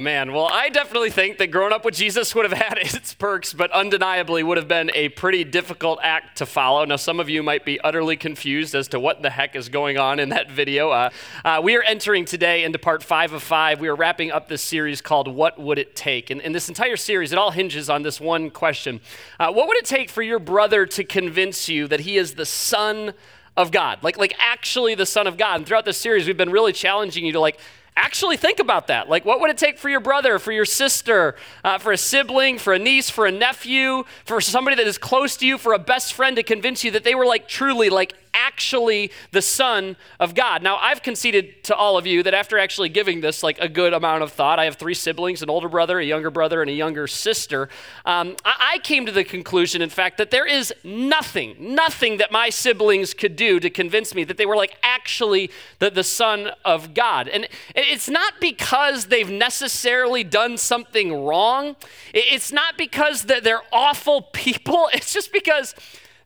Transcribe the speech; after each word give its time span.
man. 0.00 0.32
Well, 0.32 0.48
I 0.50 0.68
definitely 0.68 1.10
think 1.10 1.38
that 1.38 1.50
growing 1.50 1.72
up 1.72 1.84
with 1.84 1.94
Jesus 1.94 2.34
would 2.34 2.50
have 2.50 2.58
had 2.58 2.78
its 2.94 3.14
perks, 3.14 3.52
but 3.52 3.70
undeniably 3.72 4.42
would 4.42 4.56
have 4.56 4.68
been 4.68 4.90
a 4.94 5.08
pretty 5.10 5.44
difficult 5.44 5.98
act 6.02 6.38
to 6.38 6.46
follow. 6.46 6.84
Now, 6.84 6.96
some 6.96 7.20
of 7.20 7.28
you 7.28 7.42
might 7.42 7.64
be 7.64 7.80
utterly 7.80 8.16
confused 8.16 8.74
as 8.74 8.88
to 8.88 9.00
what 9.00 9.22
the 9.22 9.30
heck 9.30 9.56
is 9.56 9.68
going 9.68 9.98
on 9.98 10.18
in 10.20 10.30
that 10.30 10.50
video. 10.58 10.90
Uh, 10.90 11.10
uh, 11.44 11.60
we 11.62 11.76
are 11.76 11.82
entering 11.82 12.24
today 12.24 12.64
into 12.64 12.78
part 12.78 13.02
five 13.02 13.32
of 13.32 13.42
five. 13.42 13.80
We 13.80 13.88
are 13.88 13.96
wrapping 13.96 14.30
up 14.30 14.48
this 14.48 14.62
series 14.62 15.00
called 15.00 15.28
What 15.28 15.58
Would 15.58 15.78
It 15.78 15.94
Take? 15.96 16.30
And 16.30 16.40
in 16.40 16.52
this 16.52 16.68
entire 16.68 16.96
series, 16.96 17.32
it 17.32 17.38
all 17.38 17.50
hinges 17.50 17.90
on 17.90 18.02
this 18.02 18.20
one 18.20 18.50
question 18.50 19.00
uh, 19.38 19.52
What 19.52 19.68
would 19.68 19.76
it 19.76 19.84
take 19.84 20.10
for 20.10 20.22
your 20.22 20.38
brother 20.38 20.86
to 20.86 21.04
convince 21.04 21.68
you 21.68 21.88
that 21.88 22.00
he 22.00 22.16
is 22.16 22.34
the 22.34 22.46
son 22.46 23.14
of 23.56 23.70
God? 23.70 24.02
Like, 24.02 24.18
like 24.18 24.34
actually 24.38 24.94
the 24.94 25.06
son 25.06 25.26
of 25.26 25.36
God. 25.36 25.56
And 25.56 25.66
throughout 25.66 25.84
this 25.84 25.98
series, 25.98 26.26
we've 26.26 26.36
been 26.36 26.50
really 26.50 26.72
challenging 26.72 27.24
you 27.24 27.32
to 27.32 27.40
like, 27.40 27.58
actually 27.98 28.36
think 28.36 28.60
about 28.60 28.86
that. 28.86 29.08
Like, 29.08 29.24
what 29.24 29.40
would 29.40 29.50
it 29.50 29.58
take 29.58 29.76
for 29.78 29.88
your 29.88 30.00
brother, 30.00 30.38
for 30.38 30.52
your 30.52 30.64
sister, 30.64 31.34
uh, 31.64 31.78
for 31.78 31.92
a 31.92 31.96
sibling, 31.96 32.58
for 32.58 32.72
a 32.72 32.78
niece, 32.78 33.10
for 33.10 33.26
a 33.26 33.32
nephew, 33.32 34.04
for 34.24 34.40
somebody 34.40 34.76
that 34.76 34.86
is 34.86 34.98
close 34.98 35.36
to 35.38 35.46
you, 35.46 35.58
for 35.58 35.72
a 35.72 35.78
best 35.78 36.14
friend 36.14 36.36
to 36.36 36.42
convince 36.42 36.84
you 36.84 36.92
that 36.92 37.04
they 37.04 37.14
were 37.14 37.26
like 37.26 37.48
truly 37.48 37.90
like 37.90 38.14
actually 38.34 39.10
the 39.32 39.42
Son 39.42 39.96
of 40.18 40.34
God. 40.34 40.62
Now, 40.62 40.76
I've 40.76 41.02
conceded 41.02 41.62
to 41.64 41.74
all 41.74 41.96
of 41.96 42.06
you 42.06 42.22
that 42.22 42.34
after 42.34 42.58
actually 42.58 42.88
giving 42.88 43.20
this 43.20 43.42
like 43.42 43.58
a 43.60 43.68
good 43.68 43.92
amount 43.92 44.22
of 44.22 44.32
thought, 44.32 44.58
I 44.58 44.64
have 44.64 44.76
three 44.76 44.94
siblings 44.94 45.42
an 45.42 45.50
older 45.50 45.68
brother, 45.68 45.98
a 45.98 46.04
younger 46.04 46.30
brother, 46.30 46.60
and 46.60 46.70
a 46.70 46.74
younger 46.74 47.06
sister. 47.06 47.68
Um, 48.04 48.36
I-, 48.44 48.72
I 48.74 48.78
came 48.78 49.06
to 49.06 49.12
the 49.12 49.24
conclusion, 49.24 49.82
in 49.82 49.90
fact, 49.90 50.18
that 50.18 50.30
there 50.30 50.46
is 50.46 50.72
nothing, 50.84 51.56
nothing 51.58 52.18
that 52.18 52.32
my 52.32 52.50
siblings 52.50 53.14
could 53.14 53.36
do 53.36 53.60
to 53.60 53.70
convince 53.70 54.14
me 54.14 54.24
that 54.24 54.36
they 54.36 54.46
were 54.46 54.56
like 54.56 54.76
actually 54.82 55.50
the, 55.78 55.90
the 55.90 56.04
Son 56.04 56.50
of 56.64 56.94
God. 56.94 57.28
And 57.28 57.48
it's 57.74 58.08
not 58.08 58.34
because 58.40 59.06
they've 59.06 59.30
necessarily 59.30 60.24
done 60.24 60.56
something 60.56 61.24
wrong, 61.24 61.76
it's 62.12 62.52
not 62.52 62.76
because 62.76 63.22
they're 63.22 63.62
awful 63.72 64.22
people, 64.32 64.88
it's 64.92 65.12
just 65.12 65.32
because 65.32 65.74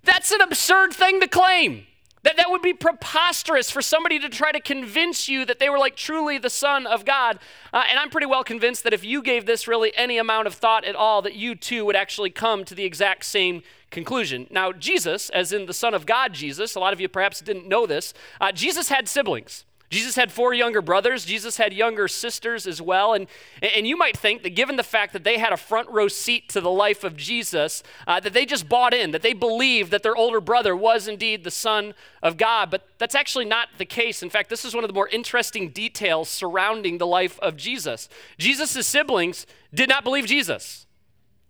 that's 0.04 0.32
an 0.32 0.40
absurd 0.40 0.92
thing 0.92 1.20
to 1.20 1.28
claim. 1.28 1.86
That, 2.24 2.36
that 2.36 2.50
would 2.50 2.62
be 2.62 2.72
preposterous 2.72 3.70
for 3.70 3.82
somebody 3.82 4.20
to 4.20 4.28
try 4.28 4.52
to 4.52 4.60
convince 4.60 5.28
you 5.28 5.44
that 5.44 5.58
they 5.58 5.68
were 5.68 5.78
like 5.78 5.96
truly 5.96 6.38
the 6.38 6.50
Son 6.50 6.86
of 6.86 7.04
God. 7.04 7.40
Uh, 7.72 7.82
and 7.90 7.98
I'm 7.98 8.10
pretty 8.10 8.26
well 8.26 8.44
convinced 8.44 8.84
that 8.84 8.92
if 8.92 9.04
you 9.04 9.22
gave 9.22 9.44
this 9.44 9.66
really 9.66 9.92
any 9.96 10.18
amount 10.18 10.46
of 10.46 10.54
thought 10.54 10.84
at 10.84 10.94
all, 10.94 11.20
that 11.22 11.34
you 11.34 11.56
too 11.56 11.84
would 11.84 11.96
actually 11.96 12.30
come 12.30 12.64
to 12.64 12.76
the 12.76 12.84
exact 12.84 13.24
same 13.24 13.62
conclusion. 13.90 14.46
Now, 14.50 14.72
Jesus, 14.72 15.30
as 15.30 15.52
in 15.52 15.66
the 15.66 15.74
Son 15.74 15.94
of 15.94 16.06
God, 16.06 16.32
Jesus, 16.32 16.76
a 16.76 16.80
lot 16.80 16.92
of 16.92 17.00
you 17.00 17.08
perhaps 17.08 17.40
didn't 17.40 17.66
know 17.66 17.86
this, 17.86 18.14
uh, 18.40 18.52
Jesus 18.52 18.88
had 18.88 19.08
siblings. 19.08 19.64
Jesus 19.92 20.16
had 20.16 20.32
four 20.32 20.54
younger 20.54 20.80
brothers. 20.80 21.26
Jesus 21.26 21.58
had 21.58 21.74
younger 21.74 22.08
sisters 22.08 22.66
as 22.66 22.80
well. 22.80 23.12
And, 23.12 23.26
and 23.60 23.86
you 23.86 23.94
might 23.94 24.16
think 24.16 24.42
that 24.42 24.56
given 24.56 24.76
the 24.76 24.82
fact 24.82 25.12
that 25.12 25.22
they 25.22 25.36
had 25.36 25.52
a 25.52 25.56
front 25.58 25.90
row 25.90 26.08
seat 26.08 26.48
to 26.48 26.62
the 26.62 26.70
life 26.70 27.04
of 27.04 27.14
Jesus, 27.14 27.82
uh, 28.06 28.18
that 28.18 28.32
they 28.32 28.46
just 28.46 28.70
bought 28.70 28.94
in, 28.94 29.10
that 29.10 29.20
they 29.20 29.34
believed 29.34 29.90
that 29.90 30.02
their 30.02 30.16
older 30.16 30.40
brother 30.40 30.74
was 30.74 31.06
indeed 31.06 31.44
the 31.44 31.50
Son 31.50 31.92
of 32.22 32.38
God. 32.38 32.70
But 32.70 32.88
that's 32.96 33.14
actually 33.14 33.44
not 33.44 33.68
the 33.76 33.84
case. 33.84 34.22
In 34.22 34.30
fact, 34.30 34.48
this 34.48 34.64
is 34.64 34.74
one 34.74 34.82
of 34.82 34.88
the 34.88 34.94
more 34.94 35.08
interesting 35.08 35.68
details 35.68 36.30
surrounding 36.30 36.96
the 36.96 37.06
life 37.06 37.38
of 37.40 37.58
Jesus. 37.58 38.08
Jesus' 38.38 38.86
siblings 38.86 39.46
did 39.74 39.90
not 39.90 40.04
believe 40.04 40.24
Jesus, 40.24 40.86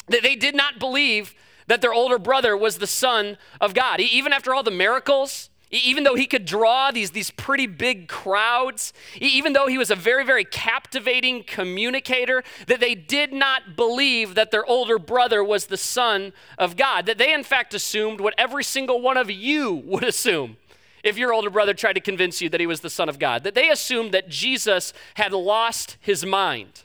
they 0.09 0.35
did 0.35 0.57
not 0.57 0.81
believe 0.81 1.33
that 1.69 1.81
their 1.81 1.95
older 1.95 2.19
brother 2.19 2.57
was 2.57 2.79
the 2.79 2.89
Son 2.89 3.39
of 3.61 3.73
God. 3.73 4.01
Even 4.01 4.33
after 4.33 4.53
all 4.53 4.65
the 4.65 4.73
miracles, 4.73 5.49
even 5.73 6.05
though 6.05 6.15
he 6.15 6.27
could 6.27 6.45
draw 6.45 6.91
these, 6.91 7.13
these 7.13 7.31
pretty 7.31 7.67
big 7.67 8.07
crowds, 8.07 8.93
even 9.19 9.55
though 9.55 9.67
he 9.67 9.79
was 9.79 9.91
a 9.91 9.97
very, 9.97 10.25
very 10.25 10.45
captivating 10.45 11.43
communicator, 11.45 12.45
that 12.67 12.79
they 12.79 12.95
did 12.95 13.33
not 13.33 13.75
believe 13.75 14.35
that 14.35 14.51
their 14.51 14.67
older 14.67 14.99
brother 14.99 15.43
was 15.43 15.67
the 15.67 15.79
Son 15.79 16.35
of 16.59 16.77
God. 16.77 17.07
That 17.07 17.17
they, 17.17 17.33
in 17.33 17.43
fact, 17.43 17.73
assumed 17.73 18.21
what 18.21 18.35
every 18.37 18.65
single 18.65 19.01
one 19.01 19.17
of 19.17 19.31
you 19.31 19.73
would 19.87 20.05
assume 20.05 20.59
if 21.03 21.17
your 21.17 21.33
older 21.33 21.51
brother 21.51 21.75
tried 21.75 21.95
to 21.95 22.01
convince 22.01 22.41
you 22.41 22.51
that 22.51 22.61
he 22.61 22.67
was 22.67 22.81
the 22.81 22.91
Son 22.91 23.09
of 23.09 23.19
God. 23.19 23.43
That 23.43 23.55
they 23.55 23.71
assumed 23.71 24.13
that 24.13 24.29
Jesus 24.29 24.93
had 25.15 25.33
lost 25.33 25.97
his 26.01 26.25
mind. 26.25 26.83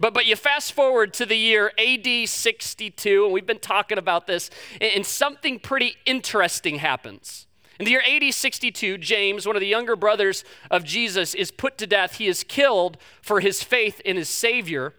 But, 0.00 0.14
but 0.14 0.26
you 0.26 0.36
fast 0.36 0.72
forward 0.72 1.12
to 1.14 1.26
the 1.26 1.36
year 1.36 1.72
AD 1.76 2.28
62, 2.28 3.24
and 3.24 3.32
we've 3.32 3.44
been 3.44 3.58
talking 3.58 3.98
about 3.98 4.28
this, 4.28 4.48
and 4.80 5.04
something 5.04 5.58
pretty 5.58 5.96
interesting 6.06 6.76
happens. 6.76 7.47
In 7.78 7.84
the 7.84 7.92
year 7.92 8.02
AD 8.06 8.34
62, 8.34 8.98
James, 8.98 9.46
one 9.46 9.54
of 9.54 9.60
the 9.60 9.66
younger 9.66 9.94
brothers 9.94 10.44
of 10.70 10.82
Jesus, 10.82 11.34
is 11.34 11.50
put 11.50 11.78
to 11.78 11.86
death. 11.86 12.16
He 12.16 12.26
is 12.26 12.42
killed 12.42 12.98
for 13.22 13.40
his 13.40 13.62
faith 13.62 14.00
in 14.00 14.16
his 14.16 14.28
Savior, 14.28 14.94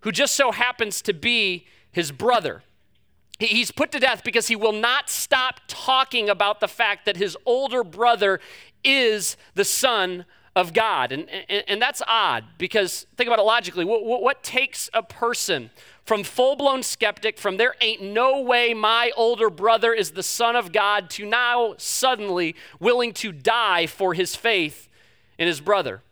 who 0.00 0.12
just 0.12 0.34
so 0.34 0.50
happens 0.50 1.02
to 1.02 1.12
be 1.12 1.66
his 1.90 2.10
brother. 2.10 2.62
He's 3.38 3.70
put 3.70 3.92
to 3.92 4.00
death 4.00 4.22
because 4.24 4.48
he 4.48 4.56
will 4.56 4.72
not 4.72 5.10
stop 5.10 5.60
talking 5.66 6.30
about 6.30 6.60
the 6.60 6.68
fact 6.68 7.04
that 7.04 7.16
his 7.16 7.36
older 7.44 7.84
brother 7.84 8.40
is 8.84 9.36
the 9.54 9.64
Son 9.64 10.24
of 10.54 10.72
God. 10.72 11.12
And, 11.12 11.28
and, 11.48 11.64
and 11.66 11.82
that's 11.82 12.02
odd 12.06 12.44
because 12.58 13.06
think 13.16 13.26
about 13.26 13.38
it 13.38 13.44
logically. 13.44 13.84
What, 13.84 14.04
what, 14.04 14.22
what 14.22 14.42
takes 14.42 14.88
a 14.94 15.02
person 15.02 15.70
from 16.04 16.24
full 16.24 16.56
blown 16.56 16.82
skeptic, 16.82 17.38
from 17.38 17.56
there 17.56 17.74
ain't 17.80 18.02
no 18.02 18.40
way 18.40 18.74
my 18.74 19.12
older 19.16 19.50
brother 19.50 19.92
is 19.92 20.12
the 20.12 20.22
Son 20.22 20.56
of 20.56 20.72
God, 20.72 21.08
to 21.10 21.24
now 21.24 21.74
suddenly 21.78 22.56
willing 22.80 23.12
to 23.14 23.32
die 23.32 23.86
for 23.86 24.14
his 24.14 24.34
faith 24.34 24.88
in 25.38 25.46
his 25.46 25.60
brother. 25.60 26.02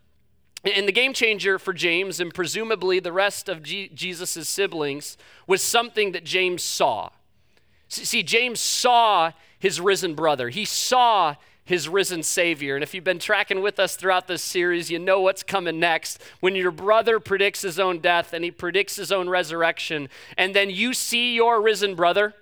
And 0.62 0.86
the 0.86 0.92
game 0.92 1.14
changer 1.14 1.58
for 1.58 1.72
James 1.72 2.20
and 2.20 2.34
presumably 2.34 3.00
the 3.00 3.12
rest 3.12 3.48
of 3.48 3.62
G- 3.62 3.90
Jesus' 3.94 4.48
siblings 4.48 5.16
was 5.46 5.62
something 5.62 6.12
that 6.12 6.24
James 6.24 6.62
saw. 6.62 7.10
See, 7.88 8.22
James 8.22 8.60
saw 8.60 9.32
his 9.58 9.80
risen 9.80 10.14
brother. 10.14 10.50
He 10.50 10.64
saw 10.64 11.36
his 11.70 11.88
risen 11.88 12.20
Savior. 12.24 12.74
And 12.74 12.82
if 12.82 12.94
you've 12.94 13.04
been 13.04 13.20
tracking 13.20 13.62
with 13.62 13.78
us 13.78 13.94
throughout 13.94 14.26
this 14.26 14.42
series, 14.42 14.90
you 14.90 14.98
know 14.98 15.20
what's 15.20 15.44
coming 15.44 15.78
next. 15.78 16.20
When 16.40 16.56
your 16.56 16.72
brother 16.72 17.20
predicts 17.20 17.62
his 17.62 17.78
own 17.78 18.00
death 18.00 18.32
and 18.32 18.44
he 18.44 18.50
predicts 18.50 18.96
his 18.96 19.12
own 19.12 19.28
resurrection, 19.28 20.08
and 20.36 20.52
then 20.52 20.68
you 20.68 20.92
see 20.92 21.32
your 21.32 21.62
risen 21.62 21.94
brother, 21.94 22.34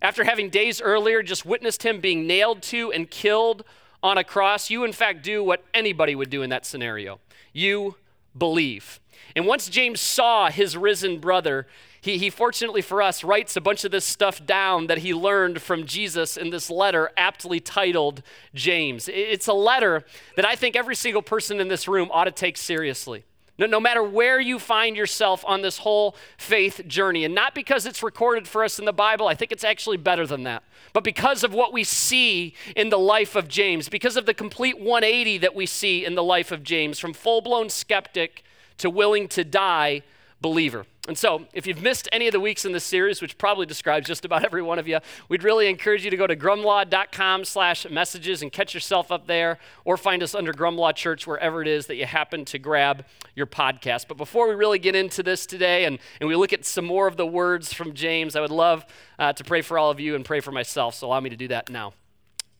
after 0.00 0.22
having 0.22 0.48
days 0.48 0.80
earlier 0.80 1.24
just 1.24 1.44
witnessed 1.44 1.82
him 1.82 2.00
being 2.00 2.24
nailed 2.28 2.62
to 2.62 2.92
and 2.92 3.10
killed 3.10 3.64
on 4.00 4.16
a 4.16 4.22
cross, 4.22 4.70
you 4.70 4.84
in 4.84 4.92
fact 4.92 5.24
do 5.24 5.42
what 5.42 5.64
anybody 5.74 6.14
would 6.14 6.30
do 6.30 6.42
in 6.42 6.50
that 6.50 6.64
scenario. 6.64 7.18
You 7.52 7.96
believe. 8.36 9.00
And 9.36 9.46
once 9.46 9.68
James 9.68 10.00
saw 10.00 10.50
his 10.50 10.76
risen 10.76 11.18
brother, 11.18 11.66
he, 12.00 12.18
he 12.18 12.30
fortunately 12.30 12.82
for 12.82 13.02
us 13.02 13.24
writes 13.24 13.56
a 13.56 13.60
bunch 13.60 13.84
of 13.84 13.90
this 13.90 14.04
stuff 14.04 14.44
down 14.44 14.86
that 14.86 14.98
he 14.98 15.12
learned 15.12 15.60
from 15.60 15.84
Jesus 15.86 16.36
in 16.36 16.50
this 16.50 16.70
letter 16.70 17.10
aptly 17.16 17.60
titled 17.60 18.22
James. 18.54 19.08
It's 19.12 19.46
a 19.46 19.52
letter 19.52 20.04
that 20.36 20.44
I 20.44 20.54
think 20.54 20.76
every 20.76 20.94
single 20.94 21.22
person 21.22 21.60
in 21.60 21.68
this 21.68 21.88
room 21.88 22.08
ought 22.12 22.24
to 22.24 22.30
take 22.30 22.56
seriously. 22.56 23.24
No, 23.58 23.66
no, 23.66 23.80
matter 23.80 24.02
where 24.02 24.38
you 24.38 24.60
find 24.60 24.96
yourself 24.96 25.44
on 25.46 25.62
this 25.62 25.78
whole 25.78 26.14
faith 26.36 26.80
journey. 26.86 27.24
And 27.24 27.34
not 27.34 27.56
because 27.56 27.86
it's 27.86 28.04
recorded 28.04 28.46
for 28.46 28.62
us 28.62 28.78
in 28.78 28.84
the 28.84 28.92
Bible, 28.92 29.26
I 29.26 29.34
think 29.34 29.50
it's 29.50 29.64
actually 29.64 29.96
better 29.96 30.26
than 30.26 30.44
that. 30.44 30.62
But 30.92 31.02
because 31.02 31.42
of 31.42 31.52
what 31.52 31.72
we 31.72 31.82
see 31.82 32.54
in 32.76 32.90
the 32.90 32.98
life 32.98 33.34
of 33.34 33.48
James, 33.48 33.88
because 33.88 34.16
of 34.16 34.26
the 34.26 34.34
complete 34.34 34.78
180 34.78 35.38
that 35.38 35.56
we 35.56 35.66
see 35.66 36.04
in 36.04 36.14
the 36.14 36.22
life 36.22 36.52
of 36.52 36.62
James, 36.62 37.00
from 37.00 37.12
full 37.12 37.40
blown 37.40 37.68
skeptic 37.68 38.44
to 38.78 38.88
willing 38.88 39.26
to 39.28 39.42
die 39.42 40.02
believer. 40.40 40.86
And 41.08 41.16
so, 41.16 41.46
if 41.54 41.66
you've 41.66 41.80
missed 41.82 42.06
any 42.12 42.26
of 42.28 42.32
the 42.32 42.40
weeks 42.40 42.66
in 42.66 42.72
this 42.72 42.84
series, 42.84 43.22
which 43.22 43.38
probably 43.38 43.64
describes 43.64 44.06
just 44.06 44.26
about 44.26 44.44
every 44.46 44.60
one 44.60 44.78
of 44.78 44.86
you, 44.86 44.98
we'd 45.28 45.42
really 45.42 45.68
encourage 45.68 46.04
you 46.04 46.10
to 46.10 46.16
go 46.16 46.26
to 46.26 46.36
grumlaw.com 46.36 47.44
slash 47.44 47.88
messages 47.88 48.42
and 48.42 48.52
catch 48.52 48.74
yourself 48.74 49.10
up 49.10 49.26
there, 49.26 49.58
or 49.86 49.96
find 49.96 50.22
us 50.22 50.34
under 50.34 50.52
Grumlaw 50.52 50.94
Church 50.94 51.26
wherever 51.26 51.62
it 51.62 51.68
is 51.68 51.86
that 51.86 51.96
you 51.96 52.04
happen 52.04 52.44
to 52.44 52.58
grab 52.58 53.06
your 53.34 53.46
podcast. 53.46 54.06
But 54.06 54.18
before 54.18 54.48
we 54.48 54.54
really 54.54 54.78
get 54.78 54.94
into 54.94 55.22
this 55.22 55.46
today 55.46 55.86
and, 55.86 55.98
and 56.20 56.28
we 56.28 56.36
look 56.36 56.52
at 56.52 56.66
some 56.66 56.84
more 56.84 57.06
of 57.06 57.16
the 57.16 57.26
words 57.26 57.72
from 57.72 57.94
James, 57.94 58.36
I 58.36 58.40
would 58.40 58.50
love 58.50 58.84
uh, 59.18 59.32
to 59.32 59.44
pray 59.44 59.62
for 59.62 59.78
all 59.78 59.90
of 59.90 59.98
you 59.98 60.14
and 60.14 60.24
pray 60.24 60.40
for 60.40 60.52
myself. 60.52 60.94
So 60.94 61.06
allow 61.06 61.20
me 61.20 61.30
to 61.30 61.36
do 61.36 61.48
that 61.48 61.70
now. 61.70 61.94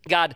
God, 0.09 0.35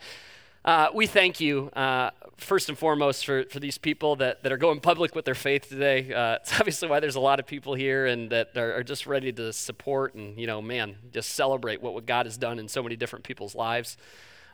uh, 0.65 0.89
we 0.95 1.07
thank 1.07 1.41
you, 1.41 1.71
uh, 1.71 2.11
first 2.43 2.69
and 2.69 2.77
foremost, 2.77 3.25
for, 3.25 3.45
for 3.45 3.61
these 3.61 3.79
people 3.79 4.17
that, 4.17 4.43
that 4.43 4.53
are 4.53 4.57
going 4.57 4.81
public 4.81 5.15
with 5.15 5.25
their 5.25 5.35
faith 5.35 5.69
today. 5.69 6.13
Uh, 6.13 6.37
it's 6.37 6.53
obviously 6.61 6.89
why 6.89 7.01
there's 7.01 7.17
a 7.17 7.21
lot 7.21 7.41
of 7.41 7.47
people 7.47 7.75
here 7.75 8.07
and 8.07 8.31
that 8.31 8.57
are, 8.57 8.75
are, 8.77 8.83
just 8.83 9.07
ready 9.07 9.33
to 9.33 9.53
support 9.53 10.15
and, 10.15 10.39
you 10.39 10.47
know, 10.47 10.61
man, 10.61 10.97
just 11.13 11.31
celebrate 11.31 11.83
what, 11.83 11.95
what 11.95 12.07
God 12.07 12.27
has 12.27 12.37
done 12.37 12.59
in 12.59 12.69
so 12.69 12.83
many 12.83 12.97
different 12.97 13.25
people's 13.25 13.55
lives. 13.55 13.97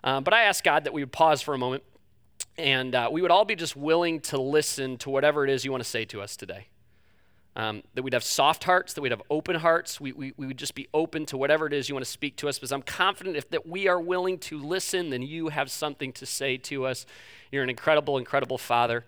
Um, 0.05 0.25
but 0.25 0.33
I 0.33 0.43
ask 0.43 0.63
God 0.63 0.85
that 0.85 0.93
we 0.93 1.03
would 1.03 1.13
pause 1.13 1.43
for 1.43 1.55
a 1.55 1.59
moment 1.59 1.83
and 2.57 2.95
uh, 2.95 3.09
we 3.11 3.23
would 3.23 3.31
all 3.31 3.45
be 3.45 3.57
just 3.57 3.77
willing 3.77 4.21
to 4.21 4.41
listen 4.41 4.97
to 4.99 5.11
whatever 5.11 5.45
it 5.45 5.51
is 5.51 5.65
you 5.65 5.71
want 5.71 5.83
to 5.83 5.89
say 5.89 6.05
to 6.07 6.21
us 6.21 6.37
today. 6.37 6.69
Um, 7.57 7.83
that 7.95 8.03
we'd 8.03 8.13
have 8.13 8.23
soft 8.23 8.65
hearts, 8.65 8.93
that 8.95 9.01
we'd 9.01 9.11
have 9.11 9.23
open 9.31 9.57
hearts. 9.57 10.01
We, 10.01 10.13
we, 10.13 10.33
we 10.37 10.47
would 10.47 10.59
just 10.59 10.77
be 10.77 10.87
open 10.95 11.27
to 11.27 11.37
whatever 11.37 11.67
it 11.67 11.73
is 11.73 11.89
you 11.89 11.95
want 11.95 12.05
to 12.05 12.11
speak 12.11 12.37
to 12.37 12.49
us 12.49 12.57
because 12.57 12.71
I'm 12.71 12.83
confident 12.83 13.37
if 13.37 13.51
that 13.51 13.67
we 13.67 13.89
are 13.89 14.01
willing 14.01 14.39
to 14.41 14.61
listen, 14.61 15.11
then 15.11 15.23
you 15.23 15.49
have 15.49 15.69
something 15.69 16.13
to 16.13 16.27
say 16.27 16.57
to 16.59 16.87
us. 16.87 17.05
You're 17.51 17.65
an 17.65 17.71
incredible, 17.71 18.17
incredible 18.17 18.59
Father. 18.59 19.05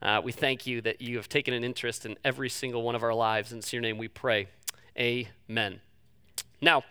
Uh, 0.00 0.20
we 0.22 0.32
thank 0.32 0.66
you 0.66 0.80
that 0.80 1.00
you 1.00 1.16
have 1.16 1.28
taken 1.28 1.54
an 1.54 1.62
interest 1.62 2.04
in 2.04 2.16
every 2.24 2.48
single 2.48 2.82
one 2.82 2.96
of 2.96 3.04
our 3.04 3.14
lives. 3.14 3.52
And 3.52 3.72
your 3.72 3.82
name 3.82 3.98
we 3.98 4.08
pray. 4.08 4.48
Amen. 4.98 5.80
Now, 6.60 6.82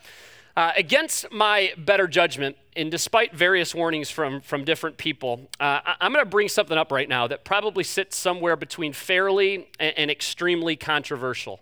uh, 0.56 0.72
against 0.76 1.32
my 1.32 1.72
better 1.78 2.08
judgment, 2.08 2.58
and 2.76 2.92
despite 2.92 3.34
various 3.34 3.74
warnings 3.74 4.10
from, 4.10 4.42
from 4.42 4.64
different 4.64 4.98
people, 4.98 5.50
uh, 5.60 5.80
I, 5.86 5.96
am 6.02 6.14
going 6.14 6.24
to 6.24 6.30
bring 6.30 6.50
something 6.50 6.78
up 6.78 6.92
right 6.92 7.08
now 7.08 7.28
that 7.28 7.44
probably 7.44 7.84
sits 7.84 8.18
somewhere 8.18 8.56
between 8.56 8.94
fairly 8.94 9.68
and, 9.80 9.94
and 9.98 10.12
extremely 10.12 10.76
controversial. 10.76 11.60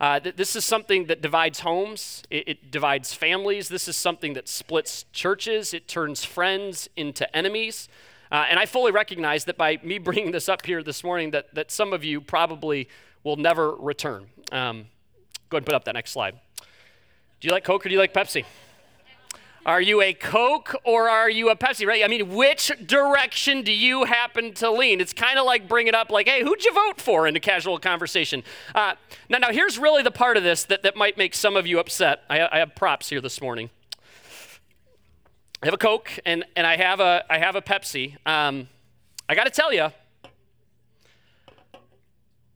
Uh, 0.00 0.20
th- 0.20 0.36
this 0.36 0.54
is 0.54 0.64
something 0.64 1.06
that 1.06 1.22
divides 1.22 1.60
homes, 1.60 2.22
it, 2.30 2.48
it, 2.48 2.70
divides 2.70 3.12
families. 3.14 3.68
This 3.68 3.88
is 3.88 3.96
something 3.96 4.34
that 4.34 4.48
splits 4.48 5.04
churches, 5.12 5.74
it 5.74 5.88
turns 5.88 6.24
friends 6.24 6.88
into 6.96 7.34
enemies. 7.36 7.88
Uh, 8.30 8.44
and 8.48 8.58
I 8.58 8.66
fully 8.66 8.92
recognize 8.92 9.46
that 9.46 9.56
by 9.56 9.80
me 9.82 9.98
bringing 9.98 10.32
this 10.32 10.48
up 10.48 10.64
here 10.64 10.82
this 10.82 11.02
morning, 11.02 11.32
that, 11.32 11.54
that 11.54 11.70
some 11.70 11.92
of 11.92 12.04
you 12.04 12.20
probably 12.20 12.88
will 13.24 13.36
never 13.36 13.74
return. 13.74 14.26
Um, 14.52 14.86
go 15.48 15.56
ahead 15.56 15.62
and 15.62 15.66
put 15.66 15.74
up 15.74 15.84
that 15.84 15.94
next 15.94 16.12
slide. 16.12 16.38
Do 17.40 17.46
you 17.46 17.52
like 17.52 17.64
Coke 17.64 17.86
or 17.86 17.88
do 17.88 17.94
you 17.94 18.00
like 18.00 18.12
Pepsi? 18.12 18.44
Are 19.64 19.80
you 19.80 20.00
a 20.00 20.12
Coke 20.14 20.74
or 20.82 21.08
are 21.08 21.28
you 21.28 21.50
a 21.50 21.56
Pepsi, 21.56 21.86
right? 21.86 22.02
I 22.02 22.08
mean, 22.08 22.34
which 22.34 22.72
direction 22.86 23.62
do 23.62 23.70
you 23.70 24.04
happen 24.04 24.54
to 24.54 24.70
lean? 24.70 25.00
It's 25.00 25.12
kind 25.12 25.38
of 25.38 25.44
like 25.44 25.68
bringing 25.68 25.88
it 25.88 25.94
up, 25.94 26.10
like, 26.10 26.26
hey, 26.26 26.42
who'd 26.42 26.64
you 26.64 26.72
vote 26.72 27.00
for 27.00 27.28
in 27.28 27.36
a 27.36 27.40
casual 27.40 27.78
conversation? 27.78 28.42
Uh, 28.74 28.94
now, 29.28 29.38
now, 29.38 29.52
here's 29.52 29.78
really 29.78 30.02
the 30.02 30.10
part 30.10 30.36
of 30.36 30.42
this 30.42 30.64
that, 30.64 30.82
that 30.84 30.96
might 30.96 31.18
make 31.18 31.34
some 31.34 31.54
of 31.54 31.66
you 31.66 31.78
upset. 31.78 32.22
I, 32.30 32.48
I 32.50 32.58
have 32.58 32.74
props 32.74 33.10
here 33.10 33.20
this 33.20 33.40
morning. 33.40 33.70
I 35.62 35.66
have 35.66 35.74
a 35.74 35.78
Coke 35.78 36.10
and, 36.24 36.44
and 36.56 36.66
I, 36.66 36.76
have 36.76 36.98
a, 37.00 37.24
I 37.30 37.38
have 37.38 37.54
a 37.54 37.62
Pepsi. 37.62 38.16
Um, 38.26 38.68
I 39.28 39.34
got 39.34 39.44
to 39.44 39.50
tell 39.50 39.72
you, 39.72 39.88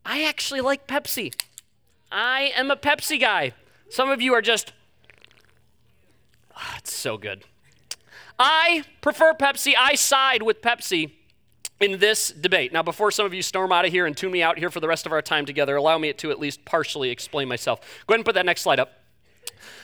I 0.04 0.24
actually 0.24 0.60
like 0.60 0.86
Pepsi. 0.86 1.34
I 2.10 2.52
am 2.56 2.70
a 2.70 2.76
Pepsi 2.76 3.20
guy. 3.20 3.52
Some 3.92 4.08
of 4.08 4.22
you 4.22 4.32
are 4.32 4.40
just, 4.40 4.72
oh, 6.56 6.74
it's 6.78 6.94
so 6.94 7.18
good. 7.18 7.44
I 8.38 8.84
prefer 9.02 9.34
Pepsi. 9.34 9.74
I 9.78 9.96
side 9.96 10.42
with 10.42 10.62
Pepsi 10.62 11.12
in 11.78 11.98
this 11.98 12.30
debate. 12.30 12.72
Now, 12.72 12.82
before 12.82 13.10
some 13.10 13.26
of 13.26 13.34
you 13.34 13.42
storm 13.42 13.70
out 13.70 13.84
of 13.84 13.92
here 13.92 14.06
and 14.06 14.16
tune 14.16 14.32
me 14.32 14.42
out 14.42 14.56
here 14.56 14.70
for 14.70 14.80
the 14.80 14.88
rest 14.88 15.04
of 15.04 15.12
our 15.12 15.20
time 15.20 15.44
together, 15.44 15.76
allow 15.76 15.98
me 15.98 16.10
to 16.10 16.30
at 16.30 16.40
least 16.40 16.64
partially 16.64 17.10
explain 17.10 17.48
myself. 17.48 17.80
Go 18.06 18.14
ahead 18.14 18.20
and 18.20 18.24
put 18.24 18.34
that 18.34 18.46
next 18.46 18.62
slide 18.62 18.80
up. 18.80 18.94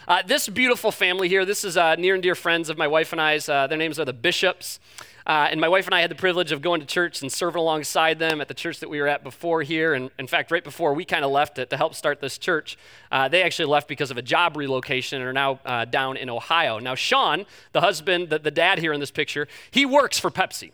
Uh, 0.08 0.22
this 0.26 0.48
beautiful 0.48 0.90
family 0.90 1.28
here, 1.28 1.44
this 1.44 1.62
is 1.62 1.76
uh, 1.76 1.94
near 1.96 2.14
and 2.14 2.22
dear 2.22 2.34
friends 2.34 2.70
of 2.70 2.78
my 2.78 2.86
wife 2.86 3.12
and 3.12 3.20
I's. 3.20 3.46
Uh, 3.46 3.66
their 3.66 3.76
names 3.76 4.00
are 4.00 4.06
the 4.06 4.14
Bishops. 4.14 4.80
Uh, 5.28 5.46
and 5.50 5.60
my 5.60 5.68
wife 5.68 5.84
and 5.84 5.94
I 5.94 6.00
had 6.00 6.10
the 6.10 6.14
privilege 6.14 6.52
of 6.52 6.62
going 6.62 6.80
to 6.80 6.86
church 6.86 7.20
and 7.20 7.30
serving 7.30 7.60
alongside 7.60 8.18
them 8.18 8.40
at 8.40 8.48
the 8.48 8.54
church 8.54 8.80
that 8.80 8.88
we 8.88 8.98
were 8.98 9.06
at 9.06 9.22
before 9.22 9.62
here. 9.62 9.92
And 9.92 10.10
in 10.18 10.26
fact, 10.26 10.50
right 10.50 10.64
before 10.64 10.94
we 10.94 11.04
kind 11.04 11.22
of 11.22 11.30
left 11.30 11.58
it 11.58 11.68
to 11.68 11.76
help 11.76 11.94
start 11.94 12.22
this 12.22 12.38
church, 12.38 12.78
uh, 13.12 13.28
they 13.28 13.42
actually 13.42 13.66
left 13.66 13.88
because 13.88 14.10
of 14.10 14.16
a 14.16 14.22
job 14.22 14.56
relocation 14.56 15.20
and 15.20 15.28
are 15.28 15.34
now 15.34 15.60
uh, 15.66 15.84
down 15.84 16.16
in 16.16 16.30
Ohio. 16.30 16.78
Now, 16.78 16.94
Sean, 16.94 17.44
the 17.72 17.82
husband, 17.82 18.30
the, 18.30 18.38
the 18.38 18.50
dad 18.50 18.78
here 18.78 18.94
in 18.94 19.00
this 19.00 19.10
picture, 19.10 19.46
he 19.70 19.84
works 19.84 20.18
for 20.18 20.30
Pepsi. 20.30 20.72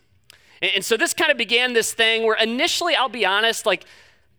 And, 0.63 0.71
and 0.77 0.85
so 0.85 0.97
this 0.97 1.15
kind 1.15 1.33
of 1.33 1.37
began 1.37 1.73
this 1.73 1.93
thing 1.93 2.23
where 2.23 2.37
initially, 2.37 2.95
I'll 2.95 3.09
be 3.09 3.27
honest, 3.27 3.67
like, 3.67 3.85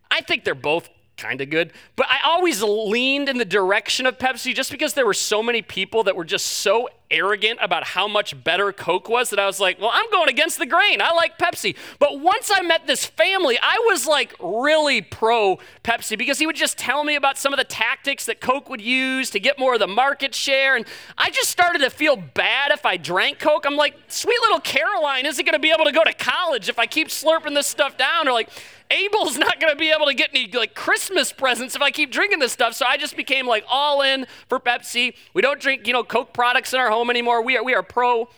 I 0.09 0.21
think 0.21 0.45
they're 0.45 0.55
both 0.55 0.89
kind 1.17 1.41
of 1.41 1.49
good. 1.49 1.73
But 1.97 2.07
I 2.09 2.19
always 2.23 2.61
leaned 2.63 3.27
in 3.27 3.37
the 3.37 3.45
direction 3.45 4.05
of 4.05 4.17
Pepsi 4.17 4.55
just 4.55 4.71
because 4.71 4.93
there 4.93 5.05
were 5.05 5.13
so 5.13 5.43
many 5.43 5.61
people 5.61 6.03
that 6.03 6.15
were 6.15 6.25
just 6.25 6.45
so 6.45 6.87
arrogant 7.11 7.59
about 7.61 7.83
how 7.83 8.07
much 8.07 8.43
better 8.43 8.71
Coke 8.71 9.09
was 9.09 9.29
that 9.29 9.39
I 9.39 9.45
was 9.45 9.59
like, 9.59 9.79
well, 9.79 9.91
I'm 9.93 10.09
going 10.11 10.29
against 10.29 10.59
the 10.59 10.65
grain. 10.65 11.01
I 11.01 11.11
like 11.13 11.37
Pepsi. 11.37 11.75
But 11.99 12.19
once 12.19 12.51
I 12.53 12.61
met 12.61 12.87
this 12.87 13.05
family, 13.05 13.57
I 13.61 13.75
was 13.87 14.07
like 14.07 14.33
really 14.39 15.01
pro 15.01 15.59
Pepsi 15.83 16.17
because 16.17 16.39
he 16.39 16.45
would 16.45 16.55
just 16.55 16.77
tell 16.77 17.03
me 17.03 17.15
about 17.15 17.37
some 17.37 17.53
of 17.53 17.57
the 17.57 17.63
tactics 17.63 18.25
that 18.25 18.41
Coke 18.41 18.69
would 18.69 18.81
use 18.81 19.29
to 19.31 19.39
get 19.39 19.59
more 19.59 19.75
of 19.75 19.79
the 19.79 19.87
market 19.87 20.33
share. 20.33 20.75
And 20.75 20.85
I 21.17 21.29
just 21.29 21.49
started 21.49 21.79
to 21.79 21.89
feel 21.89 22.15
bad 22.15 22.71
if 22.71 22.85
I 22.85 22.97
drank 22.97 23.39
Coke. 23.39 23.65
I'm 23.65 23.75
like, 23.75 23.95
sweet 24.07 24.39
little 24.41 24.59
Caroline 24.59 25.25
isn't 25.25 25.45
going 25.45 25.53
to 25.53 25.59
be 25.59 25.71
able 25.71 25.85
to 25.85 25.91
go 25.91 26.03
to 26.03 26.13
college 26.13 26.69
if 26.69 26.79
I 26.79 26.85
keep 26.85 27.09
slurping 27.09 27.53
this 27.53 27.67
stuff 27.67 27.97
down. 27.97 28.27
Or 28.27 28.31
like, 28.31 28.49
Abel's 28.91 29.37
not 29.45 29.59
going 29.59 29.71
to 29.71 29.77
be 29.79 29.91
able 29.91 30.05
to 30.05 30.13
get 30.13 30.29
any 30.33 30.47
like 30.51 30.75
Christmas 30.75 31.31
presents 31.31 31.75
if 31.75 31.81
I 31.81 31.91
keep 31.91 32.11
drinking 32.11 32.39
this 32.39 32.51
stuff. 32.51 32.73
So 32.73 32.85
I 32.85 32.97
just 32.97 33.15
became 33.15 33.47
like 33.47 33.65
all 33.69 34.01
in 34.01 34.25
for 34.47 34.59
Pepsi. 34.59 35.15
We 35.33 35.41
don't 35.41 35.59
drink, 35.59 35.87
you 35.87 35.93
know, 35.93 36.03
Coke 36.03 36.33
products 36.33 36.73
in 36.73 36.79
our 36.79 36.89
home 36.95 37.09
anymore. 37.09 37.43
We 37.43 37.57
are 37.57 37.63
we 37.63 37.75
are 37.75 37.83
pro 37.83 38.29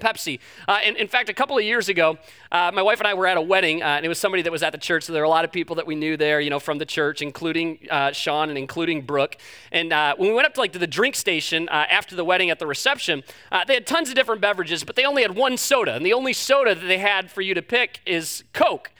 Pepsi. 0.00 0.40
Uh, 0.66 0.78
and 0.82 0.96
in 0.96 1.06
fact, 1.06 1.28
a 1.28 1.32
couple 1.32 1.56
of 1.56 1.62
years 1.62 1.88
ago, 1.88 2.18
uh, 2.50 2.72
my 2.74 2.82
wife 2.82 2.98
and 2.98 3.06
I 3.06 3.14
were 3.14 3.26
at 3.28 3.36
a 3.36 3.40
wedding, 3.40 3.82
uh, 3.82 3.86
and 3.86 4.04
it 4.04 4.08
was 4.08 4.18
somebody 4.18 4.42
that 4.42 4.50
was 4.50 4.64
at 4.64 4.72
the 4.72 4.78
church. 4.78 5.04
So 5.04 5.12
there 5.12 5.22
were 5.22 5.26
a 5.26 5.30
lot 5.30 5.44
of 5.44 5.52
people 5.52 5.76
that 5.76 5.86
we 5.86 5.94
knew 5.94 6.16
there, 6.16 6.40
you 6.40 6.50
know, 6.50 6.58
from 6.58 6.78
the 6.78 6.86
church, 6.86 7.22
including 7.22 7.78
uh, 7.88 8.10
Sean 8.10 8.48
and 8.48 8.58
including 8.58 9.02
Brooke. 9.02 9.36
And 9.70 9.92
uh, 9.92 10.16
when 10.16 10.30
we 10.30 10.34
went 10.34 10.46
up 10.46 10.54
to 10.54 10.60
like 10.60 10.72
to 10.72 10.80
the 10.80 10.88
drink 10.88 11.14
station 11.14 11.68
uh, 11.68 11.86
after 11.88 12.16
the 12.16 12.24
wedding 12.24 12.50
at 12.50 12.58
the 12.58 12.66
reception, 12.66 13.22
they 13.68 13.74
had 13.74 13.86
tons 13.86 14.08
of 14.08 14.16
different 14.16 14.40
beverages, 14.40 14.82
but 14.82 14.96
they 14.96 15.04
only 15.04 15.22
had 15.22 15.36
one 15.36 15.56
soda, 15.56 15.94
and 15.94 16.04
the 16.04 16.14
only 16.14 16.32
soda 16.32 16.74
that 16.74 16.86
they 16.86 16.98
had 16.98 17.30
for 17.30 17.40
you 17.40 17.54
to 17.54 17.62
pick 17.62 18.00
is 18.04 18.42
Coke. 18.52 18.90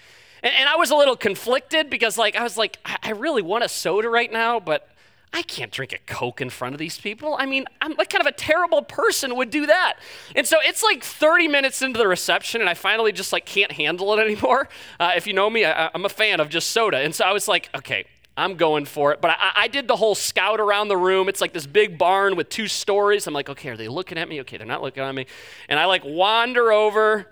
And, 0.45 0.55
and 0.55 0.69
I 0.69 0.77
was 0.77 0.91
a 0.93 0.97
little 0.97 1.17
conflicted 1.17 1.91
because, 1.91 2.17
like, 2.17 2.37
I 2.37 2.45
was 2.45 2.57
like, 2.57 2.79
I, 2.85 2.99
I 3.03 3.11
really 3.11 3.43
want 3.43 3.65
a 3.65 3.69
soda 3.69 4.09
right 4.09 4.31
now, 4.31 4.61
but 4.61 4.89
I 5.35 5.43
can't 5.43 5.73
drink 5.73 5.93
a 5.93 5.99
Coke 5.99 6.41
in 6.41 6.51
front 6.51 6.75
of 6.75 6.79
these 6.79 6.99
people. 6.99 7.37
I 7.39 7.47
mean, 7.47 7.65
I'm 7.81 7.95
what 7.95 8.11
kind 8.11 8.21
of 8.21 8.27
a 8.27 8.37
terrible 8.37 8.83
person 8.83 9.35
would 9.37 9.51
do 9.51 9.67
that? 9.67 9.95
And 10.37 10.47
so 10.47 10.59
it's 10.61 10.83
like 10.83 11.03
30 11.03 11.49
minutes 11.49 11.81
into 11.81 11.99
the 11.99 12.07
reception, 12.07 12.61
and 12.61 12.69
I 12.69 12.75
finally 12.75 13.13
just 13.13 13.33
like 13.33 13.47
can't 13.47 13.73
handle 13.73 14.13
it 14.13 14.23
anymore. 14.23 14.69
Uh, 15.01 15.13
if 15.17 15.27
you 15.27 15.33
know 15.33 15.49
me, 15.49 15.65
I, 15.65 15.91
am 15.95 16.05
a 16.05 16.11
fan 16.11 16.41
of 16.41 16.49
just 16.49 16.71
soda. 16.71 16.99
And 16.99 17.15
so 17.15 17.25
I 17.25 17.33
was 17.33 17.49
like, 17.49 17.71
okay, 17.75 18.05
I'm 18.37 18.57
going 18.57 18.85
for 18.85 19.13
it. 19.13 19.21
But 19.21 19.33
I, 19.33 19.53
I, 19.57 19.69
did 19.69 19.89
the 19.89 19.97
whole 19.97 20.15
scout 20.15 20.61
around 20.61 20.89
the 20.89 20.97
room. 20.97 21.29
It's 21.29 21.41
like 21.41 21.53
this 21.53 21.67
big 21.67 21.99
barn 21.99 22.37
with 22.37 22.49
two 22.49 22.69
stories. 22.69 23.27
I'm 23.27 23.35
like, 23.35 23.49
okay, 23.49 23.71
are 23.71 23.77
they 23.77 23.89
looking 23.89 24.19
at 24.19 24.29
me? 24.29 24.41
Okay, 24.41 24.57
they're 24.57 24.67
not 24.67 24.83
looking 24.83 25.03
at 25.03 25.15
me. 25.15 25.27
And 25.69 25.79
I 25.79 25.85
like 25.87 26.03
wander 26.05 26.73
over 26.73 27.29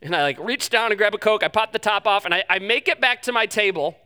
and 0.00 0.16
I 0.16 0.22
like 0.22 0.38
reach 0.38 0.70
down 0.70 0.90
and 0.90 0.98
grab 0.98 1.14
a 1.14 1.18
Coke. 1.18 1.42
I 1.42 1.48
pop 1.48 1.72
the 1.72 1.78
top 1.78 2.06
off 2.06 2.24
and 2.24 2.34
I, 2.34 2.44
I 2.48 2.58
make 2.58 2.88
it 2.88 3.00
back 3.00 3.22
to 3.22 3.32
my 3.32 3.46
table. 3.46 3.96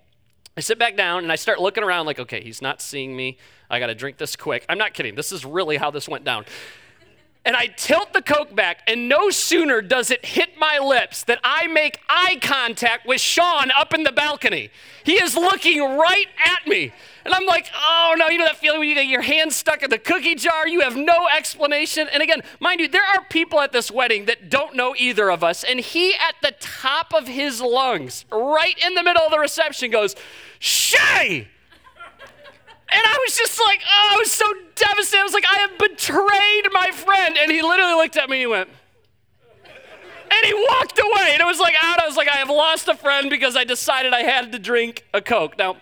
I 0.57 0.63
sit 0.63 0.79
back 0.79 0.97
down 0.97 1.23
and 1.23 1.31
I 1.31 1.37
start 1.37 1.61
looking 1.61 1.85
around 1.85 2.07
like, 2.07 2.19
okay, 2.19 2.43
he's 2.43 2.63
not 2.63 2.81
seeing 2.81 3.15
me. 3.15 3.37
I 3.69 3.79
got 3.79 3.89
to 3.89 3.95
drink 3.95 4.17
this 4.17 4.37
quick. 4.37 4.65
I'm 4.71 4.79
not 4.79 4.95
kidding. 4.95 5.15
This 5.15 5.31
is 5.31 5.45
really 5.45 5.77
how 5.77 5.91
this 5.91 6.09
went 6.09 6.25
down 6.25 6.47
and 7.47 7.55
I 7.55 7.69
tilt 7.69 8.13
the 8.13 8.21
Coke 8.21 8.57
back, 8.57 8.81
and 8.89 9.09
no 9.09 9.31
sooner 9.31 9.81
does 9.81 10.11
it 10.11 10.27
hit 10.27 10.59
my 10.59 10.79
lips 10.79 11.23
that 11.25 11.39
I 11.45 11.69
make 11.69 12.01
eye 12.09 12.41
contact 12.43 13.07
with 13.07 13.21
Sean 13.21 13.71
up 13.71 13.95
in 13.95 14.03
the 14.03 14.11
balcony. 14.11 14.71
He 15.05 15.13
is 15.13 15.37
looking 15.37 15.81
right 15.81 16.27
at 16.45 16.67
me. 16.67 16.93
And 17.25 17.33
I'm 17.33 17.47
like, 17.47 17.67
oh 17.75 18.17
no, 18.19 18.29
you 18.29 18.39
know 18.39 18.47
that 18.47 18.57
feeling 18.57 18.81
when 18.81 18.89
you 18.89 18.97
get 18.97 19.07
your 19.07 19.23
hand 19.23 19.53
stuck 19.53 19.85
in 19.85 19.91
the 19.91 19.99
cookie 19.99 20.35
jar? 20.35 20.67
You 20.67 20.81
have 20.81 20.97
no 20.97 21.29
explanation. 21.37 22.09
And 22.13 22.21
again, 22.21 22.43
mind 22.59 22.81
you, 22.81 22.89
there 22.89 23.05
are 23.15 23.25
people 23.31 23.61
at 23.61 23.71
this 23.71 23.93
wedding 23.93 24.25
that 24.25 24.51
don't 24.51 24.75
know 24.75 24.97
either 24.99 25.31
of 25.31 25.45
us. 25.45 25.63
And 25.63 25.79
he, 25.79 26.15
at 26.15 26.35
the 26.43 26.53
top 26.59 27.15
of 27.15 27.29
his 27.29 27.61
lungs, 27.61 28.25
right 28.33 28.75
in 28.85 28.95
the 28.95 29.05
middle 29.05 29.23
of 29.23 29.31
the 29.31 29.39
reception, 29.39 29.93
goes, 29.93 30.17
Shay! 30.59 31.47
And 32.97 33.05
I 33.05 33.19
was 33.27 33.37
just 33.37 33.61
like, 33.61 33.81
oh, 33.87 34.09
I 34.15 34.17
was 34.17 34.33
so 34.33 34.51
devastated. 34.75 35.21
I 35.21 35.25
was 35.25 35.35
like, 35.35 35.45
I 35.45 35.59
have 35.59 35.79
betrayed 35.79 36.73
my 36.73 36.91
friend. 36.95 37.37
And 37.39 37.51
he 37.51 37.61
literally 37.61 37.93
looked 37.93 38.17
at 38.17 38.31
me 38.31 38.37
and 38.37 38.41
he 38.41 38.47
went, 38.47 38.71
and 40.31 40.45
he 40.47 40.55
walked 40.55 40.99
away. 40.99 41.33
And 41.33 41.43
it 41.43 41.45
was 41.45 41.61
like 41.61 41.75
out. 41.83 42.01
I 42.01 42.07
was 42.07 42.17
like, 42.17 42.29
I 42.29 42.39
have 42.39 42.49
lost 42.49 42.89
a 42.89 42.95
friend 42.95 43.29
because 43.29 43.55
I 43.55 43.65
decided 43.65 44.15
I 44.15 44.23
had 44.23 44.51
to 44.53 44.59
drink 44.59 45.05
a 45.13 45.21
Coke. 45.21 45.59
Now, 45.59 45.77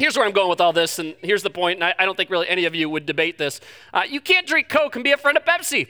here's 0.00 0.16
where 0.16 0.26
I'm 0.26 0.32
going 0.32 0.50
with 0.50 0.60
all 0.60 0.72
this, 0.72 0.98
and 0.98 1.14
here's 1.22 1.44
the 1.44 1.50
point, 1.50 1.76
and 1.76 1.84
I, 1.84 1.94
I 1.96 2.04
don't 2.04 2.16
think 2.16 2.30
really 2.30 2.48
any 2.48 2.64
of 2.64 2.74
you 2.74 2.90
would 2.90 3.06
debate 3.06 3.38
this. 3.38 3.60
Uh, 3.94 4.02
you 4.08 4.20
can't 4.20 4.46
drink 4.46 4.68
Coke 4.68 4.96
and 4.96 5.04
be 5.04 5.12
a 5.12 5.16
friend 5.16 5.38
of 5.38 5.44
Pepsi. 5.44 5.88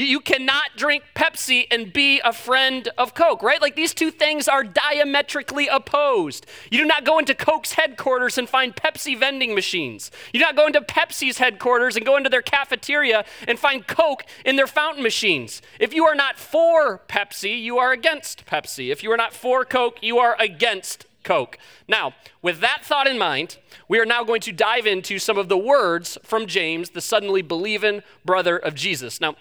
You, 0.00 0.06
you 0.06 0.20
cannot 0.20 0.76
drink 0.76 1.04
Pepsi 1.14 1.66
and 1.70 1.92
be 1.92 2.20
a 2.24 2.32
friend 2.32 2.88
of 2.96 3.12
Coke, 3.12 3.42
right? 3.42 3.60
Like 3.60 3.76
these 3.76 3.92
two 3.92 4.10
things 4.10 4.48
are 4.48 4.64
diametrically 4.64 5.68
opposed. 5.68 6.46
You 6.70 6.78
do 6.78 6.86
not 6.86 7.04
go 7.04 7.18
into 7.18 7.34
Coke's 7.34 7.74
headquarters 7.74 8.38
and 8.38 8.48
find 8.48 8.74
Pepsi 8.74 9.18
vending 9.18 9.54
machines. 9.54 10.10
You 10.32 10.40
do 10.40 10.46
not 10.46 10.56
go 10.56 10.66
into 10.66 10.80
Pepsi's 10.80 11.36
headquarters 11.36 11.96
and 11.96 12.06
go 12.06 12.16
into 12.16 12.30
their 12.30 12.40
cafeteria 12.40 13.26
and 13.46 13.58
find 13.58 13.86
Coke 13.86 14.24
in 14.46 14.56
their 14.56 14.66
fountain 14.66 15.02
machines. 15.02 15.60
If 15.78 15.92
you 15.92 16.06
are 16.06 16.14
not 16.14 16.38
for 16.38 17.02
Pepsi, 17.06 17.60
you 17.60 17.76
are 17.76 17.92
against 17.92 18.46
Pepsi. 18.46 18.90
If 18.90 19.02
you 19.02 19.12
are 19.12 19.18
not 19.18 19.34
for 19.34 19.66
Coke, 19.66 19.98
you 20.00 20.16
are 20.16 20.34
against 20.40 21.04
Coke. 21.24 21.58
Now, 21.86 22.14
with 22.40 22.60
that 22.60 22.86
thought 22.86 23.06
in 23.06 23.18
mind, 23.18 23.58
we 23.86 23.98
are 23.98 24.06
now 24.06 24.24
going 24.24 24.40
to 24.40 24.52
dive 24.52 24.86
into 24.86 25.18
some 25.18 25.36
of 25.36 25.50
the 25.50 25.58
words 25.58 26.16
from 26.22 26.46
James, 26.46 26.90
the 26.90 27.02
suddenly 27.02 27.42
believing 27.42 28.02
brother 28.24 28.56
of 28.56 28.74
Jesus. 28.74 29.20
Now, 29.20 29.36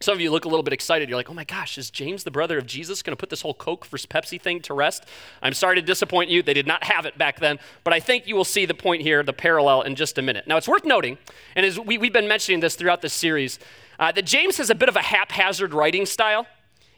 some 0.00 0.12
of 0.12 0.20
you 0.20 0.30
look 0.30 0.44
a 0.44 0.48
little 0.48 0.62
bit 0.62 0.74
excited. 0.74 1.08
You're 1.08 1.16
like, 1.16 1.30
oh 1.30 1.34
my 1.34 1.44
gosh, 1.44 1.78
is 1.78 1.90
James, 1.90 2.24
the 2.24 2.30
brother 2.30 2.58
of 2.58 2.66
Jesus, 2.66 3.02
going 3.02 3.12
to 3.12 3.20
put 3.20 3.30
this 3.30 3.40
whole 3.40 3.54
Coke 3.54 3.86
versus 3.86 4.06
Pepsi 4.06 4.40
thing 4.40 4.60
to 4.62 4.74
rest? 4.74 5.04
I'm 5.42 5.54
sorry 5.54 5.76
to 5.76 5.82
disappoint 5.82 6.28
you. 6.28 6.42
They 6.42 6.54
did 6.54 6.66
not 6.66 6.84
have 6.84 7.06
it 7.06 7.16
back 7.16 7.40
then, 7.40 7.58
but 7.82 7.94
I 7.94 8.00
think 8.00 8.26
you 8.26 8.36
will 8.36 8.44
see 8.44 8.66
the 8.66 8.74
point 8.74 9.02
here, 9.02 9.22
the 9.22 9.32
parallel, 9.32 9.82
in 9.82 9.94
just 9.94 10.18
a 10.18 10.22
minute. 10.22 10.46
Now, 10.46 10.58
it's 10.58 10.68
worth 10.68 10.84
noting, 10.84 11.16
and 11.54 11.64
as 11.64 11.78
we, 11.78 11.96
have 11.96 12.12
been 12.12 12.28
mentioning 12.28 12.60
this 12.60 12.76
throughout 12.76 13.00
this 13.00 13.14
series, 13.14 13.58
uh, 13.98 14.12
that 14.12 14.26
James 14.26 14.58
has 14.58 14.68
a 14.68 14.74
bit 14.74 14.90
of 14.90 14.96
a 14.96 15.02
haphazard 15.02 15.72
writing 15.72 16.04
style. 16.04 16.46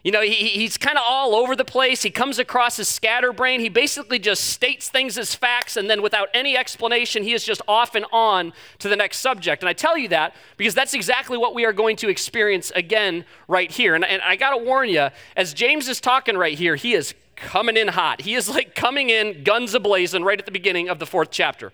You 0.03 0.13
know, 0.13 0.21
he, 0.21 0.33
he's 0.33 0.77
kind 0.77 0.97
of 0.97 1.03
all 1.05 1.35
over 1.35 1.55
the 1.55 1.65
place. 1.65 2.03
He 2.03 2.09
comes 2.09 2.39
across 2.39 2.79
as 2.79 2.87
scatterbrain. 2.87 3.59
He 3.59 3.67
basically 3.67 4.17
just 4.17 4.45
states 4.45 4.87
things 4.89 5.17
as 5.17 5.35
facts, 5.35 5.75
and 5.75 5.89
then 5.89 6.01
without 6.01 6.29
any 6.33 6.55
explanation, 6.55 7.23
he 7.23 7.33
is 7.33 7.43
just 7.43 7.61
off 7.67 7.95
and 7.95 8.05
on 8.13 8.53
to 8.79 8.87
the 8.87 8.95
next 8.95 9.17
subject. 9.17 9.61
And 9.61 9.69
I 9.69 9.73
tell 9.73 9.97
you 9.97 10.07
that 10.09 10.35
because 10.55 10.73
that's 10.73 10.93
exactly 10.93 11.37
what 11.37 11.53
we 11.53 11.65
are 11.65 11.73
going 11.73 11.97
to 11.97 12.09
experience 12.09 12.71
again 12.75 13.25
right 13.49 13.69
here. 13.69 13.93
And, 13.93 14.05
and 14.05 14.21
I 14.21 14.37
got 14.37 14.51
to 14.51 14.63
warn 14.63 14.87
you, 14.87 15.09
as 15.35 15.53
James 15.53 15.89
is 15.89 15.99
talking 15.99 16.37
right 16.37 16.57
here, 16.57 16.77
he 16.77 16.93
is 16.93 17.13
coming 17.35 17.75
in 17.75 17.89
hot. 17.89 18.21
He 18.21 18.35
is 18.35 18.49
like 18.49 18.75
coming 18.75 19.09
in 19.09 19.43
guns 19.43 19.73
ablazing 19.73 20.23
right 20.23 20.39
at 20.39 20.45
the 20.45 20.51
beginning 20.51 20.87
of 20.87 20.99
the 20.99 21.05
fourth 21.05 21.31
chapter. 21.31 21.73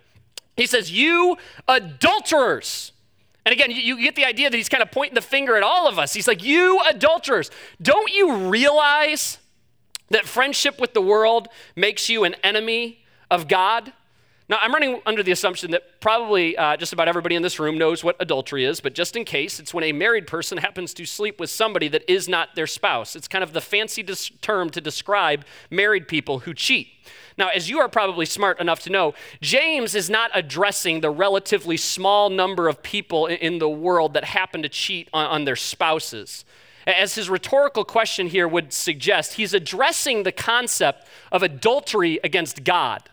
He 0.57 0.65
says, 0.65 0.91
You 0.91 1.37
adulterers. 1.67 2.91
And 3.45 3.53
again, 3.53 3.69
you, 3.69 4.01
get 4.01 4.15
the 4.15 4.25
idea 4.25 4.49
that 4.49 4.57
he's 4.57 4.69
kind 4.69 4.81
of 4.81 4.91
pointing 4.91 5.13
the 5.13 5.21
finger 5.21 5.55
at 5.55 5.61
all 5.61 5.87
of 5.87 5.99
us. 5.99 6.13
He's 6.13 6.27
like, 6.27 6.43
You 6.43 6.79
adulterers, 6.89 7.51
don't 7.81 8.11
you 8.11 8.47
realize 8.49 9.37
that 10.09 10.25
friendship 10.25 10.79
with 10.79 10.93
the 10.93 11.01
world 11.01 11.47
makes 11.75 12.09
you 12.09 12.23
an 12.23 12.35
enemy 12.43 13.05
of 13.29 13.47
God? 13.47 13.93
Now, 14.47 14.57
I'm 14.61 14.71
running 14.71 15.01
under 15.07 15.23
the 15.23 15.31
assumption 15.31 15.71
that 15.71 15.99
probably 16.01 16.55
uh, 16.55 16.77
just 16.77 16.93
about 16.93 17.07
everybody 17.07 17.35
in 17.35 17.41
this 17.41 17.59
room 17.59 17.79
knows 17.79 18.03
what 18.03 18.15
adultery 18.19 18.63
is, 18.63 18.79
but 18.79 18.93
just 18.93 19.15
in 19.15 19.25
case, 19.25 19.59
it's 19.59 19.73
when 19.73 19.83
a 19.83 19.91
married 19.91 20.27
person 20.27 20.57
happens 20.59 20.93
to 20.95 21.05
sleep 21.05 21.39
with 21.39 21.49
somebody 21.49 21.87
that 21.87 22.03
is 22.11 22.29
not 22.29 22.55
their 22.55 22.67
spouse. 22.67 23.15
It's 23.15 23.27
kind 23.27 23.43
of 23.43 23.53
the 23.53 23.61
fancy 23.61 24.03
dis- 24.03 24.31
term 24.41 24.69
to 24.71 24.81
describe 24.81 25.45
married 25.71 26.07
people 26.07 26.39
who 26.39 26.53
cheat. 26.53 26.89
Now, 27.37 27.49
as 27.49 27.69
you 27.69 27.79
are 27.79 27.89
probably 27.89 28.25
smart 28.25 28.59
enough 28.59 28.79
to 28.81 28.89
know, 28.89 29.13
James 29.41 29.93
is 29.93 30.09
not 30.09 30.31
addressing 30.33 31.01
the 31.01 31.09
relatively 31.09 31.77
small 31.77 32.29
number 32.29 32.67
of 32.67 32.81
people 32.81 33.25
in 33.27 33.59
the 33.59 33.69
world 33.69 34.13
that 34.13 34.23
happen 34.23 34.61
to 34.61 34.69
cheat 34.69 35.09
on, 35.13 35.45
their 35.45 35.55
spouses. 35.55 36.45
As 36.87 37.15
his 37.15 37.29
rhetorical 37.29 37.83
question 37.83 38.27
here 38.27 38.47
would 38.47 38.71
suggest, 38.71 39.33
he's 39.33 39.53
addressing 39.53 40.23
the 40.23 40.31
concept 40.31 41.07
of 41.31 41.43
adultery 41.43 42.19
against 42.23 42.63
God 42.63 43.09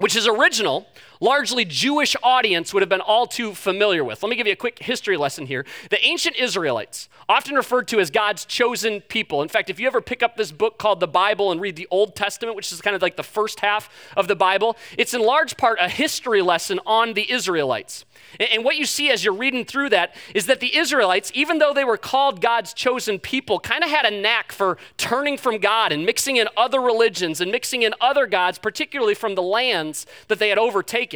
which 0.00 0.16
is 0.16 0.26
original, 0.26 0.86
largely 1.20 1.64
Jewish 1.64 2.16
audience 2.22 2.72
would 2.74 2.82
have 2.82 2.88
been 2.88 3.00
all 3.00 3.26
too 3.26 3.54
familiar 3.54 4.02
with. 4.02 4.22
Let 4.22 4.30
me 4.30 4.36
give 4.36 4.46
you 4.46 4.54
a 4.54 4.56
quick 4.56 4.78
history 4.80 5.16
lesson 5.16 5.46
here. 5.46 5.64
The 5.90 6.04
ancient 6.04 6.36
Israelites, 6.36 7.08
often 7.30 7.54
referred 7.54 7.86
to 7.86 8.00
as 8.00 8.10
God's 8.10 8.44
chosen 8.44 9.00
people. 9.02 9.40
In 9.40 9.48
fact, 9.48 9.70
if 9.70 9.78
you 9.78 9.86
ever 9.86 10.00
pick 10.00 10.20
up 10.20 10.36
this 10.36 10.50
book 10.50 10.78
called 10.78 10.98
the 10.98 11.06
Bible 11.06 11.52
and 11.52 11.60
read 11.60 11.76
the 11.76 11.86
Old 11.88 12.16
Testament, 12.16 12.56
which 12.56 12.72
is 12.72 12.80
kind 12.80 12.96
of 12.96 13.02
like 13.02 13.16
the 13.16 13.22
first 13.22 13.60
half 13.60 13.88
of 14.16 14.26
the 14.26 14.34
Bible, 14.34 14.76
it's 14.98 15.14
in 15.14 15.22
large 15.22 15.56
part 15.56 15.78
a 15.80 15.88
history 15.88 16.42
lesson 16.42 16.80
on 16.84 17.14
the 17.14 17.30
Israelites. 17.30 18.04
And 18.52 18.64
what 18.64 18.76
you 18.76 18.84
see 18.84 19.10
as 19.10 19.24
you're 19.24 19.32
reading 19.32 19.64
through 19.64 19.90
that 19.90 20.16
is 20.34 20.46
that 20.46 20.58
the 20.58 20.76
Israelites, 20.76 21.30
even 21.32 21.58
though 21.58 21.72
they 21.72 21.84
were 21.84 21.96
called 21.96 22.40
God's 22.40 22.74
chosen 22.74 23.20
people, 23.20 23.60
kind 23.60 23.84
of 23.84 23.90
had 23.90 24.04
a 24.04 24.10
knack 24.10 24.50
for 24.50 24.76
turning 24.96 25.38
from 25.38 25.58
God 25.58 25.92
and 25.92 26.04
mixing 26.04 26.36
in 26.36 26.48
other 26.56 26.80
religions 26.80 27.40
and 27.40 27.52
mixing 27.52 27.82
in 27.82 27.94
other 28.00 28.26
gods, 28.26 28.58
particularly 28.58 29.14
from 29.14 29.36
the 29.36 29.42
lands 29.42 30.04
that 30.26 30.40
they 30.40 30.48
had 30.48 30.58
overtaken. 30.58 31.09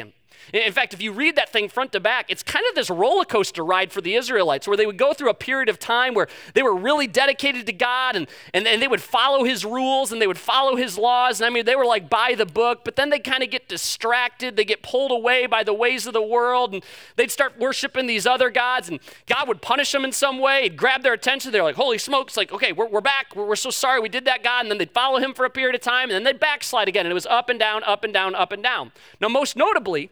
In 0.52 0.72
fact, 0.72 0.94
if 0.94 1.02
you 1.02 1.12
read 1.12 1.36
that 1.36 1.50
thing 1.50 1.68
front 1.68 1.92
to 1.92 2.00
back, 2.00 2.26
it's 2.28 2.42
kind 2.42 2.64
of 2.68 2.74
this 2.74 2.90
roller 2.90 3.24
coaster 3.24 3.64
ride 3.64 3.92
for 3.92 4.00
the 4.00 4.14
Israelites 4.14 4.68
where 4.68 4.76
they 4.76 4.86
would 4.86 4.98
go 4.98 5.12
through 5.12 5.30
a 5.30 5.34
period 5.34 5.68
of 5.68 5.78
time 5.78 6.14
where 6.14 6.28
they 6.54 6.62
were 6.62 6.74
really 6.74 7.06
dedicated 7.06 7.66
to 7.66 7.72
God 7.72 8.16
and, 8.16 8.28
and, 8.52 8.66
and 8.66 8.80
they 8.80 8.88
would 8.88 9.00
follow 9.00 9.44
his 9.44 9.64
rules 9.64 10.12
and 10.12 10.20
they 10.20 10.26
would 10.26 10.38
follow 10.38 10.76
his 10.76 10.98
laws. 10.98 11.40
And 11.40 11.46
I 11.46 11.50
mean, 11.50 11.64
they 11.64 11.76
were 11.76 11.86
like 11.86 12.10
by 12.10 12.34
the 12.34 12.46
book, 12.46 12.80
but 12.84 12.96
then 12.96 13.10
they 13.10 13.18
kind 13.18 13.42
of 13.42 13.50
get 13.50 13.68
distracted. 13.68 14.56
They 14.56 14.64
get 14.64 14.82
pulled 14.82 15.10
away 15.10 15.46
by 15.46 15.64
the 15.64 15.74
ways 15.74 16.06
of 16.06 16.12
the 16.12 16.22
world 16.22 16.74
and 16.74 16.84
they'd 17.16 17.30
start 17.30 17.58
worshiping 17.58 18.06
these 18.06 18.26
other 18.26 18.50
gods 18.50 18.88
and 18.88 19.00
God 19.26 19.48
would 19.48 19.62
punish 19.62 19.92
them 19.92 20.04
in 20.04 20.12
some 20.12 20.38
way. 20.38 20.64
He'd 20.64 20.76
grab 20.76 21.02
their 21.02 21.14
attention. 21.14 21.52
They're 21.52 21.62
like, 21.62 21.76
holy 21.76 21.98
smokes, 21.98 22.36
like, 22.36 22.52
okay, 22.52 22.72
we're, 22.72 22.88
we're 22.88 23.00
back. 23.00 23.34
We're, 23.34 23.46
we're 23.46 23.56
so 23.56 23.70
sorry 23.70 24.00
we 24.00 24.08
did 24.08 24.24
that, 24.26 24.42
God. 24.42 24.62
And 24.62 24.70
then 24.70 24.78
they'd 24.78 24.90
follow 24.90 25.18
him 25.18 25.34
for 25.34 25.44
a 25.44 25.50
period 25.50 25.74
of 25.74 25.80
time 25.80 26.04
and 26.04 26.12
then 26.12 26.24
they'd 26.24 26.40
backslide 26.40 26.88
again. 26.88 27.06
And 27.06 27.10
it 27.10 27.14
was 27.14 27.26
up 27.26 27.48
and 27.48 27.58
down, 27.58 27.82
up 27.84 28.04
and 28.04 28.12
down, 28.12 28.34
up 28.34 28.52
and 28.52 28.62
down. 28.62 28.92
Now, 29.20 29.28
most 29.28 29.56
notably, 29.56 30.10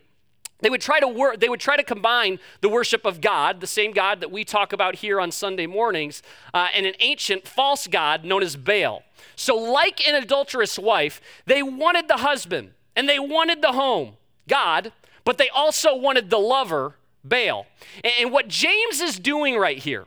they 0.62 0.70
would 0.70 0.80
try 0.80 1.00
to 1.00 1.08
work, 1.08 1.40
they 1.40 1.48
would 1.48 1.60
try 1.60 1.76
to 1.76 1.82
combine 1.82 2.38
the 2.60 2.68
worship 2.68 3.04
of 3.04 3.20
God, 3.20 3.60
the 3.60 3.66
same 3.66 3.92
God 3.92 4.20
that 4.20 4.30
we 4.30 4.44
talk 4.44 4.72
about 4.72 4.96
here 4.96 5.20
on 5.20 5.30
Sunday 5.30 5.66
mornings, 5.66 6.22
uh, 6.54 6.68
and 6.74 6.86
an 6.86 6.94
ancient 7.00 7.46
false 7.46 7.86
god 7.86 8.24
known 8.24 8.42
as 8.42 8.56
Baal. 8.56 9.02
So, 9.36 9.56
like 9.56 10.06
an 10.06 10.14
adulterous 10.14 10.78
wife, 10.78 11.20
they 11.46 11.62
wanted 11.62 12.08
the 12.08 12.18
husband 12.18 12.70
and 12.96 13.08
they 13.08 13.18
wanted 13.18 13.60
the 13.60 13.72
home, 13.72 14.16
God, 14.48 14.92
but 15.24 15.36
they 15.36 15.48
also 15.48 15.96
wanted 15.96 16.30
the 16.30 16.38
lover, 16.38 16.94
Baal. 17.24 17.66
And, 18.04 18.12
and 18.20 18.32
what 18.32 18.48
James 18.48 19.00
is 19.00 19.18
doing 19.18 19.56
right 19.56 19.78
here 19.78 20.06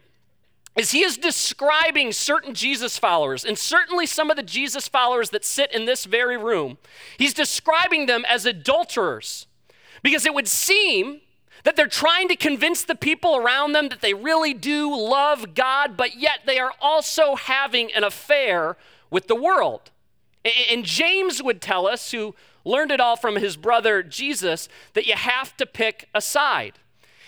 is 0.77 0.91
he 0.91 1.03
is 1.03 1.17
describing 1.17 2.11
certain 2.11 2.53
Jesus 2.53 2.97
followers, 2.97 3.45
and 3.45 3.57
certainly 3.57 4.05
some 4.05 4.29
of 4.29 4.35
the 4.35 4.43
Jesus 4.43 4.87
followers 4.87 5.29
that 5.29 5.45
sit 5.45 5.73
in 5.73 5.85
this 5.85 6.05
very 6.05 6.37
room, 6.37 6.77
he's 7.17 7.33
describing 7.33 8.05
them 8.05 8.25
as 8.27 8.45
adulterers 8.45 9.47
because 10.05 10.27
it 10.27 10.35
would 10.35 10.47
seem 10.47 11.19
that 11.63 11.75
they're 11.75 11.87
trying 11.87 12.27
to 12.27 12.35
convince 12.35 12.83
the 12.83 12.93
people 12.93 13.35
around 13.35 13.71
them 13.71 13.89
that 13.89 14.01
they 14.01 14.13
really 14.13 14.53
do 14.53 14.95
love 14.95 15.55
God, 15.55 15.97
but 15.97 16.15
yet 16.15 16.41
they 16.45 16.59
are 16.59 16.73
also 16.79 17.33
having 17.33 17.91
an 17.91 18.03
affair 18.03 18.77
with 19.09 19.25
the 19.25 19.33
world. 19.33 19.89
And 20.69 20.85
James 20.85 21.41
would 21.41 21.59
tell 21.59 21.87
us, 21.87 22.11
who 22.11 22.35
learned 22.63 22.91
it 22.91 22.99
all 22.99 23.15
from 23.15 23.37
his 23.37 23.57
brother 23.57 24.03
Jesus, 24.03 24.69
that 24.93 25.07
you 25.07 25.15
have 25.15 25.57
to 25.57 25.65
pick 25.65 26.07
a 26.13 26.21
side. 26.21 26.73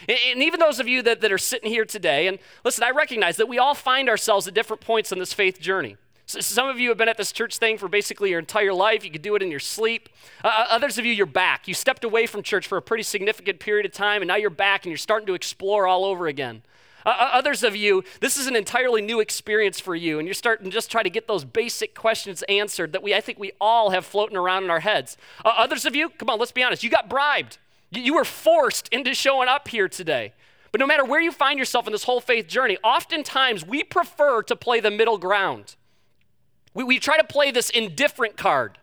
And 0.08 0.44
even 0.44 0.60
those 0.60 0.80
of 0.80 0.88
you 0.88 1.02
that, 1.02 1.22
that 1.22 1.32
are 1.32 1.40
sitting 1.40 1.72
here 1.72 1.84
today, 1.84 2.28
and 2.28 2.38
listen, 2.64 2.84
I 2.84 2.92
recognize 2.92 3.38
that 3.38 3.50
we 3.50 3.58
all 3.58 3.74
find 3.74 4.08
ourselves 4.08 4.48
at 4.48 4.54
different 4.54 4.82
points 4.84 5.12
on 5.12 5.18
this 5.18 5.34
faith 5.34 5.60
journey. 5.60 5.98
So 6.28 6.42
some 6.42 6.68
of 6.68 6.78
you 6.78 6.90
have 6.90 6.98
been 6.98 7.08
at 7.08 7.16
this 7.16 7.32
church 7.32 7.58
thing 7.58 7.78
for 7.78 7.88
basically 7.88 8.32
your 8.32 8.40
entire 8.40 8.74
life. 8.74 9.06
You 9.06 9.12
could 9.12 9.22
do 9.22 9.36
it 9.36 9.42
in 9.42 9.50
your 9.50 9.62
sleep. 9.62 10.10
Uh, 10.44 10.48
uh, 10.50 10.66
others 10.72 10.98
of 10.98 11.06
you, 11.06 11.14
you're 11.14 11.26
back. 11.26 11.70
You 11.70 11.74
stepped 11.74 12.04
away 12.04 12.26
from 12.26 12.44
church 12.44 12.68
for 12.68 12.78
a 12.78 12.82
pretty 12.82 13.04
significant 13.04 13.62
period 13.62 13.86
of 13.86 13.94
time, 13.94 14.22
and 14.22 14.28
now 14.28 14.36
you're 14.36 14.50
back 14.50 14.84
and 14.84 14.92
you're 14.92 14.98
starting 14.98 15.26
to 15.28 15.36
explore 15.36 15.88
all 15.88 16.04
over 16.04 16.28
again. 16.28 16.64
Uh, 17.06 17.12
uh, 17.18 17.30
others 17.32 17.64
of 17.64 17.78
you, 17.78 18.04
this 18.20 18.36
is 18.36 18.46
an 18.46 18.58
entirely 18.58 19.02
new 19.02 19.22
experience 19.22 19.80
for 19.80 19.96
you, 19.96 20.20
and 20.20 20.28
you're 20.28 20.34
starting 20.34 20.66
to 20.66 20.70
just 20.70 20.92
try 20.92 21.02
to 21.02 21.10
get 21.10 21.30
those 21.30 21.46
basic 21.46 21.96
questions 21.96 22.44
answered 22.50 22.92
that 22.92 23.02
we, 23.02 23.16
I 23.16 23.22
think 23.22 23.40
we 23.40 23.54
all 23.62 23.92
have 23.92 24.06
floating 24.06 24.36
around 24.36 24.66
in 24.66 24.70
our 24.70 24.82
heads. 24.82 25.16
Uh, 25.46 25.54
others 25.56 25.86
of 25.86 25.96
you, 25.96 26.10
come 26.10 26.30
on, 26.30 26.40
let's 26.40 26.52
be 26.52 26.62
honest, 26.62 26.84
you 26.84 26.90
got 26.90 27.08
bribed. 27.08 27.58
You 27.90 28.16
were 28.16 28.26
forced 28.26 28.90
into 28.90 29.14
showing 29.14 29.48
up 29.48 29.70
here 29.70 29.88
today. 29.88 30.34
But 30.74 30.82
no 30.82 30.88
matter 30.88 31.06
where 31.06 31.22
you 31.22 31.32
find 31.32 31.58
yourself 31.58 31.88
in 31.88 31.94
this 31.94 32.04
whole 32.04 32.20
faith 32.20 32.50
journey, 32.50 32.78
oftentimes 32.84 33.66
we 33.66 33.82
prefer 33.86 34.44
to 34.44 34.58
play 34.58 34.82
the 34.82 34.92
middle 34.92 35.18
ground. 35.18 35.77
We, 36.78 36.84
we 36.84 37.00
try 37.00 37.18
to 37.18 37.24
play 37.24 37.50
this 37.50 37.72
indifferent 37.72 38.38
card. 38.38 38.78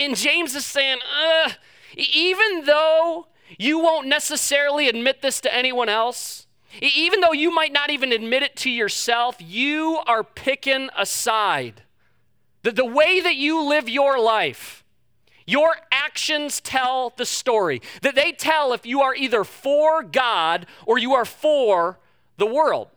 And, 0.00 0.16
James 0.16 0.56
is 0.56 0.66
saying, 0.66 0.98
uh, 1.16 1.50
even 1.96 2.64
though 2.64 3.28
you 3.56 3.78
won't 3.78 4.08
necessarily 4.08 4.88
admit 4.88 5.22
this 5.22 5.40
to 5.42 5.54
anyone 5.54 5.88
else, 5.88 6.48
even 6.80 7.20
though 7.20 7.32
you 7.32 7.54
might 7.54 7.72
not 7.72 7.90
even 7.90 8.10
admit 8.10 8.42
it 8.42 8.56
to 8.56 8.70
yourself, 8.70 9.36
you 9.38 10.00
are 10.08 10.24
picking 10.24 10.90
a 10.98 11.06
side. 11.06 11.82
The, 12.62 12.72
the 12.72 12.84
way 12.84 13.20
that 13.20 13.36
you 13.36 13.62
live 13.62 13.88
your 13.88 14.18
life, 14.18 14.82
your 15.46 15.76
actions 15.92 16.60
tell 16.60 17.12
the 17.16 17.26
story. 17.26 17.80
That 18.02 18.16
they 18.16 18.32
tell 18.32 18.72
if 18.72 18.84
you 18.84 19.02
are 19.02 19.14
either 19.14 19.44
for 19.44 20.02
God 20.02 20.66
or 20.84 20.98
you 20.98 21.14
are 21.14 21.24
for 21.24 22.00
the 22.38 22.46
world. 22.46 22.88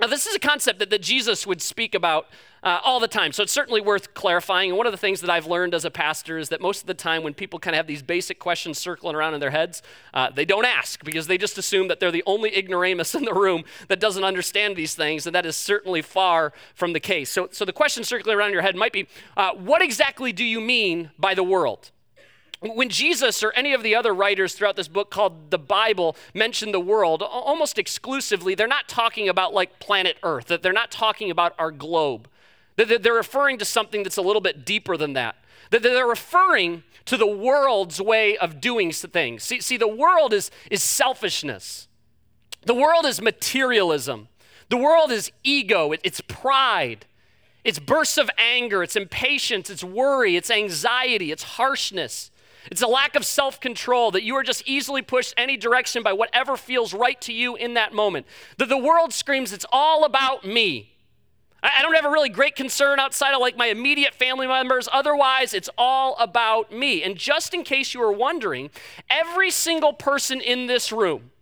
Now, 0.00 0.06
this 0.06 0.26
is 0.26 0.34
a 0.34 0.38
concept 0.38 0.78
that, 0.78 0.90
that 0.90 1.02
Jesus 1.02 1.46
would 1.46 1.60
speak 1.60 1.94
about 1.94 2.28
uh, 2.62 2.80
all 2.84 3.00
the 3.00 3.08
time. 3.08 3.32
So 3.32 3.42
it's 3.42 3.52
certainly 3.52 3.80
worth 3.80 4.14
clarifying. 4.14 4.70
And 4.70 4.78
one 4.78 4.86
of 4.86 4.92
the 4.92 4.98
things 4.98 5.20
that 5.20 5.30
I've 5.30 5.46
learned 5.46 5.74
as 5.74 5.84
a 5.84 5.90
pastor 5.90 6.38
is 6.38 6.48
that 6.50 6.60
most 6.60 6.80
of 6.80 6.86
the 6.86 6.94
time 6.94 7.22
when 7.22 7.34
people 7.34 7.58
kind 7.58 7.74
of 7.74 7.78
have 7.78 7.86
these 7.86 8.02
basic 8.02 8.38
questions 8.38 8.78
circling 8.78 9.14
around 9.16 9.34
in 9.34 9.40
their 9.40 9.50
heads, 9.50 9.82
uh, 10.14 10.30
they 10.30 10.44
don't 10.44 10.64
ask 10.64 11.04
because 11.04 11.26
they 11.26 11.38
just 11.38 11.58
assume 11.58 11.88
that 11.88 12.00
they're 12.00 12.12
the 12.12 12.22
only 12.26 12.56
ignoramus 12.56 13.14
in 13.14 13.24
the 13.24 13.34
room 13.34 13.64
that 13.88 14.00
doesn't 14.00 14.24
understand 14.24 14.76
these 14.76 14.94
things. 14.94 15.26
And 15.26 15.34
that 15.34 15.46
is 15.46 15.56
certainly 15.56 16.02
far 16.02 16.52
from 16.74 16.92
the 16.92 17.00
case. 17.00 17.30
So, 17.30 17.48
so 17.50 17.64
the 17.64 17.72
question 17.72 18.04
circling 18.04 18.36
around 18.36 18.52
your 18.52 18.62
head 18.62 18.76
might 18.76 18.92
be 18.92 19.08
uh, 19.36 19.52
what 19.54 19.82
exactly 19.82 20.32
do 20.32 20.44
you 20.44 20.60
mean 20.60 21.10
by 21.18 21.34
the 21.34 21.44
world? 21.44 21.90
When 22.60 22.88
Jesus 22.88 23.42
or 23.42 23.52
any 23.52 23.72
of 23.72 23.82
the 23.82 23.94
other 23.94 24.12
writers 24.12 24.54
throughout 24.54 24.74
this 24.74 24.88
book 24.88 25.10
called 25.10 25.50
the 25.50 25.58
Bible 25.58 26.16
mention 26.34 26.72
the 26.72 26.80
world, 26.80 27.22
almost 27.22 27.78
exclusively, 27.78 28.54
they're 28.54 28.66
not 28.66 28.88
talking 28.88 29.28
about 29.28 29.54
like 29.54 29.78
planet 29.78 30.16
Earth, 30.22 30.46
that 30.46 30.62
they're 30.62 30.72
not 30.72 30.90
talking 30.90 31.30
about 31.30 31.54
our 31.58 31.70
globe. 31.70 32.28
They're 32.76 33.12
referring 33.12 33.58
to 33.58 33.64
something 33.64 34.02
that's 34.02 34.16
a 34.16 34.22
little 34.22 34.40
bit 34.40 34.64
deeper 34.64 34.96
than 34.96 35.12
that. 35.12 35.36
They're 35.70 36.06
referring 36.06 36.82
to 37.04 37.16
the 37.16 37.26
world's 37.26 38.00
way 38.00 38.36
of 38.36 38.60
doing 38.60 38.92
things. 38.92 39.42
See, 39.44 39.60
see 39.60 39.76
the 39.76 39.88
world 39.88 40.32
is, 40.32 40.50
is 40.70 40.82
selfishness, 40.82 41.88
the 42.64 42.74
world 42.74 43.06
is 43.06 43.22
materialism, 43.22 44.28
the 44.68 44.76
world 44.76 45.12
is 45.12 45.30
ego, 45.44 45.92
it's 45.92 46.20
pride. 46.22 47.06
It's 47.64 47.78
bursts 47.78 48.16
of 48.16 48.30
anger, 48.38 48.82
it's 48.82 48.96
impatience, 48.96 49.68
it's 49.68 49.84
worry, 49.84 50.36
it's 50.36 50.50
anxiety, 50.50 51.30
it's 51.30 51.42
harshness. 51.42 52.30
It's 52.70 52.82
a 52.82 52.86
lack 52.86 53.14
of 53.16 53.24
self 53.24 53.60
control 53.60 54.10
that 54.12 54.22
you 54.22 54.34
are 54.36 54.42
just 54.42 54.62
easily 54.66 55.02
pushed 55.02 55.34
any 55.36 55.56
direction 55.56 56.02
by 56.02 56.12
whatever 56.12 56.56
feels 56.56 56.92
right 56.92 57.20
to 57.22 57.32
you 57.32 57.56
in 57.56 57.74
that 57.74 57.92
moment. 57.92 58.26
That 58.58 58.68
the 58.68 58.78
world 58.78 59.12
screams, 59.12 59.52
it's 59.52 59.66
all 59.72 60.04
about 60.04 60.44
me. 60.44 60.94
I 61.60 61.82
don't 61.82 61.94
have 61.94 62.04
a 62.04 62.10
really 62.10 62.28
great 62.28 62.54
concern 62.54 63.00
outside 63.00 63.34
of 63.34 63.40
like 63.40 63.56
my 63.56 63.66
immediate 63.66 64.14
family 64.14 64.46
members. 64.46 64.88
Otherwise, 64.92 65.54
it's 65.54 65.68
all 65.76 66.14
about 66.20 66.72
me. 66.72 67.02
And 67.02 67.16
just 67.16 67.52
in 67.52 67.64
case 67.64 67.94
you 67.94 68.00
were 68.00 68.12
wondering, 68.12 68.70
every 69.10 69.50
single 69.50 69.92
person 69.92 70.40
in 70.40 70.68
this 70.68 70.92
room, 70.92 71.32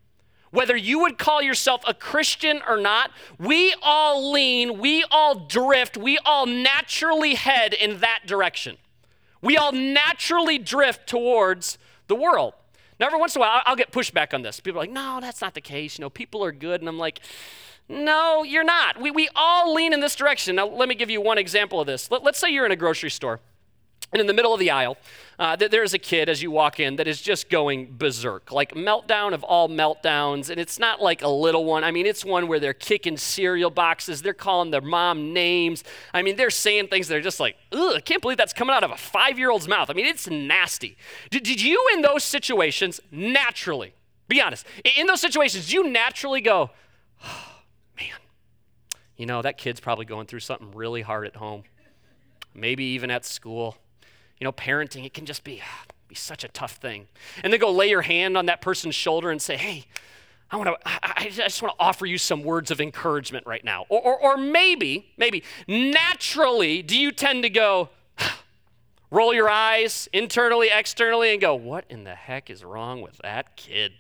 whether 0.52 0.75
you 0.75 1.00
would 1.00 1.18
call 1.18 1.42
yourself 1.42 1.83
a 1.87 1.92
Christian 1.92 2.62
or 2.66 2.78
not, 2.78 3.11
we 3.38 3.75
all 3.83 4.33
lean, 4.33 4.78
we 4.78 5.04
all 5.11 5.35
drift, 5.35 5.99
we 5.99 6.16
all 6.25 6.47
naturally 6.47 7.35
head 7.35 7.75
in 7.75 8.00
that 8.00 8.21
direction. 8.26 8.78
We 9.47 9.57
all 9.57 9.71
naturally 9.71 10.59
drift 10.59 11.09
towards 11.09 11.79
the 12.09 12.17
world. 12.17 12.55
Now, 12.99 13.07
every 13.07 13.21
once 13.21 13.37
in 13.37 13.41
a 13.41 13.45
while, 13.45 13.62
I'll 13.65 13.76
get 13.76 13.93
pushback 13.93 14.35
on 14.35 14.43
this. 14.43 14.59
People 14.59 14.81
are 14.81 14.83
like, 14.83 14.91
no, 14.91 15.21
that's 15.21 15.41
not 15.41 15.55
the 15.55 15.61
case. 15.61 15.97
You 15.97 16.03
know, 16.03 16.11
people 16.11 16.43
are 16.43 16.50
good. 16.50 16.81
And 16.81 16.88
I'm 16.88 16.99
like, 16.99 17.21
no, 17.88 18.43
you're 18.43 18.65
not. 18.65 19.00
We, 19.00 19.12
we 19.12 19.29
all 19.37 19.73
lean 19.73 19.93
in 19.93 20.00
this 20.00 20.17
direction. 20.17 20.57
Now, 20.57 20.67
let 20.67 20.88
me 20.88 20.97
give 20.97 21.11
you 21.11 21.21
one 21.21 21.38
example 21.38 21.81
of 21.81 21.87
this. 21.87 22.11
Let, 22.11 22.25
let's 22.25 22.41
say 22.41 22.50
you're 22.50 22.67
in 22.67 22.73
a 22.73 22.76
grocery 22.76 23.09
store, 23.09 23.38
and 24.16 24.20
in 24.23 24.26
the 24.26 24.32
middle 24.32 24.54
of 24.54 24.61
the 24.61 24.70
aisle, 24.70 24.96
uh, 25.38 25.56
there's 25.56 25.92
a 25.92 25.99
kid 25.99 26.30
as 26.30 26.42
you 26.42 26.50
walk 26.50 26.80
in 26.80 26.96
that 26.96 27.06
is 27.06 27.20
just 27.20 27.50
going 27.50 27.94
berserk, 27.99 28.50
like 28.50 28.73
meltdown 28.73 29.35
of 29.35 29.44
all 29.44 29.68
meltdowns. 29.68 30.49
And 30.49 30.58
it's 30.58 30.78
not 30.78 31.02
like 31.02 31.20
a 31.20 31.28
little 31.28 31.66
one. 31.66 31.85
I 31.85 31.90
mean, 31.90 32.06
it's 32.06 32.25
one 32.25 32.49
where 32.49 32.58
they're 32.58 32.73
kicking 32.73 33.18
cereal 33.18 33.68
boxes, 33.68 34.23
they're 34.23 34.32
calling 34.32 34.70
their 34.70 34.80
mom 34.80 35.35
names. 35.35 35.85
I 36.14 36.23
mean, 36.23 36.37
they're 36.37 36.49
saying 36.49 36.88
things 36.88 37.08
that 37.08 37.18
are 37.18 37.20
just 37.20 37.40
like, 37.40 37.56
ugh, 37.73 37.94
I 37.94 38.00
can't 38.00 38.23
believe 38.23 38.38
that's 38.38 38.54
coming 38.54 38.75
out 38.75 38.85
of 38.85 38.90
a 38.90 38.96
five 38.96 39.38
year 39.38 39.50
old's 39.50 39.68
mouth. 39.68 39.90
I 39.90 39.92
mean, 39.92 40.06
it's 40.06 40.30
nasty. 40.30 40.96
Did, 41.28 41.42
did 41.42 41.61
you, 41.61 41.87
in 41.92 42.00
those 42.00 42.25
situations, 42.25 42.99
naturally, 43.11 43.92
be 44.28 44.40
honest, 44.40 44.66
in 44.96 45.06
those 45.06 45.20
situations, 45.20 45.70
you 45.70 45.90
naturally 45.90 46.40
go, 46.40 46.70
oh, 47.23 47.44
man, 47.99 48.18
you 49.18 49.26
know, 49.26 49.42
that 49.42 49.58
kid's 49.58 49.80
probably 49.80 50.06
going 50.06 50.26
through 50.26 50.40
something 50.40 50.73
really 50.73 51.02
hard 51.02 51.26
at 51.26 51.37
home, 51.37 51.64
maybe 52.54 52.85
even 52.85 53.11
at 53.11 53.26
school. 53.26 53.76
You 54.38 54.45
know, 54.45 54.52
parenting, 54.52 55.05
it 55.05 55.14
can 55.14 55.26
just 55.26 55.45
be, 55.45 55.62
be 56.09 56.14
such 56.14 56.45
a 56.45 56.49
tough 56.49 56.76
thing. 56.76 57.09
And 57.43 57.52
then 57.52 57.61
go 57.61 57.71
lay 57.71 57.88
your 57.88 58.02
hand 58.02 58.37
on 58.37 58.47
that 58.47 58.61
person's 58.61 58.95
shoulder 58.95 59.31
and 59.31 59.40
say, 59.40 59.57
hey, 59.57 59.87
I 60.50 60.57
want 60.57 60.69
to. 60.69 60.76
I, 61.02 61.28
just 61.31 61.61
want 61.61 61.76
to 61.76 61.85
offer 61.85 62.07
you 62.07 62.19
some 62.19 62.45
words 62.45 62.71
of 62.71 62.81
encouragement 62.81 63.47
right 63.47 63.64
now. 63.64 63.85
Or, 63.88 64.00
or, 64.00 64.19
or 64.21 64.37
maybe, 64.37 65.11
maybe 65.16 65.43
naturally, 65.66 66.83
do 66.83 66.97
you 66.97 67.11
tend 67.11 67.43
to 67.43 67.50
go, 67.50 67.88
roll 69.11 69.35
your 69.35 69.50
eyes 69.50 70.09
internally, 70.12 70.69
externally, 70.73 71.33
and 71.33 71.40
go, 71.40 71.55
"What 71.57 71.85
in 71.88 72.05
the 72.05 72.14
heck 72.14 72.49
is 72.49 72.62
wrong 72.62 73.02
with 73.02 73.19
that 73.25 73.57
kid?" 73.57 73.93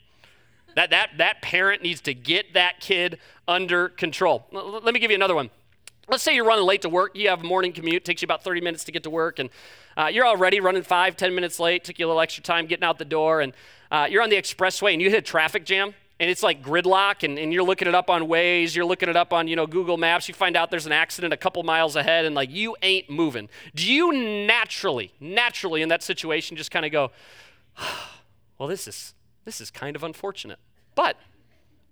That 0.76 0.90
that 0.90 1.10
that 1.18 1.42
parent 1.42 1.82
needs 1.82 2.00
to 2.02 2.14
get 2.14 2.54
that 2.54 2.78
kid 2.80 3.18
under 3.48 3.88
control. 3.88 4.46
L- 4.54 4.80
let 4.82 4.94
me 4.94 5.00
give 5.00 5.10
you 5.10 5.16
another 5.16 5.34
one. 5.34 5.50
Let's 6.08 6.22
say 6.22 6.34
you're 6.34 6.44
running 6.44 6.64
late 6.64 6.82
to 6.82 6.88
work. 6.88 7.16
You 7.16 7.28
have 7.30 7.42
a 7.42 7.46
morning 7.46 7.72
commute. 7.72 8.04
Takes 8.04 8.22
you 8.22 8.26
about 8.26 8.44
30 8.44 8.60
minutes 8.60 8.84
to 8.84 8.92
get 8.92 9.02
to 9.02 9.10
work, 9.10 9.38
and 9.38 9.50
uh, 9.96 10.06
you're 10.06 10.26
already 10.26 10.60
running 10.60 10.82
five, 10.82 11.16
10 11.16 11.34
minutes 11.34 11.58
late. 11.58 11.84
Took 11.84 11.98
you 11.98 12.06
a 12.06 12.08
little 12.08 12.20
extra 12.20 12.42
time 12.42 12.66
getting 12.66 12.84
out 12.84 12.98
the 12.98 13.04
door, 13.04 13.40
and 13.40 13.52
uh, 13.90 14.06
you're 14.08 14.22
on 14.22 14.30
the 14.30 14.36
expressway, 14.36 14.92
and 14.92 15.02
you 15.02 15.10
hit 15.10 15.18
a 15.18 15.22
traffic 15.22 15.64
jam 15.64 15.94
and 16.18 16.30
it's 16.30 16.42
like 16.42 16.62
gridlock 16.62 17.22
and, 17.22 17.38
and 17.38 17.52
you're 17.52 17.62
looking 17.62 17.88
it 17.88 17.94
up 17.94 18.08
on 18.08 18.22
Waze, 18.22 18.74
you're 18.74 18.86
looking 18.86 19.08
it 19.08 19.16
up 19.16 19.32
on, 19.32 19.48
you 19.48 19.56
know, 19.56 19.66
Google 19.66 19.96
Maps, 19.96 20.28
you 20.28 20.34
find 20.34 20.56
out 20.56 20.70
there's 20.70 20.86
an 20.86 20.92
accident 20.92 21.34
a 21.34 21.36
couple 21.36 21.62
miles 21.62 21.94
ahead 21.94 22.24
and 22.24 22.34
like 22.34 22.50
you 22.50 22.76
ain't 22.82 23.10
moving. 23.10 23.48
Do 23.74 23.90
you 23.90 24.12
naturally, 24.46 25.12
naturally 25.20 25.82
in 25.82 25.88
that 25.90 26.02
situation 26.02 26.56
just 26.56 26.70
kind 26.70 26.86
of 26.86 26.92
go, 26.92 27.10
well, 28.58 28.68
this 28.68 28.88
is 28.88 29.14
this 29.44 29.60
is 29.60 29.70
kind 29.70 29.94
of 29.94 30.02
unfortunate. 30.02 30.58
But 30.94 31.16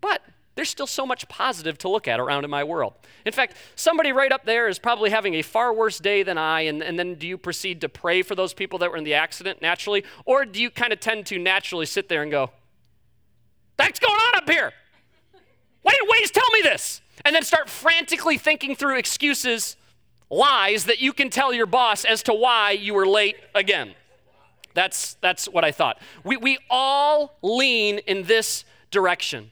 but 0.00 0.22
there's 0.54 0.68
still 0.68 0.86
so 0.86 1.04
much 1.04 1.26
positive 1.28 1.78
to 1.78 1.88
look 1.88 2.06
at 2.06 2.20
around 2.20 2.44
in 2.44 2.50
my 2.50 2.62
world. 2.62 2.94
In 3.24 3.32
fact, 3.32 3.56
somebody 3.74 4.12
right 4.12 4.30
up 4.30 4.44
there 4.44 4.68
is 4.68 4.78
probably 4.78 5.10
having 5.10 5.34
a 5.34 5.42
far 5.42 5.72
worse 5.72 5.98
day 5.98 6.22
than 6.22 6.38
I, 6.38 6.62
and, 6.62 6.82
and 6.82 6.98
then 6.98 7.16
do 7.16 7.26
you 7.26 7.36
proceed 7.36 7.80
to 7.80 7.88
pray 7.88 8.22
for 8.22 8.34
those 8.34 8.54
people 8.54 8.78
that 8.78 8.90
were 8.90 8.96
in 8.96 9.04
the 9.04 9.14
accident 9.14 9.60
naturally? 9.60 10.04
Or 10.24 10.44
do 10.44 10.60
you 10.60 10.70
kind 10.70 10.92
of 10.92 11.00
tend 11.00 11.26
to 11.26 11.38
naturally 11.38 11.86
sit 11.86 12.08
there 12.08 12.22
and 12.22 12.30
go, 12.30 12.50
That's 13.76 13.98
going 13.98 14.14
on 14.14 14.36
up 14.36 14.48
here? 14.48 14.72
Why 15.82 15.92
didn't 15.92 16.10
Waze 16.10 16.30
tell 16.30 16.48
me 16.52 16.60
this? 16.62 17.00
And 17.24 17.34
then 17.34 17.42
start 17.42 17.68
frantically 17.68 18.38
thinking 18.38 18.76
through 18.76 18.98
excuses, 18.98 19.76
lies 20.30 20.84
that 20.84 21.00
you 21.00 21.12
can 21.12 21.30
tell 21.30 21.52
your 21.52 21.66
boss 21.66 22.04
as 22.04 22.22
to 22.24 22.34
why 22.34 22.72
you 22.72 22.94
were 22.94 23.06
late 23.06 23.36
again. 23.54 23.94
That's, 24.74 25.14
that's 25.14 25.46
what 25.46 25.64
I 25.64 25.72
thought. 25.72 26.00
We, 26.24 26.36
we 26.36 26.58
all 26.68 27.38
lean 27.42 27.98
in 27.98 28.24
this 28.24 28.64
direction. 28.90 29.50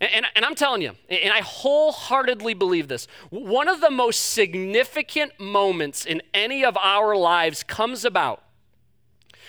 And, 0.00 0.10
and, 0.12 0.26
and, 0.34 0.44
I'm 0.44 0.54
telling 0.54 0.82
you, 0.82 0.92
and 1.08 1.32
I 1.32 1.40
wholeheartedly 1.40 2.54
believe 2.54 2.88
this, 2.88 3.08
one 3.30 3.68
of 3.68 3.80
the 3.80 3.90
most 3.90 4.32
significant 4.32 5.38
moments 5.40 6.04
in 6.04 6.20
any 6.34 6.64
of 6.64 6.76
our 6.76 7.16
lives 7.16 7.62
comes 7.62 8.04
about 8.04 8.42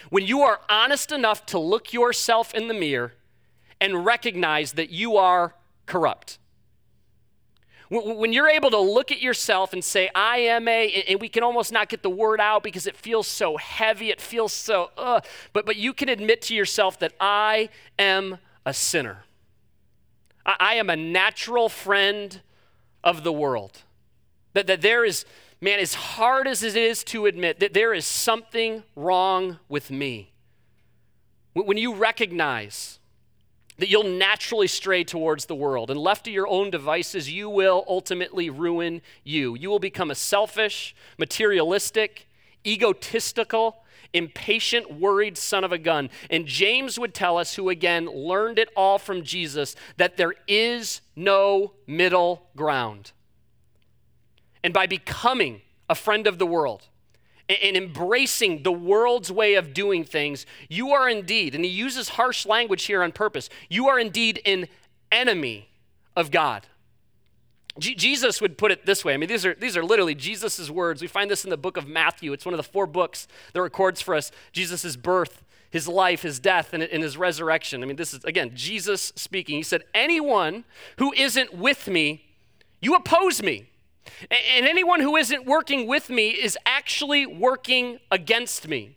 when 0.10 0.26
you 0.26 0.42
are 0.42 0.62
honest 0.70 1.12
enough 1.12 1.46
to 1.48 1.60
look 1.60 1.94
yourself 1.94 2.54
in 2.54 2.68
the 2.68 2.74
mirror 2.74 3.14
and 3.80 4.06
recognize 4.06 4.74
that 4.74 4.90
you 4.90 5.18
are 5.18 5.56
corrupt. 5.86 6.40
When 7.90 8.34
you're 8.34 8.50
able 8.50 8.70
to 8.72 8.80
look 8.80 9.14
at 9.14 9.22
yourself 9.22 9.72
and 9.72 9.82
say, 9.82 10.10
I 10.14 10.40
am 10.40 10.68
a, 10.68 11.06
and 11.08 11.22
we 11.22 11.30
can 11.30 11.42
almost 11.42 11.72
not 11.72 11.88
get 11.88 12.04
the 12.04 12.10
word 12.10 12.42
out 12.42 12.62
because 12.62 12.86
it 12.86 12.98
feels 12.98 13.28
so 13.28 13.56
heavy, 13.56 14.10
it 14.10 14.20
feels 14.20 14.52
so, 14.52 14.92
uh, 14.98 15.22
but, 15.54 15.66
but 15.66 15.78
you 15.78 15.94
can 15.94 16.10
admit 16.10 16.42
to 16.44 16.56
yourself 16.56 17.00
that 17.00 17.14
I 17.22 17.70
am 17.98 18.40
a 18.66 18.74
sinner. 18.74 19.24
I, 20.48 20.56
I 20.60 20.74
am 20.76 20.90
a 20.90 20.96
natural 20.96 21.70
friend 21.70 22.42
of 23.04 23.24
the 23.24 23.32
world. 23.32 23.84
That, 24.54 24.66
that 24.66 24.82
there 24.82 25.06
is, 25.06 25.26
man, 25.62 25.80
as 25.80 25.94
hard 25.94 26.48
as 26.48 26.64
it 26.64 26.76
is 26.76 27.04
to 27.06 27.28
admit, 27.28 27.60
that 27.60 27.74
there 27.74 27.94
is 27.94 28.06
something 28.08 28.82
wrong 28.96 29.60
with 29.70 29.92
me. 29.92 30.32
When 31.54 31.78
you 31.78 31.94
recognize 31.94 32.98
that 33.78 33.90
you'll 33.90 34.04
naturally 34.04 34.68
stray 34.68 35.04
towards 35.04 35.46
the 35.46 35.56
world, 35.56 35.92
and 35.92 36.00
left 36.00 36.26
to 36.26 36.32
your 36.32 36.48
own 36.48 36.72
devices, 36.72 37.32
you 37.32 37.50
will 37.50 37.86
ultimately 37.88 38.50
ruin 38.50 39.02
you. 39.24 39.56
You 39.56 39.70
will 39.70 39.80
become 39.80 40.10
a 40.10 40.16
selfish, 40.16 40.96
materialistic, 41.20 42.28
egotistical, 42.66 43.84
impatient, 44.14 45.00
worried 45.00 45.38
son 45.38 45.64
of 45.64 45.72
a 45.72 45.78
gun. 45.78 46.10
And 46.30 46.46
James 46.46 46.98
would 47.00 47.14
tell 47.14 47.38
us, 47.38 47.56
who 47.56 47.70
again 47.70 48.06
learned 48.06 48.60
it 48.60 48.70
all 48.76 48.98
from 48.98 49.24
Jesus, 49.24 49.76
that 49.98 50.18
there 50.18 50.36
is 50.48 51.02
no 51.16 51.74
middle 51.86 52.48
ground. 52.56 53.12
And 54.64 54.74
by 54.74 54.88
becoming 54.88 55.62
a 55.90 55.96
friend 55.96 56.28
of 56.28 56.40
the 56.40 56.46
world, 56.46 56.88
and 57.50 57.78
embracing 57.78 58.64
the 58.64 58.72
world's 58.72 59.32
way 59.32 59.54
of 59.56 59.74
doing 59.74 60.04
things, 60.04 60.46
you 60.68 60.92
are 60.92 61.08
indeed, 61.08 61.56
and 61.56 61.64
he 61.64 61.72
uses 61.72 62.10
harsh 62.10 62.46
language 62.46 62.84
here 62.84 63.02
on 63.02 63.14
purpose, 63.14 63.50
you 63.70 63.88
are 63.88 63.98
indeed 63.98 64.42
an 64.46 64.68
enemy 65.12 65.70
of 66.16 66.30
God. 66.30 66.68
Jesus 67.80 68.42
would 68.42 68.58
put 68.58 68.72
it 68.72 68.86
this 68.86 69.06
way. 69.06 69.14
I 69.14 69.18
mean, 69.18 69.30
these 69.30 69.46
are, 69.46 69.54
these 69.54 69.78
are 69.78 69.84
literally 69.84 70.16
Jesus' 70.16 70.70
words. 70.70 71.02
We 71.02 71.08
find 71.08 71.30
this 71.30 71.44
in 71.44 71.50
the 71.50 71.58
book 71.58 71.78
of 71.78 71.88
Matthew. 71.88 72.34
It's 72.34 72.46
one 72.46 72.54
of 72.54 72.58
the 72.58 72.64
four 72.64 72.88
books 72.88 73.28
that 73.54 73.62
records 73.62 74.02
for 74.02 74.16
us 74.16 74.32
Jesus' 74.52 74.96
birth, 74.96 75.44
his 75.70 75.88
life, 75.88 76.22
his 76.22 76.40
death, 76.40 76.74
and, 76.74 76.84
and 76.84 77.04
his 77.04 77.18
resurrection. 77.18 77.84
I 77.84 77.86
mean, 77.86 77.96
this 77.96 78.14
is, 78.14 78.24
again, 78.24 78.52
Jesus 78.56 79.14
speaking. 79.16 79.58
He 79.58 79.64
said, 79.64 79.84
Anyone 79.94 80.66
who 80.98 81.14
isn't 81.14 81.54
with 81.54 81.88
me, 81.88 82.26
you 82.82 82.96
oppose 82.96 83.44
me. 83.44 83.70
And 84.32 84.66
anyone 84.66 85.02
who 85.02 85.16
isn't 85.16 85.46
working 85.46 85.88
with 85.88 86.10
me 86.10 86.30
is 86.30 86.58
actually 86.66 87.26
working 87.26 88.00
against 88.10 88.68
me. 88.68 88.96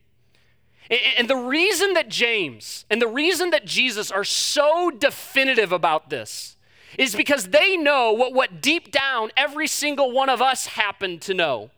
And 1.19 1.29
the 1.29 1.37
reason 1.37 1.95
that 1.95 2.09
James 2.09 2.85
and 2.91 3.01
the 3.01 3.09
reason 3.09 3.51
that 3.51 3.65
Jesus 3.65 4.11
are 4.11 4.25
so 4.25 4.91
definitive 4.91 5.71
about 5.73 6.11
this 6.11 6.57
is 6.99 7.15
because 7.15 7.49
they 7.49 7.77
know 7.77 8.13
what, 8.13 8.33
what 8.33 8.61
deep 8.61 8.91
down 8.91 9.31
every 9.37 9.67
single 9.67 10.11
one 10.13 10.29
of 10.29 10.43
us 10.43 10.67
happen 10.67 11.19
to 11.21 11.35
know. 11.35 11.71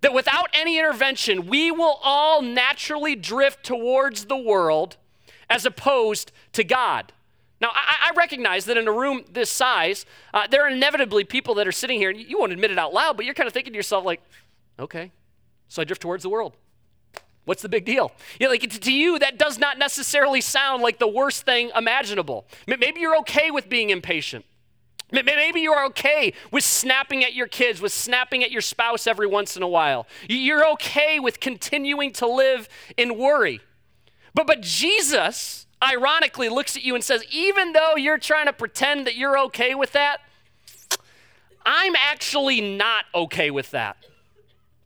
That 0.00 0.14
without 0.14 0.48
any 0.54 0.78
intervention, 0.78 1.46
we 1.46 1.70
will 1.70 2.00
all 2.02 2.40
naturally 2.40 3.14
drift 3.14 3.64
towards 3.64 4.26
the 4.26 4.36
world 4.36 4.96
as 5.48 5.66
opposed 5.66 6.32
to 6.52 6.64
God. 6.64 7.12
Now, 7.60 7.68
I, 7.74 8.08
I 8.08 8.12
recognize 8.16 8.64
that 8.64 8.78
in 8.78 8.88
a 8.88 8.92
room 8.92 9.24
this 9.30 9.50
size, 9.50 10.06
uh, 10.32 10.46
there 10.46 10.64
are 10.64 10.70
inevitably 10.70 11.24
people 11.24 11.54
that 11.56 11.68
are 11.68 11.72
sitting 11.72 11.98
here, 11.98 12.10
and 12.10 12.18
you 12.18 12.38
won't 12.38 12.52
admit 12.52 12.70
it 12.70 12.78
out 12.78 12.94
loud, 12.94 13.16
but 13.16 13.26
you're 13.26 13.34
kind 13.34 13.46
of 13.46 13.52
thinking 13.52 13.74
to 13.74 13.76
yourself, 13.76 14.04
like, 14.04 14.22
okay, 14.78 15.12
so 15.68 15.82
I 15.82 15.84
drift 15.84 16.00
towards 16.00 16.22
the 16.22 16.30
world. 16.30 16.56
What's 17.44 17.62
the 17.62 17.68
big 17.68 17.84
deal? 17.84 18.12
You 18.38 18.46
know, 18.46 18.52
like 18.52 18.68
to 18.68 18.92
you, 18.92 19.18
that 19.18 19.38
does 19.38 19.58
not 19.58 19.78
necessarily 19.78 20.40
sound 20.40 20.82
like 20.82 20.98
the 20.98 21.08
worst 21.08 21.44
thing 21.44 21.70
imaginable. 21.74 22.46
Maybe 22.66 23.00
you're 23.00 23.18
okay 23.18 23.50
with 23.50 23.68
being 23.68 23.90
impatient. 23.90 24.44
Maybe 25.12 25.60
you're 25.60 25.84
okay 25.86 26.32
with 26.52 26.62
snapping 26.62 27.24
at 27.24 27.34
your 27.34 27.48
kids, 27.48 27.80
with 27.80 27.92
snapping 27.92 28.44
at 28.44 28.52
your 28.52 28.60
spouse 28.60 29.06
every 29.06 29.26
once 29.26 29.56
in 29.56 29.62
a 29.62 29.68
while. 29.68 30.06
You're 30.28 30.64
okay 30.72 31.18
with 31.18 31.40
continuing 31.40 32.12
to 32.14 32.28
live 32.28 32.68
in 32.96 33.18
worry. 33.18 33.60
But, 34.34 34.46
but 34.46 34.60
Jesus, 34.60 35.66
ironically, 35.82 36.48
looks 36.48 36.76
at 36.76 36.84
you 36.84 36.94
and 36.94 37.02
says, 37.02 37.24
even 37.32 37.72
though 37.72 37.96
you're 37.96 38.18
trying 38.18 38.46
to 38.46 38.52
pretend 38.52 39.06
that 39.08 39.16
you're 39.16 39.38
okay 39.46 39.74
with 39.74 39.92
that, 39.92 40.18
I'm 41.66 41.96
actually 41.96 42.60
not 42.60 43.04
okay 43.14 43.50
with 43.50 43.72
that. 43.72 43.96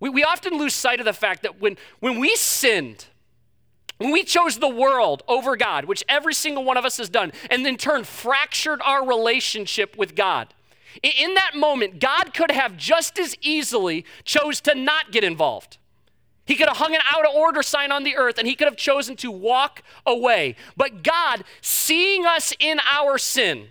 We, 0.05 0.11
we 0.11 0.23
often 0.23 0.59
lose 0.59 0.75
sight 0.75 1.01
of 1.01 1.07
the 1.07 1.15
fact 1.15 1.45
that 1.45 1.63
when, 1.63 1.79
when 2.01 2.19
we 2.19 2.37
sinned, 2.37 3.07
when 3.97 4.13
we 4.13 4.23
chose 4.23 4.59
the 4.59 4.69
world 4.69 5.23
over 5.27 5.57
God, 5.57 5.87
which 5.87 6.05
every 6.11 6.35
single 6.35 6.63
one 6.63 6.77
of 6.77 6.85
us 6.85 6.99
has 6.99 7.09
done, 7.09 7.33
and 7.49 7.67
in 7.67 7.79
turn 7.79 8.05
fractured 8.05 8.83
our 8.85 9.09
relationship 9.09 9.97
with 9.97 10.15
God, 10.15 10.53
in 11.03 11.33
that 11.37 11.53
moment, 11.57 12.01
God 12.01 12.35
could 12.35 12.51
have 12.51 12.77
just 12.77 13.19
as 13.19 13.35
easily 13.41 14.05
chose 14.25 14.61
to 14.61 14.75
not 14.75 15.11
get 15.11 15.25
involved. 15.25 15.79
He 16.45 16.55
could 16.55 16.69
have 16.69 16.77
hung 16.77 16.95
an 16.95 17.01
out 17.11 17.27
of 17.27 17.35
order 17.35 17.63
sign 17.63 17.91
on 17.91 18.05
the 18.05 18.15
earth 18.15 18.37
and 18.37 18.47
he 18.47 18.57
could 18.57 18.69
have 18.69 18.77
chosen 18.77 19.17
to 19.17 19.31
walk 19.31 19.83
away. 20.05 20.55
But 20.77 21.03
God, 21.03 21.45
seeing 21.63 22.27
us 22.27 22.53
in 22.61 22.79
our 22.93 23.17
sin, 23.17 23.69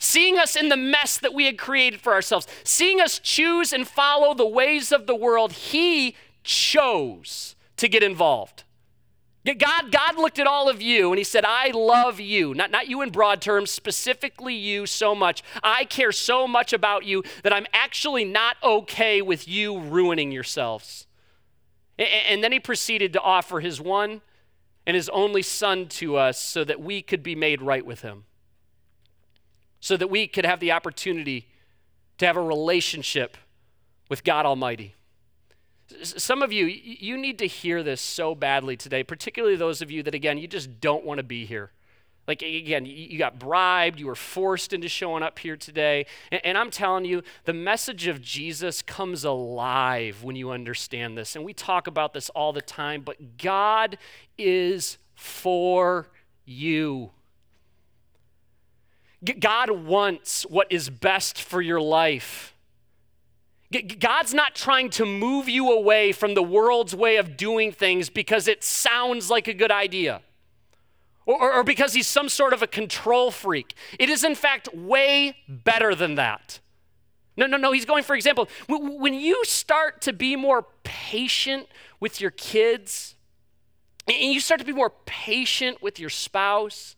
seeing 0.00 0.38
us 0.38 0.56
in 0.56 0.68
the 0.68 0.76
mess 0.76 1.18
that 1.18 1.32
we 1.32 1.44
had 1.44 1.56
created 1.56 2.00
for 2.00 2.12
ourselves, 2.12 2.48
seeing 2.64 3.00
us 3.00 3.20
choose 3.20 3.72
and 3.72 3.86
follow 3.86 4.34
the 4.34 4.46
ways 4.46 4.90
of 4.90 5.06
the 5.06 5.14
world, 5.14 5.52
He 5.52 6.16
chose 6.42 7.54
to 7.76 7.88
get 7.88 8.02
involved. 8.02 8.64
God, 9.44 9.90
God 9.90 10.16
looked 10.16 10.38
at 10.38 10.46
all 10.46 10.68
of 10.68 10.82
you 10.82 11.10
and 11.10 11.18
he 11.18 11.24
said, 11.24 11.44
I 11.46 11.70
love 11.70 12.20
you. 12.20 12.52
Not, 12.52 12.70
not 12.70 12.88
you 12.88 13.00
in 13.00 13.08
broad 13.10 13.40
terms, 13.40 13.70
specifically 13.70 14.54
you 14.54 14.84
so 14.84 15.14
much. 15.14 15.42
I 15.62 15.86
care 15.86 16.12
so 16.12 16.46
much 16.46 16.74
about 16.74 17.06
you 17.06 17.24
that 17.42 17.52
I'm 17.52 17.66
actually 17.72 18.24
not 18.24 18.58
okay 18.62 19.22
with 19.22 19.48
you 19.48 19.80
ruining 19.80 20.30
yourselves. 20.30 21.06
And, 21.98 22.08
and 22.28 22.44
then 22.44 22.52
he 22.52 22.60
proceeded 22.60 23.14
to 23.14 23.20
offer 23.20 23.60
his 23.60 23.80
one 23.80 24.20
and 24.86 24.94
his 24.94 25.08
only 25.08 25.42
son 25.42 25.88
to 25.88 26.16
us 26.16 26.38
so 26.38 26.62
that 26.64 26.80
we 26.80 27.00
could 27.00 27.22
be 27.22 27.34
made 27.34 27.62
right 27.62 27.84
with 27.84 28.02
him 28.02 28.24
so 29.90 29.96
that 29.96 30.06
we 30.06 30.28
could 30.28 30.46
have 30.46 30.60
the 30.60 30.70
opportunity 30.70 31.48
to 32.16 32.24
have 32.24 32.36
a 32.36 32.40
relationship 32.40 33.36
with 34.08 34.22
God 34.22 34.46
Almighty. 34.46 34.94
Some 36.00 36.42
of 36.42 36.52
you, 36.52 36.66
you 36.66 37.18
need 37.18 37.40
to 37.40 37.48
hear 37.48 37.82
this 37.82 38.00
so 38.00 38.36
badly 38.36 38.76
today, 38.76 39.02
particularly 39.02 39.56
those 39.56 39.82
of 39.82 39.90
you 39.90 40.04
that, 40.04 40.14
again, 40.14 40.38
you 40.38 40.46
just 40.46 40.80
don't 40.80 41.04
want 41.04 41.18
to 41.18 41.24
be 41.24 41.44
here. 41.44 41.72
Like, 42.28 42.40
again, 42.40 42.86
you 42.86 43.18
got 43.18 43.40
bribed, 43.40 43.98
you 43.98 44.06
were 44.06 44.14
forced 44.14 44.72
into 44.72 44.88
showing 44.88 45.24
up 45.24 45.40
here 45.40 45.56
today. 45.56 46.06
And, 46.30 46.56
I'm 46.56 46.70
telling 46.70 47.04
you, 47.04 47.24
the 47.44 47.52
message 47.52 48.06
of 48.06 48.22
Jesus 48.22 48.82
comes 48.82 49.24
alive 49.24 50.22
when 50.22 50.36
you 50.36 50.52
understand 50.52 51.18
this. 51.18 51.34
And 51.34 51.44
we 51.44 51.52
talk 51.52 51.88
about 51.88 52.12
this 52.12 52.28
all 52.28 52.52
the 52.52 52.62
time, 52.62 53.02
but 53.02 53.38
God 53.38 53.98
is 54.38 54.98
for 55.16 56.06
you. 56.44 57.10
God 59.38 59.70
wants 59.70 60.44
what 60.44 60.70
is 60.70 60.88
best 60.88 61.42
for 61.42 61.60
your 61.60 61.80
life. 61.80 62.54
God's 63.98 64.34
not 64.34 64.54
trying 64.54 64.90
to 64.90 65.06
move 65.06 65.48
you 65.48 65.70
away 65.70 66.10
from 66.12 66.34
the 66.34 66.42
world's 66.42 66.94
way 66.94 67.16
of 67.16 67.36
doing 67.36 67.70
things 67.70 68.10
because 68.10 68.48
it 68.48 68.64
sounds 68.64 69.30
like 69.30 69.46
a 69.46 69.54
good 69.54 69.70
idea 69.70 70.22
or, 71.26 71.52
or, 71.52 71.64
because 71.64 71.94
he's 71.94 72.06
some 72.06 72.28
sort 72.28 72.52
of 72.52 72.62
a 72.62 72.66
control 72.66 73.30
freak. 73.30 73.74
It 73.98 74.08
is, 74.08 74.24
in 74.24 74.34
fact, 74.34 74.74
way 74.74 75.36
better 75.48 75.94
than 75.94 76.16
that. 76.16 76.60
No, 77.36 77.46
no, 77.46 77.56
no. 77.56 77.72
He's 77.72 77.84
going, 77.84 78.02
for 78.02 78.16
example, 78.16 78.48
when 78.68 79.14
you 79.14 79.44
start 79.44 80.00
to 80.02 80.12
be 80.12 80.34
more 80.34 80.66
patient 80.82 81.68
with 82.00 82.20
your 82.20 82.32
kids, 82.32 83.14
and 84.08 84.16
you 84.16 84.40
start 84.40 84.58
to 84.60 84.66
be 84.66 84.72
more 84.72 84.92
patient 85.06 85.80
with 85.82 86.00
your 86.00 86.10
spouse, 86.10 86.96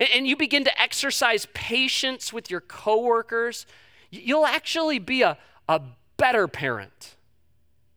and 0.00 0.26
you 0.26 0.36
begin 0.36 0.64
to 0.64 0.80
exercise 0.80 1.46
patience 1.54 2.32
with 2.32 2.50
your 2.50 2.60
coworkers, 2.60 3.66
you'll 4.10 4.46
actually 4.46 4.98
be 4.98 5.22
a, 5.22 5.38
a 5.68 5.80
better 6.16 6.48
parent. 6.48 7.16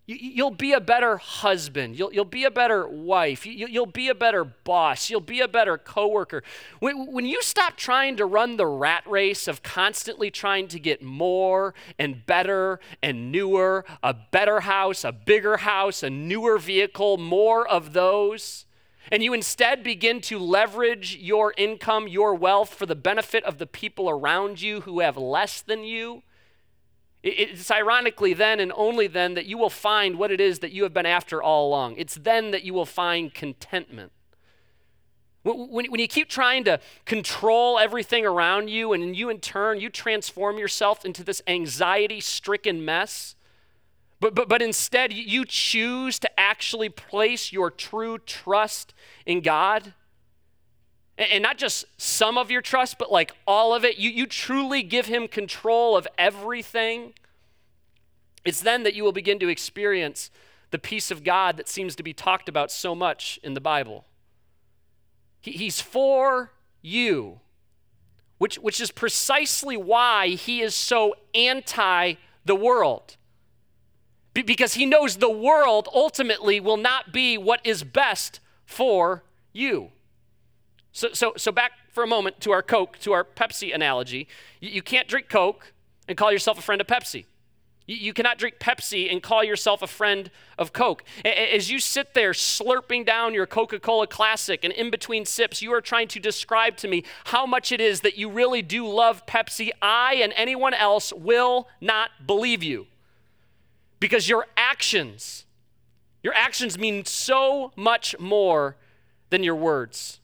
You'll 0.07 0.51
be 0.51 0.73
a 0.73 0.81
better 0.81 1.17
husband. 1.17 1.97
You'll, 1.97 2.11
you'll 2.11 2.25
be 2.25 2.43
a 2.43 2.51
better 2.51 2.87
wife. 2.87 3.45
You'll 3.45 3.85
be 3.85 4.09
a 4.09 4.15
better 4.15 4.43
boss. 4.43 5.09
You'll 5.09 5.21
be 5.21 5.39
a 5.39 5.47
better 5.47 5.77
coworker. 5.77 6.43
When, 6.79 7.11
when 7.11 7.25
you 7.25 7.41
stop 7.41 7.77
trying 7.77 8.17
to 8.17 8.25
run 8.25 8.57
the 8.57 8.65
rat 8.65 9.03
race 9.05 9.47
of 9.47 9.63
constantly 9.63 10.29
trying 10.29 10.67
to 10.69 10.79
get 10.79 11.01
more 11.01 11.73
and 11.97 12.25
better 12.25 12.79
and 13.01 13.31
newer, 13.31 13.85
a 14.03 14.13
better 14.13 14.61
house, 14.61 15.05
a 15.05 15.11
bigger 15.13 15.57
house, 15.57 16.03
a 16.03 16.09
newer 16.09 16.57
vehicle, 16.57 17.17
more 17.17 17.65
of 17.65 17.93
those, 17.93 18.65
and 19.11 19.21
you 19.21 19.33
instead 19.33 19.83
begin 19.83 20.21
to 20.21 20.39
leverage 20.39 21.17
your 21.17 21.53
income, 21.57 22.07
your 22.07 22.33
wealth 22.33 22.73
for 22.73 22.85
the 22.85 22.95
benefit 22.95 23.43
of 23.43 23.57
the 23.57 23.67
people 23.67 24.09
around 24.09 24.61
you 24.61 24.81
who 24.81 25.01
have 25.01 25.17
less 25.17 25.61
than 25.61 25.83
you, 25.83 26.23
it's 27.23 27.69
ironically 27.69 28.33
then 28.33 28.59
and 28.59 28.71
only 28.75 29.05
then 29.05 29.35
that 29.35 29.45
you 29.45 29.57
will 29.57 29.69
find 29.69 30.17
what 30.17 30.31
it 30.31 30.41
is 30.41 30.59
that 30.59 30.71
you 30.71 30.83
have 30.83 30.93
been 30.93 31.05
after 31.05 31.43
all 31.43 31.67
along. 31.67 31.95
It's 31.97 32.15
then 32.15 32.51
that 32.51 32.63
you 32.63 32.73
will 32.73 32.85
find 32.85 33.31
contentment. 33.33 34.11
When, 35.43 35.91
when 35.91 35.99
you 35.99 36.07
keep 36.07 36.29
trying 36.29 36.63
to 36.63 36.79
control 37.05 37.79
everything 37.79 38.25
around 38.25 38.69
you, 38.69 38.93
and 38.93 39.15
you 39.15 39.29
in 39.29 39.39
turn, 39.39 39.79
you 39.79 39.89
transform 39.89 40.57
yourself 40.57 41.03
into 41.03 41.23
this 41.23 41.41
anxiety 41.47 42.21
stricken 42.21 42.85
mess, 42.85 43.35
but, 44.21 44.35
but, 44.35 44.47
but 44.47 44.61
instead, 44.61 45.11
you 45.11 45.45
choose 45.45 46.19
to 46.19 46.39
actually 46.39 46.89
place 46.89 47.51
your 47.51 47.71
true 47.71 48.19
trust 48.19 48.93
in 49.25 49.41
God. 49.41 49.95
And 51.17 51.41
not 51.41 51.57
just 51.57 51.85
some 51.97 52.37
of 52.37 52.51
your 52.51 52.61
trust, 52.61 52.99
but 52.99 53.11
like 53.11 53.33
all 53.47 53.73
of 53.73 53.83
it. 53.83 53.97
You, 53.97 54.11
you 54.11 54.27
truly 54.27 54.83
give 54.83 55.07
Him 55.07 55.27
control 55.27 55.97
of 55.97 56.07
everything. 56.19 57.13
It's 58.45 58.61
then 58.61 58.83
that 58.83 58.93
you 58.93 59.03
will 59.03 59.11
begin 59.11 59.39
to 59.39 59.49
experience 59.49 60.29
the 60.69 60.79
peace 60.79 61.09
of 61.09 61.23
God 61.23 61.57
that 61.57 61.67
seems 61.67 61.95
to 61.95 62.03
be 62.03 62.13
talked 62.13 62.47
about 62.47 62.71
so 62.71 62.93
much 62.93 63.39
in 63.41 63.55
the 63.55 63.59
Bible. 63.59 64.05
He, 65.41 65.51
he's 65.51 65.81
for 65.81 66.51
you, 66.83 67.39
which, 68.37 68.59
which 68.59 68.79
is 68.79 68.91
precisely 68.91 69.77
why 69.77 70.29
He 70.29 70.61
is 70.61 70.75
so 70.75 71.15
anti 71.33 72.13
the 72.45 72.55
world 72.55 73.17
because 74.33 74.75
he 74.75 74.85
knows 74.85 75.17
the 75.17 75.29
world 75.29 75.87
ultimately 75.93 76.59
will 76.59 76.77
not 76.77 77.11
be 77.11 77.37
what 77.37 77.59
is 77.63 77.83
best 77.83 78.39
for 78.65 79.23
you. 79.51 79.89
So, 80.93 81.09
so, 81.13 81.33
so 81.37 81.51
back 81.51 81.71
for 81.91 82.03
a 82.03 82.07
moment 82.07 82.39
to 82.41 82.51
our 82.51 82.61
Coke, 82.61 82.97
to 82.99 83.13
our 83.13 83.23
Pepsi 83.23 83.73
analogy. 83.73 84.27
You, 84.59 84.69
you 84.69 84.81
can't 84.81 85.07
drink 85.07 85.29
Coke 85.29 85.73
and 86.07 86.17
call 86.17 86.31
yourself 86.31 86.57
a 86.57 86.61
friend 86.61 86.81
of 86.81 86.87
Pepsi. 86.87 87.25
You, 87.87 87.95
you 87.97 88.13
cannot 88.13 88.37
drink 88.37 88.55
Pepsi 88.59 89.11
and 89.11 89.21
call 89.21 89.43
yourself 89.43 89.81
a 89.81 89.87
friend 89.87 90.31
of 90.57 90.73
Coke. 90.73 91.03
As 91.25 91.69
you 91.69 91.79
sit 91.79 92.13
there 92.13 92.31
slurping 92.31 93.05
down 93.05 93.33
your 93.33 93.45
Coca 93.45 93.79
Cola 93.79 94.07
Classic 94.07 94.63
and 94.63 94.73
in 94.73 94.89
between 94.91 95.25
sips, 95.25 95.61
you 95.61 95.73
are 95.73 95.81
trying 95.81 96.07
to 96.09 96.19
describe 96.19 96.77
to 96.77 96.87
me 96.87 97.03
how 97.25 97.45
much 97.45 97.71
it 97.71 97.81
is 97.81 98.01
that 98.01 98.17
you 98.17 98.29
really 98.29 98.61
do 98.61 98.87
love 98.87 99.25
Pepsi. 99.25 99.71
I 99.81 100.15
and 100.15 100.33
anyone 100.35 100.73
else 100.73 101.11
will 101.13 101.67
not 101.81 102.11
believe 102.25 102.63
you 102.63 102.87
because 104.01 104.27
your 104.27 104.47
actions, 104.57 105.45
your 106.23 106.33
actions 106.33 106.77
mean 106.77 107.05
so 107.05 107.71
much 107.77 108.13
more 108.19 108.75
than 109.29 109.43
your 109.43 109.55
words. 109.55 110.19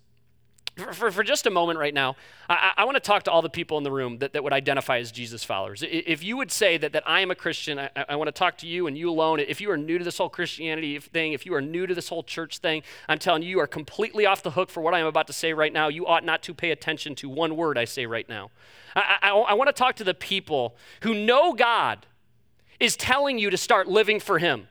For, 0.75 0.93
for, 0.93 1.11
for 1.11 1.23
just 1.23 1.45
a 1.45 1.49
moment 1.49 1.79
right 1.79 1.93
now, 1.93 2.15
I, 2.49 2.71
I 2.77 2.85
want 2.85 2.95
to 2.95 2.99
talk 2.99 3.23
to 3.23 3.31
all 3.31 3.41
the 3.41 3.49
people 3.49 3.77
in 3.77 3.83
the 3.83 3.91
room 3.91 4.17
that, 4.19 4.33
that 4.33 4.43
would 4.43 4.53
identify 4.53 4.97
as 4.97 5.11
Jesus 5.11 5.43
followers. 5.43 5.83
If 5.87 6.23
you 6.23 6.37
would 6.37 6.51
say 6.51 6.77
that, 6.77 6.91
that 6.93 7.03
I 7.07 7.21
am 7.21 7.31
a 7.31 7.35
Christian, 7.35 7.79
I, 7.79 7.89
I 8.09 8.15
want 8.15 8.27
to 8.27 8.31
talk 8.31 8.57
to 8.59 8.67
you 8.67 8.87
and 8.87 8.97
you 8.97 9.09
alone. 9.09 9.39
If 9.39 9.61
you 9.61 9.71
are 9.71 9.77
new 9.77 9.97
to 9.97 10.03
this 10.03 10.17
whole 10.17 10.29
Christianity 10.29 10.99
thing, 10.99 11.33
if 11.33 11.45
you 11.45 11.53
are 11.53 11.61
new 11.61 11.87
to 11.87 11.95
this 11.95 12.09
whole 12.09 12.23
church 12.23 12.57
thing, 12.57 12.81
I'm 13.07 13.19
telling 13.19 13.43
you, 13.43 13.49
you 13.49 13.59
are 13.59 13.67
completely 13.67 14.25
off 14.25 14.43
the 14.43 14.51
hook 14.51 14.69
for 14.69 14.81
what 14.81 14.93
I 14.93 14.99
am 14.99 15.07
about 15.07 15.27
to 15.27 15.33
say 15.33 15.53
right 15.53 15.73
now. 15.73 15.87
You 15.87 16.05
ought 16.05 16.25
not 16.25 16.41
to 16.43 16.53
pay 16.53 16.71
attention 16.71 17.15
to 17.15 17.29
one 17.29 17.55
word 17.55 17.77
I 17.77 17.85
say 17.85 18.05
right 18.05 18.27
now. 18.27 18.49
I, 18.95 19.17
I, 19.21 19.29
I 19.29 19.53
want 19.53 19.67
to 19.67 19.73
talk 19.73 19.95
to 19.97 20.03
the 20.03 20.15
people 20.15 20.75
who 21.01 21.13
know 21.13 21.53
God 21.53 22.05
is 22.79 22.95
telling 22.95 23.37
you 23.37 23.49
to 23.49 23.57
start 23.57 23.87
living 23.87 24.19
for 24.19 24.39
Him. 24.39 24.67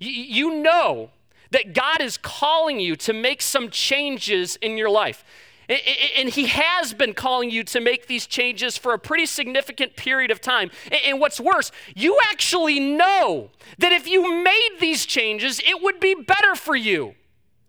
You 0.00 0.56
know 0.56 1.10
that 1.50 1.72
God 1.72 2.00
is 2.00 2.16
calling 2.16 2.80
you 2.80 2.96
to 2.96 3.12
make 3.12 3.40
some 3.40 3.70
changes 3.70 4.56
in 4.56 4.76
your 4.76 4.90
life. 4.90 5.24
And 5.68 6.28
he 6.28 6.46
has 6.48 6.92
been 6.92 7.14
calling 7.14 7.50
you 7.50 7.64
to 7.64 7.80
make 7.80 8.06
these 8.06 8.26
changes 8.26 8.76
for 8.76 8.92
a 8.92 8.98
pretty 8.98 9.24
significant 9.24 9.96
period 9.96 10.30
of 10.30 10.40
time. 10.40 10.70
And 11.06 11.20
what's 11.20 11.40
worse, 11.40 11.70
you 11.94 12.18
actually 12.30 12.80
know 12.80 13.50
that 13.78 13.92
if 13.92 14.06
you 14.06 14.42
made 14.42 14.76
these 14.78 15.06
changes, 15.06 15.60
it 15.60 15.82
would 15.82 16.00
be 16.00 16.14
better 16.14 16.54
for 16.54 16.76
you. 16.76 17.14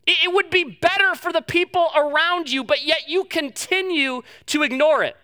It 0.07 0.33
would 0.33 0.49
be 0.49 0.63
better 0.63 1.15
for 1.15 1.31
the 1.31 1.41
people 1.41 1.89
around 1.95 2.51
you, 2.51 2.63
but 2.63 2.83
yet 2.83 3.07
you 3.07 3.23
continue 3.23 4.23
to 4.47 4.63
ignore 4.63 5.03
it. 5.03 5.15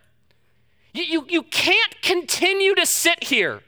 You, 0.93 1.03
you, 1.03 1.25
you 1.29 1.43
can't 1.43 2.01
continue 2.01 2.73
to 2.75 2.85
sit 2.85 3.25
here 3.25 3.63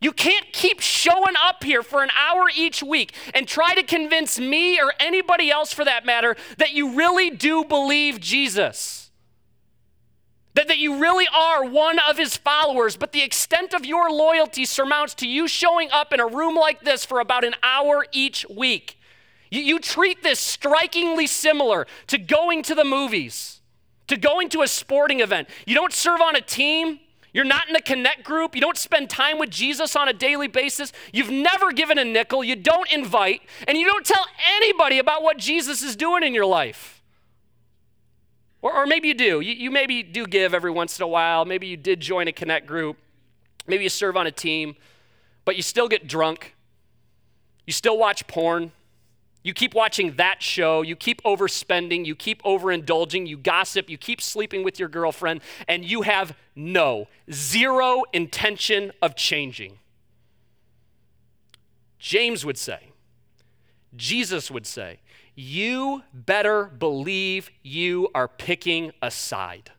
you 0.00 0.12
can't 0.12 0.52
keep 0.52 0.80
showing 0.80 1.34
up 1.42 1.64
here 1.64 1.82
for 1.82 2.02
an 2.02 2.10
hour 2.10 2.44
each 2.54 2.82
week 2.82 3.14
and 3.34 3.48
try 3.48 3.74
to 3.74 3.82
convince 3.82 4.38
me 4.38 4.78
or 4.78 4.92
anybody 5.00 5.50
else 5.50 5.72
for 5.72 5.84
that 5.84 6.04
matter 6.04 6.36
that 6.58 6.72
you 6.72 6.94
really 6.94 7.30
do 7.30 7.64
believe 7.64 8.20
Jesus. 8.20 9.10
That, 10.54 10.68
that 10.68 10.78
you 10.78 10.98
really 10.98 11.26
are 11.34 11.64
one 11.64 11.98
of 11.98 12.18
his 12.18 12.36
followers, 12.36 12.96
but 12.96 13.12
the 13.12 13.22
extent 13.22 13.74
of 13.74 13.84
your 13.84 14.10
loyalty 14.10 14.64
surmounts 14.64 15.14
to 15.16 15.28
you 15.28 15.48
showing 15.48 15.90
up 15.90 16.12
in 16.12 16.20
a 16.20 16.26
room 16.26 16.54
like 16.54 16.82
this 16.82 17.04
for 17.04 17.20
about 17.20 17.44
an 17.44 17.54
hour 17.62 18.06
each 18.12 18.46
week. 18.48 18.98
You, 19.50 19.60
you 19.62 19.78
treat 19.78 20.22
this 20.22 20.40
strikingly 20.40 21.26
similar 21.26 21.86
to 22.08 22.18
going 22.18 22.62
to 22.64 22.74
the 22.74 22.84
movies, 22.84 23.60
to 24.08 24.16
going 24.16 24.48
to 24.50 24.62
a 24.62 24.68
sporting 24.68 25.20
event. 25.20 25.48
You 25.66 25.74
don't 25.74 25.92
serve 25.92 26.20
on 26.20 26.36
a 26.36 26.40
team, 26.40 27.00
you're 27.36 27.44
not 27.44 27.68
in 27.68 27.76
a 27.76 27.82
connect 27.82 28.24
group. 28.24 28.54
You 28.54 28.62
don't 28.62 28.78
spend 28.78 29.10
time 29.10 29.38
with 29.38 29.50
Jesus 29.50 29.94
on 29.94 30.08
a 30.08 30.14
daily 30.14 30.48
basis. 30.48 30.90
You've 31.12 31.30
never 31.30 31.70
given 31.70 31.98
a 31.98 32.04
nickel. 32.04 32.42
You 32.42 32.56
don't 32.56 32.90
invite. 32.90 33.42
And 33.68 33.76
you 33.76 33.84
don't 33.84 34.06
tell 34.06 34.24
anybody 34.56 34.98
about 34.98 35.22
what 35.22 35.36
Jesus 35.36 35.82
is 35.82 35.96
doing 35.96 36.22
in 36.22 36.32
your 36.32 36.46
life. 36.46 37.02
Or, 38.62 38.72
or 38.74 38.86
maybe 38.86 39.08
you 39.08 39.14
do. 39.14 39.40
You, 39.40 39.52
you 39.52 39.70
maybe 39.70 40.02
do 40.02 40.26
give 40.26 40.54
every 40.54 40.70
once 40.70 40.98
in 40.98 41.02
a 41.02 41.06
while. 41.08 41.44
Maybe 41.44 41.66
you 41.66 41.76
did 41.76 42.00
join 42.00 42.26
a 42.26 42.32
connect 42.32 42.66
group. 42.66 42.96
Maybe 43.66 43.82
you 43.82 43.90
serve 43.90 44.16
on 44.16 44.26
a 44.26 44.32
team, 44.32 44.74
but 45.44 45.56
you 45.56 45.62
still 45.62 45.88
get 45.88 46.08
drunk. 46.08 46.54
You 47.66 47.74
still 47.74 47.98
watch 47.98 48.26
porn. 48.26 48.72
You 49.46 49.54
keep 49.54 49.74
watching 49.74 50.16
that 50.16 50.42
show, 50.42 50.82
you 50.82 50.96
keep 50.96 51.22
overspending, 51.22 52.04
you 52.04 52.16
keep 52.16 52.42
overindulging, 52.42 53.28
you 53.28 53.36
gossip, 53.36 53.88
you 53.88 53.96
keep 53.96 54.20
sleeping 54.20 54.64
with 54.64 54.80
your 54.80 54.88
girlfriend, 54.88 55.40
and 55.68 55.84
you 55.84 56.02
have 56.02 56.36
no, 56.56 57.06
zero 57.30 58.02
intention 58.12 58.90
of 59.00 59.14
changing. 59.14 59.78
James 62.00 62.44
would 62.44 62.58
say, 62.58 62.90
Jesus 63.94 64.50
would 64.50 64.66
say, 64.66 64.98
you 65.36 66.02
better 66.12 66.64
believe 66.64 67.48
you 67.62 68.08
are 68.16 68.26
picking 68.26 68.90
a 69.00 69.12
side. 69.12 69.70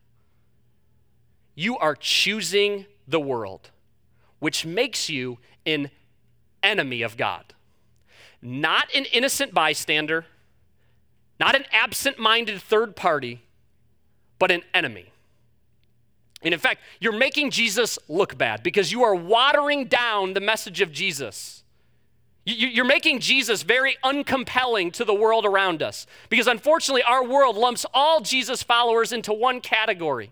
You 1.56 1.77
are 1.77 1.97
choosing 1.97 2.86
the 3.06 3.19
world, 3.19 3.71
which 4.39 4.65
makes 4.65 5.10
you 5.10 5.39
an 5.65 5.91
enemy 6.63 7.01
of 7.01 7.17
God 7.17 7.53
not 8.47 8.88
an 8.95 9.03
innocent 9.12 9.53
bystander, 9.53 10.25
not 11.38 11.53
an 11.53 11.65
absent 11.71 12.17
minded 12.17 12.62
third 12.62 12.95
party, 12.95 13.41
but 14.39 14.51
an 14.51 14.62
enemy. 14.73 15.12
And 16.41 16.53
in 16.53 16.60
fact, 16.60 16.79
you're 17.01 17.12
making 17.12 17.51
Jesus 17.51 17.99
look 18.07 18.38
bad 18.38 18.63
because 18.63 18.89
you 18.89 19.03
are 19.03 19.13
watering 19.13 19.86
down 19.86 20.33
the 20.33 20.39
message 20.39 20.79
of 20.79 20.93
Jesus. 20.93 21.63
You're 22.45 22.86
making 22.86 23.19
Jesus 23.19 23.63
very 23.63 23.97
uncompelling 24.01 24.93
to 24.93 25.03
the 25.03 25.13
world 25.13 25.45
around 25.45 25.83
us 25.83 26.07
because 26.29 26.47
unfortunately, 26.47 27.03
our 27.03 27.25
world 27.25 27.57
lumps 27.57 27.86
all 27.93 28.21
Jesus 28.21 28.63
followers 28.63 29.12
into 29.12 29.33
one 29.33 29.60
category. 29.60 30.31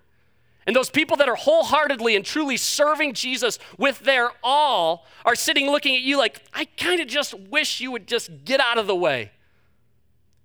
And 0.67 0.75
those 0.75 0.89
people 0.89 1.17
that 1.17 1.29
are 1.29 1.35
wholeheartedly 1.35 2.15
and 2.15 2.25
truly 2.25 2.57
serving 2.57 3.13
Jesus 3.13 3.59
with 3.77 3.99
their 3.99 4.31
all 4.43 5.05
are 5.23 5.35
sitting 5.35 5.67
looking 5.67 5.95
at 5.95 6.01
you 6.01 6.17
like, 6.17 6.41
I 6.53 6.65
kind 6.65 6.99
of 7.01 7.07
just 7.07 7.33
wish 7.35 7.79
you 7.79 7.91
would 7.91 8.07
just 8.07 8.31
get 8.45 8.59
out 8.59 8.77
of 8.77 8.87
the 8.87 8.95
way. 8.95 9.31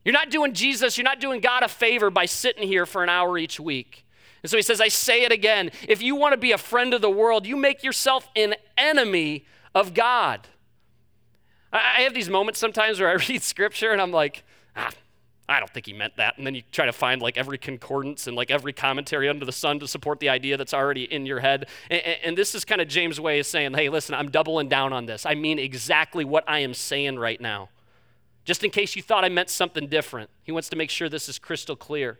You're 0.05 0.13
not 0.13 0.31
doing 0.31 0.53
Jesus, 0.53 0.97
you're 0.97 1.05
not 1.05 1.21
doing 1.21 1.41
God 1.41 1.63
a 1.63 1.69
favor 1.69 2.11
by 2.11 2.27
sitting 2.27 2.67
here 2.67 2.87
for 2.87 3.03
an 3.03 3.09
hour 3.09 3.39
each 3.39 3.59
week. 3.59 4.05
And 4.43 4.51
so 4.51 4.57
he 4.57 4.63
says, 4.63 4.81
I 4.81 4.89
say 4.89 5.23
it 5.25 5.33
again. 5.33 5.71
If 5.87 6.03
you 6.03 6.15
want 6.17 6.33
to 6.33 6.39
be 6.39 6.53
a 6.53 6.59
friend 6.59 6.95
of 6.95 7.03
the 7.03 7.11
world, 7.11 7.47
you 7.47 7.57
make 7.57 7.83
yourself 7.83 8.29
an 8.35 8.55
enemy 8.79 9.45
of 9.75 9.95
God. 9.95 10.49
I 11.73 12.03
have 12.03 12.15
these 12.15 12.29
moments 12.29 12.59
sometimes 12.59 12.99
where 13.01 13.09
I 13.09 13.13
read 13.29 13.43
scripture 13.43 13.91
and 13.93 14.01
I'm 14.01 14.11
like, 14.11 14.43
ah, 14.77 14.91
I 15.51 15.59
don't 15.59 15.71
think 15.71 15.87
he 15.87 15.93
meant 15.93 16.17
that. 16.17 16.39
And 16.39 16.47
then 16.47 16.55
you 16.55 16.63
try 16.71 16.87
to 16.87 16.93
find 16.93 17.21
like 17.21 17.37
every 17.37 17.59
concordance 17.59 18.29
and 18.29 18.37
like 18.37 18.53
every 18.53 18.73
commentary 18.73 19.29
under 19.29 19.45
the 19.45 19.53
sun 19.53 19.81
to 19.81 19.89
support 19.89 20.21
the 20.21 20.29
idea 20.29 20.57
that's 20.57 20.73
already 20.73 21.13
in 21.13 21.27
your 21.27 21.41
head. 21.41 21.69
And, 21.91 22.03
and, 22.23 22.39
this 22.39 22.55
is 22.55 22.65
kind 22.65 22.81
of 22.81 22.87
James' 22.87 23.21
way 23.21 23.41
of 23.41 23.47
saying, 23.47 23.75
hey, 23.75 23.89
listen, 23.89 24.15
I'm 24.15 24.31
doubling 24.31 24.69
down 24.69 24.93
on 24.93 25.07
this. 25.07 25.27
I 25.27 25.35
mean 25.35 25.59
exactly 25.59 26.25
what 26.25 26.45
I 26.47 26.61
am 26.61 26.73
saying 26.73 27.19
right 27.19 27.41
now. 27.41 27.69
Just 28.45 28.63
in 28.63 28.71
case 28.71 28.95
you 28.95 29.03
thought 29.03 29.25
I 29.25 29.29
meant 29.29 29.51
something 29.51 29.89
different, 29.89 30.31
he 30.45 30.53
wants 30.53 30.69
to 30.69 30.77
make 30.77 30.89
sure 30.89 31.09
this 31.09 31.29
is 31.29 31.39
crystal 31.39 31.77
clear. 31.77 32.19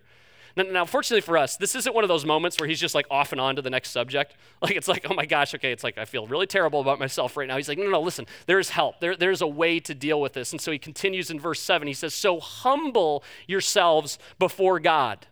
Now, 0.57 0.65
now, 0.65 0.85
fortunately 0.85 1.21
for 1.21 1.37
us, 1.37 1.57
this 1.57 1.75
isn't 1.75 1.95
one 1.95 2.05
of 2.05 2.09
those 2.09 2.25
moments 2.25 2.59
where 2.59 2.69
he's 2.69 2.81
just 2.81 2.95
like 2.95 3.07
off 3.11 3.33
and 3.33 3.41
on 3.41 3.57
to 3.57 3.63
the 3.63 3.71
next 3.71 3.91
subject. 3.91 4.35
Like, 4.63 4.77
it's 4.77 4.89
like, 4.89 5.07
oh 5.09 5.15
my 5.15 5.25
gosh, 5.25 5.55
okay, 5.55 5.73
it's 5.73 5.83
like, 5.83 5.97
I 5.97 6.05
feel 6.05 6.27
really 6.27 6.47
terrible 6.47 6.83
about 6.83 6.99
myself 6.99 7.35
right 7.39 7.49
now. 7.49 7.57
He's 7.57 7.67
like, 7.67 7.79
no, 7.79 7.89
no, 7.89 8.03
listen, 8.03 8.27
there's 8.45 8.69
help. 8.69 9.01
There, 9.01 9.17
there's 9.17 9.41
a 9.41 9.47
way 9.47 9.81
to 9.81 9.95
deal 9.95 10.21
with 10.21 10.35
this. 10.35 10.53
And 10.53 10.61
so 10.61 10.71
he 10.71 10.79
continues 10.79 11.31
in 11.31 11.41
verse 11.41 11.63
7. 11.63 11.89
He 11.89 11.95
says, 11.95 12.13
So 12.13 12.41
humble 12.41 13.25
yourselves 13.47 14.19
before 14.39 14.79
God. 14.79 15.27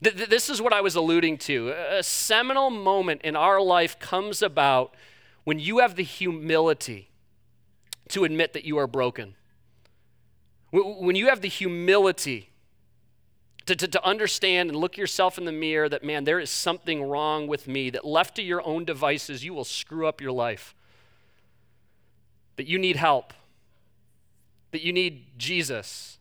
This 0.00 0.48
is 0.48 0.62
what 0.62 0.72
I 0.72 0.80
was 0.80 0.94
alluding 0.94 1.38
to. 1.38 1.74
A 1.90 2.02
seminal 2.02 2.70
moment 2.70 3.20
in 3.22 3.36
our 3.36 3.60
life 3.60 3.98
comes 3.98 4.40
about 4.40 4.94
when 5.44 5.58
you 5.58 5.78
have 5.78 5.96
the 5.96 6.02
humility 6.02 7.10
to 8.08 8.24
admit 8.24 8.52
that 8.52 8.64
you 8.64 8.78
are 8.78 8.86
broken. 8.86 9.34
When 10.70 11.16
you 11.16 11.28
have 11.28 11.40
the 11.40 11.48
humility 11.48 12.50
to, 13.66 13.74
to, 13.74 13.88
to 13.88 14.04
understand 14.04 14.70
and 14.70 14.78
look 14.78 14.96
yourself 14.96 15.38
in 15.38 15.44
the 15.44 15.52
mirror 15.52 15.88
that, 15.88 16.04
man, 16.04 16.24
there 16.24 16.38
is 16.38 16.50
something 16.50 17.02
wrong 17.02 17.46
with 17.48 17.66
me, 17.66 17.90
that 17.90 18.04
left 18.04 18.36
to 18.36 18.42
your 18.42 18.64
own 18.66 18.84
devices, 18.84 19.44
you 19.44 19.52
will 19.52 19.64
screw 19.64 20.06
up 20.06 20.20
your 20.20 20.32
life, 20.32 20.74
that 22.56 22.66
you 22.66 22.78
need 22.78 22.96
help, 22.96 23.34
that 24.70 24.82
you 24.82 24.92
need 24.92 25.38
Jesus. 25.38 26.18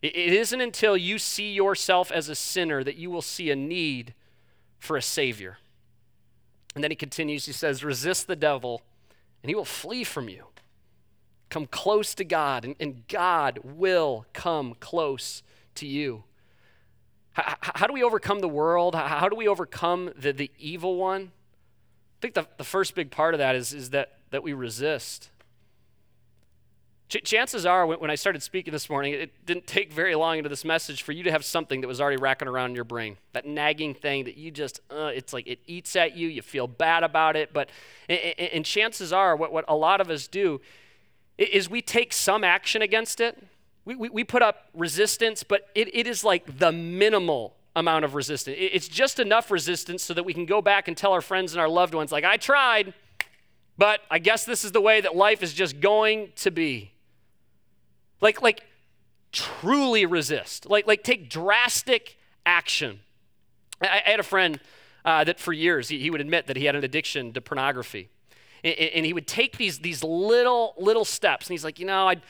It, 0.00 0.16
it 0.16 0.32
isn't 0.32 0.60
until 0.60 0.96
you 0.96 1.18
see 1.18 1.52
yourself 1.52 2.12
as 2.12 2.28
a 2.28 2.34
sinner 2.34 2.84
that 2.84 2.96
you 2.96 3.10
will 3.10 3.22
see 3.22 3.50
a 3.50 3.56
need 3.56 4.14
for 4.78 4.96
a 4.96 5.02
Savior. 5.02 5.58
And 6.74 6.84
then 6.84 6.92
he 6.92 6.96
continues, 6.96 7.46
he 7.46 7.52
says, 7.52 7.82
resist 7.82 8.26
the 8.26 8.36
devil, 8.36 8.82
and 9.42 9.50
he 9.50 9.56
will 9.56 9.64
flee 9.64 10.04
from 10.04 10.28
you. 10.28 10.44
Come 11.48 11.66
close 11.66 12.14
to 12.14 12.24
God, 12.24 12.64
and, 12.64 12.76
and 12.78 13.08
God 13.08 13.60
will 13.64 14.26
come 14.32 14.76
close 14.78 15.42
to 15.76 15.86
you. 15.86 16.24
How, 17.36 17.56
how 17.60 17.86
do 17.86 17.92
we 17.92 18.02
overcome 18.02 18.40
the 18.40 18.48
world? 18.48 18.94
How 18.94 19.28
do 19.28 19.36
we 19.36 19.46
overcome 19.46 20.10
the, 20.16 20.32
the 20.32 20.50
evil 20.58 20.96
one? 20.96 21.32
I 22.18 22.18
think 22.22 22.32
the, 22.32 22.46
the 22.56 22.64
first 22.64 22.94
big 22.94 23.10
part 23.10 23.34
of 23.34 23.38
that 23.38 23.54
is, 23.54 23.74
is 23.74 23.90
that, 23.90 24.18
that 24.30 24.42
we 24.42 24.54
resist. 24.54 25.28
Ch- 27.10 27.22
chances 27.22 27.66
are, 27.66 27.86
when, 27.86 28.00
when 28.00 28.10
I 28.10 28.14
started 28.14 28.42
speaking 28.42 28.72
this 28.72 28.88
morning, 28.88 29.12
it 29.12 29.44
didn't 29.44 29.66
take 29.66 29.92
very 29.92 30.14
long 30.14 30.38
into 30.38 30.48
this 30.48 30.64
message 30.64 31.02
for 31.02 31.12
you 31.12 31.22
to 31.24 31.30
have 31.30 31.44
something 31.44 31.82
that 31.82 31.88
was 31.88 32.00
already 32.00 32.16
racking 32.16 32.48
around 32.48 32.70
in 32.70 32.74
your 32.74 32.84
brain. 32.84 33.18
That 33.34 33.44
nagging 33.44 33.92
thing 33.92 34.24
that 34.24 34.38
you 34.38 34.50
just, 34.50 34.80
uh, 34.90 35.10
it's 35.14 35.34
like 35.34 35.46
it 35.46 35.58
eats 35.66 35.94
at 35.94 36.16
you, 36.16 36.28
you 36.28 36.40
feel 36.40 36.66
bad 36.66 37.04
about 37.04 37.36
it. 37.36 37.52
But, 37.52 37.68
and, 38.08 38.18
and 38.40 38.64
chances 38.64 39.12
are, 39.12 39.36
what, 39.36 39.52
what 39.52 39.66
a 39.68 39.76
lot 39.76 40.00
of 40.00 40.08
us 40.08 40.26
do 40.26 40.62
is 41.36 41.68
we 41.68 41.82
take 41.82 42.14
some 42.14 42.44
action 42.44 42.80
against 42.80 43.20
it 43.20 43.46
we, 43.86 43.94
we, 43.94 44.08
we 44.10 44.24
put 44.24 44.42
up 44.42 44.68
resistance, 44.74 45.42
but 45.44 45.68
it, 45.74 45.94
it 45.94 46.06
is 46.06 46.24
like 46.24 46.58
the 46.58 46.72
minimal 46.72 47.54
amount 47.76 48.04
of 48.04 48.14
resistance. 48.14 48.56
It, 48.58 48.72
it's 48.74 48.88
just 48.88 49.20
enough 49.20 49.50
resistance 49.50 50.02
so 50.02 50.12
that 50.12 50.24
we 50.24 50.34
can 50.34 50.44
go 50.44 50.60
back 50.60 50.88
and 50.88 50.96
tell 50.96 51.12
our 51.12 51.20
friends 51.20 51.52
and 51.52 51.60
our 51.60 51.68
loved 51.68 51.94
ones, 51.94 52.10
like, 52.10 52.24
I 52.24 52.36
tried, 52.36 52.92
but 53.78 54.00
I 54.10 54.18
guess 54.18 54.44
this 54.44 54.64
is 54.64 54.72
the 54.72 54.80
way 54.80 55.00
that 55.00 55.14
life 55.14 55.42
is 55.42 55.54
just 55.54 55.80
going 55.80 56.32
to 56.36 56.50
be. 56.50 56.92
Like, 58.20 58.42
like 58.42 58.62
truly 59.30 60.04
resist. 60.04 60.68
Like, 60.68 60.86
like 60.86 61.04
take 61.04 61.30
drastic 61.30 62.18
action. 62.44 63.00
I, 63.80 64.02
I 64.04 64.10
had 64.10 64.20
a 64.20 64.24
friend 64.24 64.58
uh, 65.04 65.22
that 65.24 65.38
for 65.38 65.52
years 65.52 65.88
he, 65.88 66.00
he, 66.00 66.10
would 66.10 66.20
admit 66.20 66.48
that 66.48 66.56
he 66.56 66.64
had 66.64 66.74
an 66.74 66.82
addiction 66.82 67.32
to 67.34 67.40
pornography. 67.40 68.08
And, 68.64 68.74
and, 68.74 69.06
he 69.06 69.12
would 69.12 69.28
take 69.28 69.58
these, 69.58 69.78
these 69.78 70.02
little, 70.02 70.74
little 70.76 71.04
steps. 71.04 71.46
And 71.46 71.52
he's 71.52 71.62
like, 71.62 71.78
you 71.78 71.86
know, 71.86 72.08
I'd, 72.08 72.22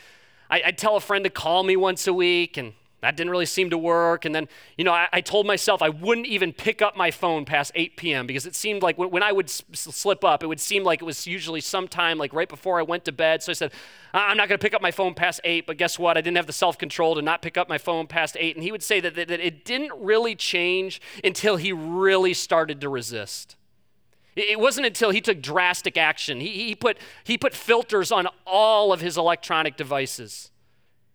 I, 0.50 0.62
would 0.66 0.78
tell 0.78 0.96
a 0.96 1.00
friend 1.00 1.24
to 1.24 1.30
call 1.30 1.62
me 1.62 1.76
once 1.76 2.06
a 2.06 2.12
week, 2.12 2.56
and 2.56 2.74
that 3.02 3.16
didn't 3.16 3.30
really 3.30 3.46
seem 3.46 3.70
to 3.70 3.78
work. 3.78 4.24
And 4.24 4.34
then, 4.34 4.48
you 4.76 4.84
know, 4.84 4.92
I, 4.92 5.08
I 5.12 5.20
told 5.20 5.46
myself 5.46 5.82
I 5.82 5.90
wouldn't 5.90 6.26
even 6.26 6.52
pick 6.52 6.80
up 6.80 6.96
my 6.96 7.10
phone 7.10 7.44
past 7.44 7.72
8 7.74 7.96
p.m. 7.96 8.26
because 8.26 8.46
it 8.46 8.54
seemed 8.54 8.82
like 8.82 8.96
when, 8.96 9.10
when 9.10 9.22
I 9.22 9.32
would 9.32 9.46
s- 9.46 9.62
slip 9.72 10.24
up, 10.24 10.42
it 10.42 10.46
would 10.46 10.60
seem 10.60 10.82
like 10.82 11.02
it 11.02 11.04
was 11.04 11.26
usually 11.26 11.60
sometime 11.60 12.18
like 12.18 12.32
right 12.32 12.48
before 12.48 12.78
I 12.78 12.82
went 12.82 13.04
to 13.04 13.12
bed. 13.12 13.42
So 13.42 13.50
I 13.50 13.54
said, 13.54 13.72
I'm 14.14 14.36
not 14.36 14.48
going 14.48 14.58
to 14.58 14.62
pick 14.62 14.74
up 14.74 14.80
my 14.82 14.90
phone 14.90 15.14
past 15.14 15.40
8. 15.44 15.66
But 15.66 15.76
guess 15.76 15.98
what? 15.98 16.16
I 16.16 16.20
didn't 16.20 16.36
have 16.36 16.46
the 16.46 16.52
self 16.52 16.78
control 16.78 17.14
to 17.14 17.22
not 17.22 17.42
pick 17.42 17.56
up 17.56 17.68
my 17.68 17.78
phone 17.78 18.06
past 18.06 18.36
8. 18.40 18.56
And 18.56 18.64
he 18.64 18.72
would 18.72 18.82
say 18.82 18.98
that, 19.00 19.14
that, 19.14 19.28
that 19.28 19.40
it 19.40 19.64
didn't 19.64 19.92
really 20.00 20.34
change 20.34 21.00
until 21.22 21.56
he 21.56 21.72
really 21.72 22.34
started 22.34 22.80
to 22.80 22.88
resist. 22.88 23.56
It 24.36 24.60
wasn't 24.60 24.86
until 24.86 25.10
he 25.10 25.22
took 25.22 25.40
drastic 25.40 25.96
action. 25.96 26.40
He, 26.40 26.66
he, 26.66 26.74
put, 26.74 26.98
he 27.24 27.38
put 27.38 27.54
filters 27.54 28.12
on 28.12 28.28
all 28.46 28.92
of 28.92 29.00
his 29.00 29.16
electronic 29.16 29.78
devices. 29.78 30.50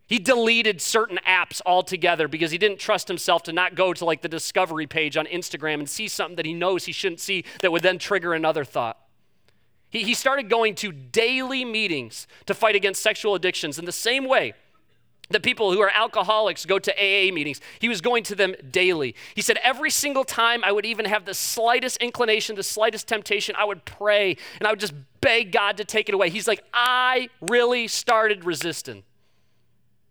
He 0.07 0.17
deleted 0.17 0.81
certain 0.81 1.19
apps 1.25 1.61
altogether 1.65 2.27
because 2.27 2.51
he 2.51 2.57
didn't 2.57 2.79
trust 2.79 3.07
himself 3.07 3.43
to 3.43 3.53
not 3.53 3.75
go 3.75 3.93
to 3.93 4.03
like 4.03 4.23
the 4.23 4.27
discovery 4.27 4.87
page 4.87 5.15
on 5.15 5.27
Instagram 5.27 5.75
and 5.75 5.87
see 5.87 6.07
something 6.07 6.35
that 6.35 6.47
he 6.47 6.53
knows 6.53 6.85
he 6.85 6.91
shouldn't 6.91 7.21
see 7.21 7.45
that 7.61 7.71
would 7.71 7.83
then 7.83 7.99
trigger 7.99 8.33
another 8.33 8.65
thought. 8.65 8.97
He, 9.89 10.03
he 10.03 10.13
started 10.15 10.49
going 10.49 10.73
to 10.75 10.91
daily 10.91 11.63
meetings 11.63 12.27
to 12.47 12.55
fight 12.55 12.75
against 12.75 13.03
sexual 13.03 13.35
addictions 13.35 13.77
in 13.77 13.85
the 13.85 13.91
same 13.91 14.27
way 14.27 14.53
The 15.31 15.39
people 15.39 15.71
who 15.71 15.81
are 15.81 15.89
alcoholics 15.89 16.65
go 16.65 16.79
to 16.79 16.91
AA 16.91 17.33
meetings. 17.33 17.61
He 17.79 17.89
was 17.89 18.01
going 18.01 18.23
to 18.23 18.35
them 18.35 18.55
daily. 18.69 19.15
He 19.35 19.41
said, 19.41 19.57
Every 19.63 19.89
single 19.89 20.23
time 20.23 20.63
I 20.63 20.71
would 20.71 20.85
even 20.85 21.05
have 21.05 21.25
the 21.25 21.33
slightest 21.33 21.97
inclination, 21.97 22.55
the 22.55 22.63
slightest 22.63 23.07
temptation, 23.07 23.55
I 23.57 23.65
would 23.65 23.85
pray 23.85 24.37
and 24.59 24.67
I 24.67 24.71
would 24.71 24.79
just 24.79 24.93
beg 25.21 25.51
God 25.51 25.77
to 25.77 25.85
take 25.85 26.09
it 26.09 26.15
away. 26.15 26.29
He's 26.29 26.47
like, 26.47 26.63
I 26.73 27.29
really 27.41 27.87
started 27.87 28.45
resisting. 28.45 29.03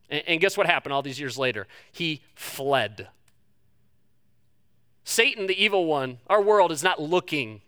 And, 0.08 0.22
and 0.26 0.40
guess 0.40 0.56
what 0.56 0.66
happened 0.66 0.92
all 0.92 1.02
these 1.02 1.20
years 1.20 1.38
later? 1.38 1.66
He 1.92 2.22
fled. 2.34 3.08
Satan, 5.04 5.46
the 5.46 5.62
evil 5.62 5.86
one, 5.86 6.18
our 6.28 6.40
world 6.40 6.70
is 6.70 6.82
not 6.82 7.00
looking 7.00 7.62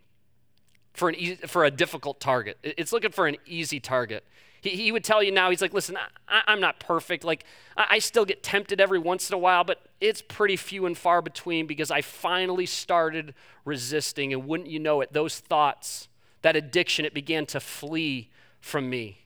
for, 0.93 1.09
an 1.09 1.15
e- 1.17 1.35
for 1.35 1.65
a 1.65 1.71
difficult 1.71 2.21
target, 2.21 2.59
it's 2.63 2.93
looking 2.93 3.11
for 3.11 3.27
an 3.27 3.37
easy 3.47 3.81
target. 3.81 4.25
He, 4.63 4.71
he 4.71 4.93
would 4.93 5.05
tell 5.05 5.23
you 5.23 5.33
now, 5.33 5.51
he's 5.51 5.61
like, 5.61 5.75
listen, 5.75 5.99
I, 6.29 6.43
am 6.47 6.61
not 6.61 6.81
perfect. 6.81 7.25
Like, 7.25 7.45
I, 7.77 7.87
I 7.91 7.99
still 7.99 8.25
get 8.25 8.43
tempted 8.43 8.81
every 8.81 8.99
once 8.99 9.29
in 9.29 9.35
a 9.35 9.39
while, 9.39 9.65
but 9.65 9.83
it's 10.01 10.23
pretty 10.23 10.57
few 10.57 10.87
and 10.87 10.97
far 10.97 11.21
between 11.21 11.67
because 11.67 11.91
I 11.91 12.01
finally 12.01 12.65
started 12.65 13.35
resisting. 13.65 14.33
And 14.33 14.47
wouldn't 14.47 14.71
you 14.71 14.79
know 14.79 15.01
it, 15.03 15.13
those 15.13 15.41
thoughts, 15.41 16.09
that 16.41 16.57
addiction, 16.57 17.05
it 17.05 17.13
began 17.13 17.45
to 17.47 17.61
flee 17.61 18.31
from 18.61 18.89
me. 18.89 19.19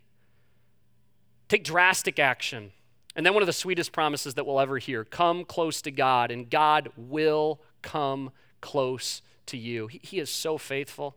Take 1.49 1.63
drastic 1.63 2.19
action. 2.19 2.73
And 3.15 3.25
then 3.25 3.35
one 3.35 3.43
of 3.43 3.47
the 3.47 3.53
sweetest 3.53 3.93
promises 3.93 4.35
that 4.35 4.47
we'll 4.47 4.61
ever 4.61 4.79
hear 4.79 5.05
come 5.05 5.45
close 5.45 5.81
to 5.83 5.91
God, 5.91 6.31
and 6.31 6.51
God 6.51 6.91
will 6.97 7.61
come 7.83 8.31
close 8.63 9.21
to 9.47 9.59
you. 9.59 9.87
He, 9.87 10.01
he 10.03 10.19
is 10.19 10.31
so 10.31 10.57
faithful. 10.59 11.17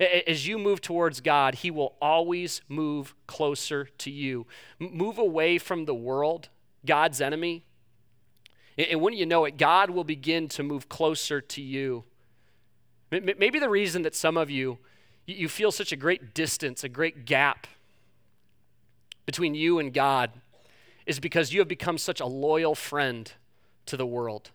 As 0.00 0.46
you 0.46 0.58
move 0.58 0.80
towards 0.80 1.20
God, 1.20 1.56
He 1.56 1.70
will 1.70 1.94
always 2.00 2.62
move 2.68 3.14
closer 3.26 3.84
to 3.98 4.10
you. 4.10 4.46
move 4.78 5.18
away 5.18 5.58
from 5.58 5.84
the 5.84 5.94
world, 5.94 6.48
God's 6.86 7.20
enemy. 7.20 7.64
And 8.78 9.02
when 9.02 9.12
you 9.12 9.26
know 9.26 9.44
it, 9.44 9.58
God 9.58 9.90
will 9.90 10.04
begin 10.04 10.48
to 10.48 10.62
move 10.62 10.88
closer 10.88 11.40
to 11.42 11.60
you. 11.60 12.04
Maybe 13.10 13.58
the 13.58 13.68
reason 13.68 14.02
that 14.02 14.14
some 14.14 14.36
of 14.36 14.48
you, 14.48 14.78
you 15.26 15.48
feel 15.48 15.70
such 15.70 15.92
a 15.92 15.96
great 15.96 16.32
distance, 16.32 16.82
a 16.82 16.88
great 16.88 17.26
gap 17.26 17.66
between 19.26 19.54
you 19.54 19.78
and 19.78 19.92
God 19.92 20.30
is 21.04 21.20
because 21.20 21.52
you 21.52 21.60
have 21.60 21.68
become 21.68 21.98
such 21.98 22.20
a 22.20 22.26
loyal 22.26 22.74
friend 22.74 23.30
to 23.86 23.96
the 23.96 24.06
world. 24.06 24.50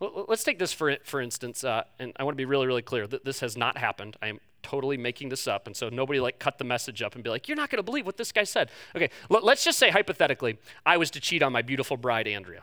Let's 0.00 0.44
take 0.44 0.58
this 0.60 0.72
for, 0.72 0.96
for 1.02 1.20
instance, 1.20 1.64
uh, 1.64 1.82
and 1.98 2.12
I 2.16 2.24
want 2.24 2.34
to 2.34 2.36
be 2.36 2.44
really, 2.44 2.68
really 2.68 2.82
clear 2.82 3.06
that 3.08 3.24
this 3.24 3.40
has 3.40 3.56
not 3.56 3.78
happened. 3.78 4.16
I 4.22 4.28
am 4.28 4.38
totally 4.62 4.96
making 4.96 5.28
this 5.28 5.48
up, 5.48 5.66
and 5.66 5.76
so 5.76 5.88
nobody 5.88 6.20
like 6.20 6.38
cut 6.38 6.58
the 6.58 6.64
message 6.64 7.02
up 7.02 7.16
and 7.16 7.24
be 7.24 7.30
like, 7.30 7.48
"You're 7.48 7.56
not 7.56 7.68
going 7.68 7.78
to 7.78 7.82
believe 7.82 8.06
what 8.06 8.16
this 8.16 8.30
guy 8.30 8.44
said." 8.44 8.70
Okay, 8.94 9.10
l- 9.28 9.40
let's 9.42 9.64
just 9.64 9.76
say 9.76 9.90
hypothetically, 9.90 10.58
I 10.86 10.98
was 10.98 11.10
to 11.12 11.20
cheat 11.20 11.42
on 11.42 11.52
my 11.52 11.62
beautiful 11.62 11.96
bride 11.96 12.28
Andrea. 12.28 12.62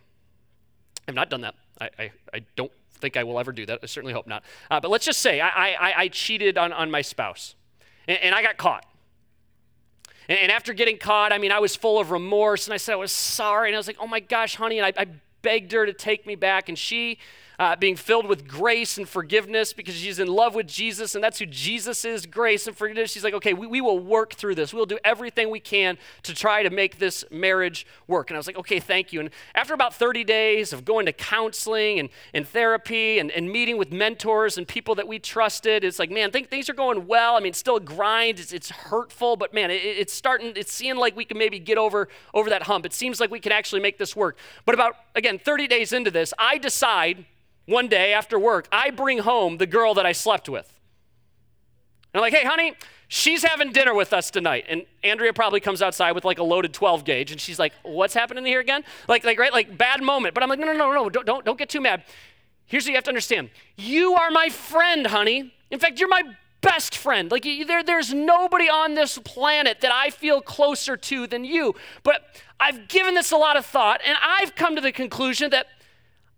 I've 1.08 1.16
not 1.16 1.30
done 1.30 1.42
that. 1.42 1.56
I, 1.80 1.90
I, 2.00 2.12
I 2.34 2.42
don't 2.56 2.72
think 2.94 3.18
I 3.18 3.24
will 3.24 3.38
ever 3.38 3.52
do 3.52 3.66
that. 3.66 3.80
I 3.84 3.86
certainly 3.86 4.14
hope 4.14 4.28
not. 4.28 4.44
Uh, 4.72 4.80
but 4.80 4.90
let's 4.90 5.06
just 5.06 5.20
say 5.20 5.42
I, 5.42 5.74
I, 5.74 5.94
I 5.98 6.08
cheated 6.08 6.58
on, 6.58 6.72
on 6.72 6.90
my 6.90 7.02
spouse, 7.02 7.56
and, 8.08 8.18
and 8.20 8.36
I 8.36 8.42
got 8.42 8.58
caught. 8.58 8.86
And, 10.28 10.52
after 10.52 10.74
getting 10.74 10.98
caught, 10.98 11.32
I 11.32 11.38
mean, 11.38 11.52
I 11.52 11.60
was 11.60 11.76
full 11.76 12.00
of 12.00 12.10
remorse, 12.10 12.66
and 12.66 12.74
I 12.74 12.78
said 12.78 12.94
I 12.94 12.96
was 12.96 13.12
sorry, 13.12 13.70
and 13.70 13.76
I 13.76 13.80
was 13.80 13.88
like, 13.88 13.98
"Oh 14.00 14.08
my 14.08 14.20
gosh, 14.20 14.56
honey," 14.56 14.80
and 14.80 14.86
I, 14.86 15.02
I 15.02 15.08
begged 15.46 15.72
her 15.74 15.86
to 15.86 15.94
take 15.94 16.26
me 16.26 16.34
back, 16.34 16.68
and 16.70 16.78
she, 16.78 17.20
uh, 17.60 17.76
being 17.76 17.96
filled 17.96 18.26
with 18.26 18.48
grace 18.48 18.98
and 18.98 19.08
forgiveness 19.08 19.74
because 19.74 19.94
she's 19.94 20.18
in 20.20 20.28
love 20.28 20.56
with 20.56 20.68
Jesus, 20.68 21.14
and 21.14 21.24
that's 21.24 21.38
who 21.38 21.46
Jesus 21.46 22.06
is 22.06 22.26
grace 22.26 22.66
and 22.66 22.76
forgiveness. 22.76 23.12
She's 23.12 23.24
like, 23.24 23.34
okay, 23.36 23.54
we, 23.54 23.68
we 23.68 23.82
will 23.82 24.00
work 24.00 24.34
through 24.34 24.56
this. 24.56 24.74
We'll 24.74 24.86
do 24.86 24.98
everything 25.04 25.50
we 25.50 25.60
can 25.60 25.98
to 26.24 26.34
try 26.34 26.64
to 26.64 26.70
make 26.70 26.98
this 26.98 27.24
marriage 27.30 27.86
work. 28.08 28.30
And 28.30 28.38
I 28.38 28.40
was 28.40 28.48
like, 28.48 28.58
okay, 28.58 28.80
thank 28.80 29.14
you. 29.14 29.20
And 29.20 29.30
after 29.54 29.74
about 29.74 29.94
30 29.94 30.24
days 30.24 30.74
of 30.74 30.86
going 30.86 31.06
to 31.06 31.14
counseling 31.14 32.00
and, 32.00 32.10
and 32.34 32.48
therapy 32.48 33.20
and, 33.20 33.30
and 33.32 33.52
meeting 33.52 33.78
with 33.78 33.92
mentors 33.92 34.58
and 34.58 34.68
people 34.68 34.96
that 34.96 35.08
we 35.08 35.20
trusted, 35.20 35.84
it's 35.84 36.00
like, 36.00 36.10
man, 36.10 36.32
think 36.32 36.50
things 36.50 36.70
are 36.70 36.74
going 36.74 37.08
well. 37.08 37.36
I 37.36 37.42
mean, 37.42 37.54
still 37.54 37.76
a 37.76 37.82
grind, 37.82 38.40
it's, 38.40 38.54
it's 38.54 38.70
hurtful, 38.70 39.36
but 39.36 39.54
man, 39.54 39.70
it, 39.70 39.76
it's 39.76 40.14
starting, 40.14 40.54
it's 40.56 40.72
seeing 40.72 40.96
like 40.96 41.16
we 41.16 41.26
can 41.26 41.38
maybe 41.38 41.60
get 41.60 41.78
over, 41.78 42.08
over 42.34 42.50
that 42.50 42.64
hump. 42.64 42.86
It 42.86 42.94
seems 42.94 43.20
like 43.20 43.30
we 43.30 43.40
can 43.40 43.52
actually 43.52 43.82
make 43.82 43.98
this 43.98 44.16
work. 44.16 44.38
But 44.66 44.76
about, 44.76 44.96
again, 45.14 45.26
again, 45.26 45.44
30 45.44 45.68
days 45.68 45.94
into 45.94 46.12
this, 46.12 46.34
I 46.38 46.58
decide 46.58 47.26
one 47.66 47.88
day 47.88 48.14
after 48.14 48.38
work, 48.38 48.68
I 48.72 48.92
bring 48.92 49.20
home 49.20 49.58
the 49.58 49.66
girl 49.66 49.94
that 49.96 50.06
I 50.06 50.12
slept 50.12 50.48
with. 50.50 50.72
And 52.14 52.20
I'm 52.20 52.22
like, 52.22 52.34
hey, 52.34 52.46
honey, 52.48 52.76
she's 53.08 53.44
having 53.44 53.72
dinner 53.72 53.94
with 53.94 54.14
us 54.14 54.32
tonight. 54.32 54.66
And 54.70 54.86
Andrea 55.04 55.34
probably 55.34 55.60
comes 55.60 55.82
outside 55.82 56.14
with 56.14 56.26
like 56.26 56.40
a 56.40 56.44
loaded 56.44 56.74
12 56.74 57.04
gauge, 57.04 57.32
and 57.32 57.42
she's 57.42 57.60
like, 57.60 57.74
what's 57.84 58.14
happening 58.14 58.46
here 58.46 58.60
again? 58.60 58.84
Like, 59.08 59.24
like, 59.24 59.40
right, 59.40 59.52
like 59.52 59.78
bad 59.78 60.02
moment. 60.02 60.34
But 60.34 60.44
I'm 60.44 60.50
like, 60.50 60.60
no, 60.60 60.68
no, 60.68 60.74
no, 60.74 60.92
no, 60.94 61.10
don't, 61.10 61.26
don't, 61.26 61.46
don't 61.46 61.58
get 61.58 61.70
too 61.70 61.82
mad. 61.82 62.04
Here's 62.68 62.86
what 62.86 62.90
you 62.90 62.96
have 62.96 63.04
to 63.06 63.12
understand. 63.12 63.50
You 63.76 64.16
are 64.16 64.32
my 64.32 64.50
friend, 64.50 65.08
honey. 65.08 65.54
In 65.72 65.80
fact, 65.80 66.00
you're 66.00 66.10
my 66.10 66.24
best 66.62 66.98
friend. 66.98 67.30
Like 67.30 67.44
there, 67.44 67.84
there's 67.84 68.14
nobody 68.14 68.70
on 68.70 68.96
this 68.96 69.20
planet 69.20 69.82
that 69.82 69.92
I 69.92 70.10
feel 70.10 70.42
closer 70.42 70.98
to 70.98 71.28
than 71.28 71.46
you. 71.46 71.76
But 72.04 72.24
I've 72.60 72.88
given 72.88 73.14
this 73.14 73.32
a 73.32 73.38
lot 73.38 73.56
of 73.56 73.66
thought, 73.66 74.02
and 74.06 74.18
I've 74.22 74.56
come 74.56 74.76
to 74.76 74.82
the 74.82 74.92
conclusion 74.92 75.52
that 75.52 75.68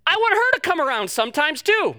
I 0.07 0.15
want 0.15 0.33
her 0.33 0.51
to 0.55 0.61
come 0.61 0.79
around 0.79 1.09
sometimes 1.09 1.61
too. 1.61 1.97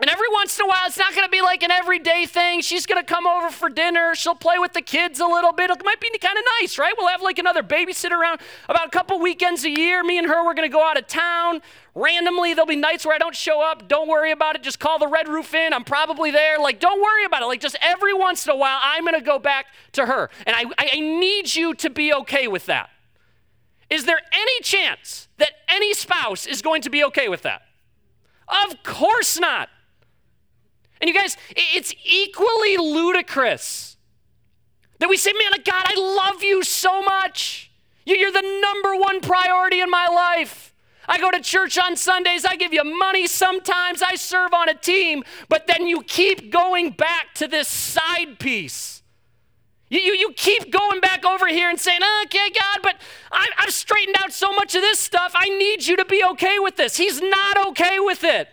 And 0.00 0.08
every 0.08 0.28
once 0.32 0.58
in 0.58 0.64
a 0.64 0.68
while, 0.68 0.86
it's 0.86 0.96
not 0.96 1.14
going 1.14 1.26
to 1.26 1.30
be 1.30 1.42
like 1.42 1.62
an 1.62 1.70
everyday 1.70 2.24
thing. 2.24 2.62
She's 2.62 2.86
going 2.86 3.04
to 3.04 3.06
come 3.06 3.26
over 3.26 3.50
for 3.50 3.68
dinner. 3.68 4.14
She'll 4.14 4.34
play 4.34 4.58
with 4.58 4.72
the 4.72 4.80
kids 4.80 5.20
a 5.20 5.26
little 5.26 5.52
bit. 5.52 5.70
It 5.70 5.84
might 5.84 6.00
be 6.00 6.08
kind 6.18 6.38
of 6.38 6.44
nice, 6.58 6.78
right? 6.78 6.94
We'll 6.96 7.08
have 7.08 7.20
like 7.20 7.38
another 7.38 7.62
babysitter 7.62 8.18
around 8.18 8.40
about 8.70 8.86
a 8.86 8.90
couple 8.90 9.20
weekends 9.20 9.62
a 9.64 9.70
year. 9.70 10.02
Me 10.02 10.16
and 10.16 10.26
her, 10.26 10.42
we're 10.42 10.54
going 10.54 10.68
to 10.68 10.72
go 10.72 10.82
out 10.82 10.98
of 10.98 11.06
town. 11.06 11.60
Randomly, 11.94 12.54
there'll 12.54 12.66
be 12.66 12.76
nights 12.76 13.04
where 13.04 13.14
I 13.14 13.18
don't 13.18 13.36
show 13.36 13.60
up. 13.62 13.88
Don't 13.88 14.08
worry 14.08 14.30
about 14.30 14.56
it. 14.56 14.62
Just 14.62 14.80
call 14.80 14.98
the 14.98 15.06
Red 15.06 15.28
Roof 15.28 15.52
Inn. 15.52 15.74
I'm 15.74 15.84
probably 15.84 16.30
there. 16.30 16.58
Like, 16.58 16.80
don't 16.80 17.02
worry 17.02 17.26
about 17.26 17.42
it. 17.42 17.46
Like, 17.46 17.60
just 17.60 17.76
every 17.82 18.14
once 18.14 18.46
in 18.46 18.52
a 18.52 18.56
while, 18.56 18.78
I'm 18.82 19.04
going 19.04 19.14
to 19.14 19.20
go 19.20 19.38
back 19.38 19.66
to 19.92 20.06
her. 20.06 20.30
And 20.46 20.56
I, 20.56 20.64
I 20.78 20.98
need 20.98 21.54
you 21.54 21.74
to 21.74 21.90
be 21.90 22.14
okay 22.14 22.48
with 22.48 22.64
that. 22.66 22.88
Is 23.90 24.04
there 24.04 24.20
any 24.32 24.60
chance 24.62 25.28
that 25.38 25.50
any 25.68 25.92
spouse 25.94 26.46
is 26.46 26.62
going 26.62 26.82
to 26.82 26.90
be 26.90 27.04
okay 27.04 27.28
with 27.28 27.42
that? 27.42 27.62
Of 28.48 28.82
course 28.82 29.38
not. 29.38 29.68
And 31.00 31.08
you 31.08 31.14
guys, 31.14 31.36
it's 31.56 31.94
equally 32.04 32.76
ludicrous 32.76 33.96
that 34.98 35.08
we 35.08 35.16
say, 35.16 35.32
Man, 35.32 35.52
God, 35.64 35.84
I 35.86 35.94
love 35.98 36.42
you 36.42 36.62
so 36.62 37.02
much. 37.02 37.70
You're 38.04 38.32
the 38.32 38.60
number 38.62 38.96
one 38.96 39.20
priority 39.20 39.80
in 39.80 39.90
my 39.90 40.06
life. 40.06 40.74
I 41.08 41.18
go 41.18 41.30
to 41.30 41.40
church 41.40 41.78
on 41.78 41.96
Sundays. 41.96 42.44
I 42.44 42.56
give 42.56 42.72
you 42.72 42.84
money 42.84 43.26
sometimes. 43.26 44.02
I 44.02 44.14
serve 44.14 44.54
on 44.54 44.68
a 44.68 44.74
team. 44.74 45.24
But 45.48 45.66
then 45.66 45.86
you 45.86 46.02
keep 46.02 46.52
going 46.52 46.90
back 46.90 47.34
to 47.34 47.48
this 47.48 47.66
side 47.66 48.38
piece. 48.38 48.99
You, 49.90 50.00
you, 50.00 50.14
you 50.14 50.32
keep 50.34 50.70
going 50.70 51.00
back 51.00 51.24
over 51.26 51.48
here 51.48 51.68
and 51.68 51.78
saying, 51.78 52.00
okay, 52.24 52.48
God, 52.48 52.78
but 52.82 52.96
I, 53.30 53.48
I've 53.58 53.72
straightened 53.72 54.16
out 54.20 54.32
so 54.32 54.52
much 54.52 54.74
of 54.76 54.82
this 54.82 55.00
stuff. 55.00 55.32
I 55.34 55.48
need 55.48 55.86
you 55.86 55.96
to 55.96 56.04
be 56.04 56.24
okay 56.30 56.58
with 56.60 56.76
this. 56.76 56.96
He's 56.96 57.20
not 57.20 57.68
okay 57.68 57.98
with 57.98 58.22
it. 58.22 58.48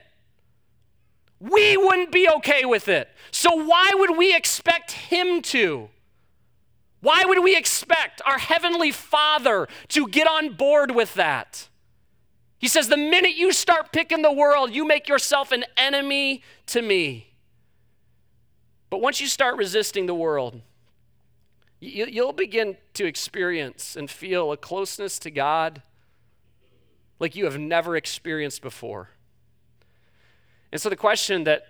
We 1.39 1.77
wouldn't 1.77 2.11
be 2.11 2.27
okay 2.37 2.65
with 2.65 2.87
it. 2.87 3.09
So, 3.29 3.51
why 3.53 3.91
would 3.93 4.17
we 4.17 4.35
expect 4.35 4.91
Him 4.91 5.43
to? 5.43 5.89
Why 7.01 7.23
would 7.25 7.43
we 7.43 7.55
expect 7.55 8.23
our 8.25 8.39
Heavenly 8.39 8.91
Father 8.91 9.67
to 9.89 10.07
get 10.07 10.27
on 10.27 10.53
board 10.53 10.89
with 10.89 11.13
that? 11.13 11.67
He 12.57 12.67
says, 12.67 12.87
the 12.87 12.97
minute 12.97 13.35
you 13.35 13.51
start 13.51 13.93
picking 13.93 14.23
the 14.23 14.31
world, 14.31 14.73
you 14.73 14.87
make 14.87 15.07
yourself 15.07 15.51
an 15.51 15.65
enemy 15.77 16.41
to 16.67 16.81
me. 16.81 17.27
But 18.89 18.99
once 18.99 19.21
you 19.21 19.27
start 19.27 19.57
resisting 19.57 20.07
the 20.07 20.15
world, 20.15 20.61
you'll 21.79 22.33
begin 22.33 22.77
to 22.93 23.05
experience 23.05 23.95
and 23.95 24.09
feel 24.09 24.51
a 24.51 24.57
closeness 24.57 25.19
to 25.19 25.31
God 25.31 25.81
like 27.19 27.35
you 27.35 27.45
have 27.45 27.59
never 27.59 27.95
experienced 27.95 28.61
before. 28.61 29.09
And 30.71 30.81
so, 30.81 30.89
the 30.89 30.95
question 30.95 31.43
that 31.45 31.67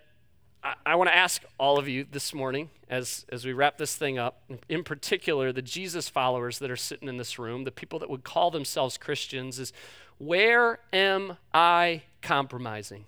I, 0.86 0.96
want 0.96 1.10
to 1.10 1.15
ask 1.15 1.43
all 1.60 1.78
of 1.78 1.88
you 1.88 2.06
this 2.10 2.34
morning 2.34 2.70
as, 2.89 3.26
as 3.30 3.46
we 3.46 3.54
wrap 3.54 3.77
this 3.77 3.96
thing 3.96 4.17
up, 4.17 4.42
in 4.67 4.84
particular, 4.84 5.52
the 5.52 5.62
Jesus 5.62 6.10
followers 6.10 6.60
that 6.60 6.71
are 6.71 6.75
sitting 6.75 7.08
in 7.08 7.17
this 7.17 7.38
room, 7.40 7.63
the 7.63 7.71
people 7.71 8.00
that 8.00 8.10
would 8.10 8.23
call 8.23 8.52
themselves 8.52 8.98
Christians, 8.98 9.60
is 9.60 9.71
where 10.17 10.79
am 10.92 11.38
I 11.54 12.04
compromising? 12.21 13.06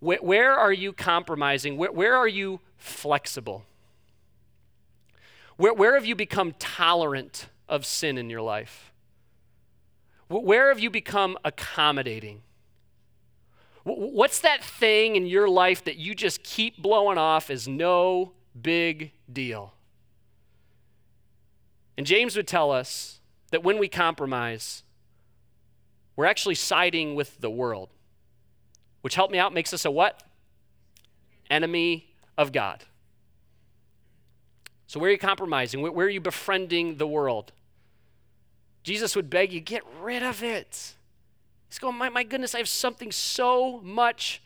Where, 0.00 0.18
where 0.18 0.52
are 0.52 0.72
you 0.72 0.92
compromising? 0.92 1.76
Where, 1.76 1.92
where 1.92 2.16
are 2.16 2.28
you 2.28 2.60
flexible? 2.76 3.64
Where, 5.58 5.74
where 5.74 5.94
have 5.94 6.06
you 6.06 6.14
become 6.14 6.54
tolerant 6.58 7.48
of 7.68 7.84
sin 7.84 8.16
in 8.16 8.30
your 8.30 8.40
life? 8.40 8.92
Where 10.28 10.68
have 10.68 10.78
you 10.78 10.88
become 10.88 11.36
accommodating? 11.44 12.42
What's 13.82 14.40
that 14.40 14.62
thing 14.62 15.16
in 15.16 15.26
your 15.26 15.48
life 15.48 15.84
that 15.84 15.96
you 15.96 16.14
just 16.14 16.42
keep 16.42 16.80
blowing 16.80 17.18
off 17.18 17.50
as 17.50 17.66
no 17.66 18.32
big 18.60 19.12
deal? 19.30 19.74
And 21.96 22.06
James 22.06 22.36
would 22.36 22.46
tell 22.46 22.70
us 22.70 23.20
that 23.50 23.64
when 23.64 23.78
we 23.78 23.88
compromise, 23.88 24.84
we're 26.14 26.26
actually 26.26 26.54
siding 26.54 27.16
with 27.16 27.40
the 27.40 27.50
world, 27.50 27.88
which 29.00 29.16
help 29.16 29.32
me 29.32 29.38
out 29.38 29.52
makes 29.52 29.74
us 29.74 29.84
a 29.84 29.90
what? 29.90 30.22
Enemy 31.50 32.14
of 32.36 32.52
God. 32.52 32.84
So, 34.88 34.98
where 34.98 35.10
are 35.10 35.12
you 35.12 35.18
compromising? 35.18 35.82
Where 35.82 36.06
are 36.06 36.10
you 36.10 36.20
befriending 36.20 36.96
the 36.96 37.06
world? 37.06 37.52
Jesus 38.82 39.14
would 39.14 39.28
beg 39.28 39.52
you, 39.52 39.60
get 39.60 39.82
rid 40.00 40.22
of 40.22 40.42
it. 40.42 40.94
He's 41.68 41.78
going, 41.78 41.96
my, 41.96 42.08
my 42.08 42.22
goodness, 42.22 42.54
I 42.54 42.58
have 42.58 42.68
something 42.68 43.12
so 43.12 43.80
much 43.82 44.42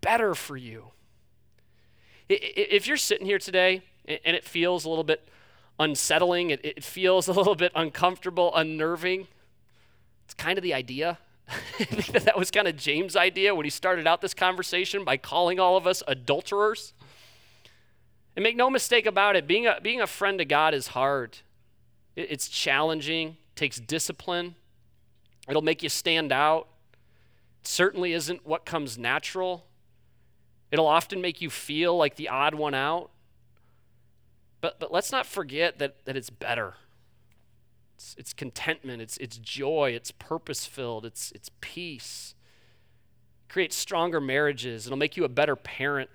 better 0.00 0.34
for 0.34 0.56
you. 0.56 0.86
If 2.28 2.88
you're 2.88 2.96
sitting 2.96 3.24
here 3.24 3.38
today 3.38 3.82
and 4.06 4.34
it 4.34 4.44
feels 4.44 4.84
a 4.84 4.88
little 4.88 5.04
bit 5.04 5.28
unsettling, 5.78 6.50
it 6.50 6.82
feels 6.82 7.28
a 7.28 7.32
little 7.32 7.54
bit 7.54 7.70
uncomfortable, 7.76 8.52
unnerving, 8.56 9.28
it's 10.24 10.34
kind 10.34 10.58
of 10.58 10.62
the 10.62 10.74
idea. 10.74 11.18
That 11.78 12.22
that 12.24 12.38
was 12.38 12.50
kind 12.50 12.66
of 12.66 12.76
James' 12.76 13.14
idea 13.14 13.54
when 13.54 13.64
he 13.64 13.70
started 13.70 14.06
out 14.06 14.22
this 14.22 14.34
conversation 14.34 15.04
by 15.04 15.18
calling 15.18 15.60
all 15.60 15.76
of 15.76 15.86
us 15.86 16.02
adulterers. 16.08 16.94
And 18.34 18.42
make 18.42 18.56
no 18.56 18.70
mistake 18.70 19.06
about 19.06 19.36
it, 19.36 19.46
being 19.46 19.66
a, 19.66 19.78
being 19.82 20.00
a 20.00 20.06
friend 20.06 20.38
to 20.38 20.44
God 20.44 20.74
is 20.74 20.88
hard. 20.88 21.38
It's 22.16 22.48
challenging, 22.48 23.36
takes 23.56 23.78
discipline, 23.78 24.54
it'll 25.48 25.62
make 25.62 25.82
you 25.82 25.88
stand 25.88 26.32
out. 26.32 26.68
It 27.60 27.66
certainly 27.66 28.12
isn't 28.12 28.46
what 28.46 28.64
comes 28.64 28.98
natural. 28.98 29.66
It'll 30.70 30.86
often 30.86 31.20
make 31.20 31.40
you 31.40 31.50
feel 31.50 31.96
like 31.96 32.16
the 32.16 32.28
odd 32.28 32.54
one 32.54 32.74
out. 32.74 33.10
But, 34.60 34.78
but 34.78 34.92
let's 34.92 35.12
not 35.12 35.26
forget 35.26 35.78
that, 35.78 36.04
that 36.06 36.16
it's 36.16 36.30
better. 36.30 36.74
It's, 37.96 38.14
it's 38.18 38.32
contentment, 38.32 39.02
it's, 39.02 39.16
it's 39.18 39.36
joy, 39.36 39.92
it's 39.94 40.10
purpose 40.10 40.66
filled, 40.66 41.04
it's, 41.04 41.32
it's 41.32 41.50
peace. 41.60 42.34
It 43.48 43.52
creates 43.52 43.76
stronger 43.76 44.20
marriages, 44.20 44.86
it'll 44.86 44.98
make 44.98 45.16
you 45.16 45.24
a 45.24 45.28
better 45.28 45.56
parent, 45.56 46.10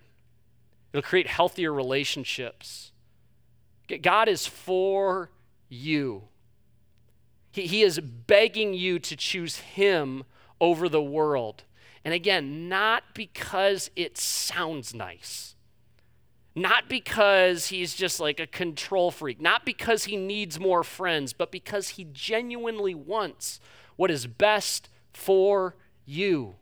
it'll 0.93 1.01
create 1.01 1.27
healthier 1.27 1.73
relationships. 1.73 2.91
God 4.01 4.27
is 4.27 4.45
for 4.45 5.29
you. 5.69 6.23
He, 7.51 7.67
he 7.67 7.81
is 7.83 7.99
begging 7.99 8.73
you 8.73 8.99
to 8.99 9.15
choose 9.15 9.57
Him 9.57 10.23
over 10.59 10.89
the 10.89 11.01
world. 11.01 11.63
And 12.03 12.13
again, 12.13 12.69
not 12.69 13.03
because 13.13 13.91
it 13.95 14.17
sounds 14.17 14.93
nice, 14.93 15.55
not 16.55 16.88
because 16.88 17.67
he's 17.67 17.93
just 17.95 18.19
like 18.19 18.39
a 18.39 18.47
control 18.47 19.11
freak, 19.11 19.41
not 19.41 19.65
because 19.65 20.05
he 20.05 20.15
needs 20.15 20.59
more 20.59 20.83
friends, 20.83 21.33
but 21.33 21.51
because 21.51 21.89
he 21.89 22.07
genuinely 22.11 22.95
wants 22.95 23.59
what 23.97 24.09
is 24.09 24.25
best 24.25 24.89
for 25.11 25.75
you. 26.05 26.55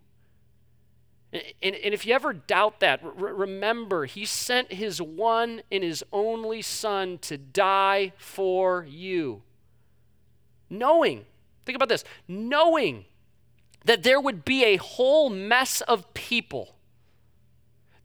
And, 1.61 1.75
and, 1.75 1.93
if 1.93 2.05
you 2.05 2.13
ever 2.13 2.31
doubt 2.31 2.79
that, 2.79 3.01
remember, 3.03 4.05
he 4.05 4.25
sent 4.25 4.71
his 4.71 5.01
one 5.01 5.63
and 5.69 5.83
his 5.83 6.03
only 6.13 6.61
son 6.61 7.17
to 7.23 7.37
die 7.37 8.13
for 8.17 8.85
you. 8.87 9.41
Knowing, 10.69 11.25
think 11.65 11.75
about 11.75 11.89
this, 11.89 12.05
knowing 12.27 13.05
that 13.83 14.03
there 14.03 14.19
would 14.19 14.45
be 14.45 14.63
a 14.63 14.77
whole 14.77 15.29
mess 15.29 15.81
of 15.81 16.13
people 16.13 16.75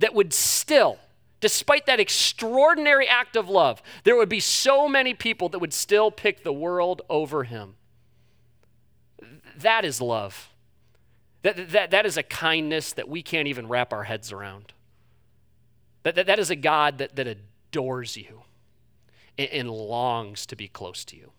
that 0.01 0.13
would 0.13 0.33
still, 0.33 0.99
despite 1.41 1.87
that 1.87 2.01
extraordinary 2.01 3.07
act 3.07 3.37
of 3.37 3.49
love, 3.49 3.83
there 4.05 4.17
would 4.17 4.29
be 4.29 4.41
so 4.41 4.89
many 4.89 5.15
people 5.15 5.49
that 5.51 5.59
would 5.61 5.73
still 5.73 6.11
pick 6.11 6.43
the 6.43 6.53
world 6.53 7.03
over 7.09 7.45
him. 7.45 7.77
That 9.57 9.85
is 9.85 10.01
love. 10.01 10.50
That, 11.43 11.71
that, 11.71 11.91
that 11.91 12.07
is 12.07 12.17
a 12.17 12.23
kindness 12.23 12.93
that 12.93 13.09
we 13.09 13.23
can't 13.23 13.49
even 13.49 13.67
wrap 13.67 13.93
our 13.93 14.05
heads 14.05 14.31
around. 14.33 14.73
That, 16.03 16.15
that, 16.15 16.27
that 16.27 16.39
is 16.39 16.51
a 16.51 16.57
God 16.57 16.99
that, 16.99 17.17
that 17.17 17.27
adores 17.27 18.17
you 18.17 18.43
and, 19.39 19.49
and 19.51 19.71
longs 19.71 20.47
to 20.47 20.57
be 20.57 20.69
close 20.69 21.05
to 21.07 21.17
you. 21.17 21.33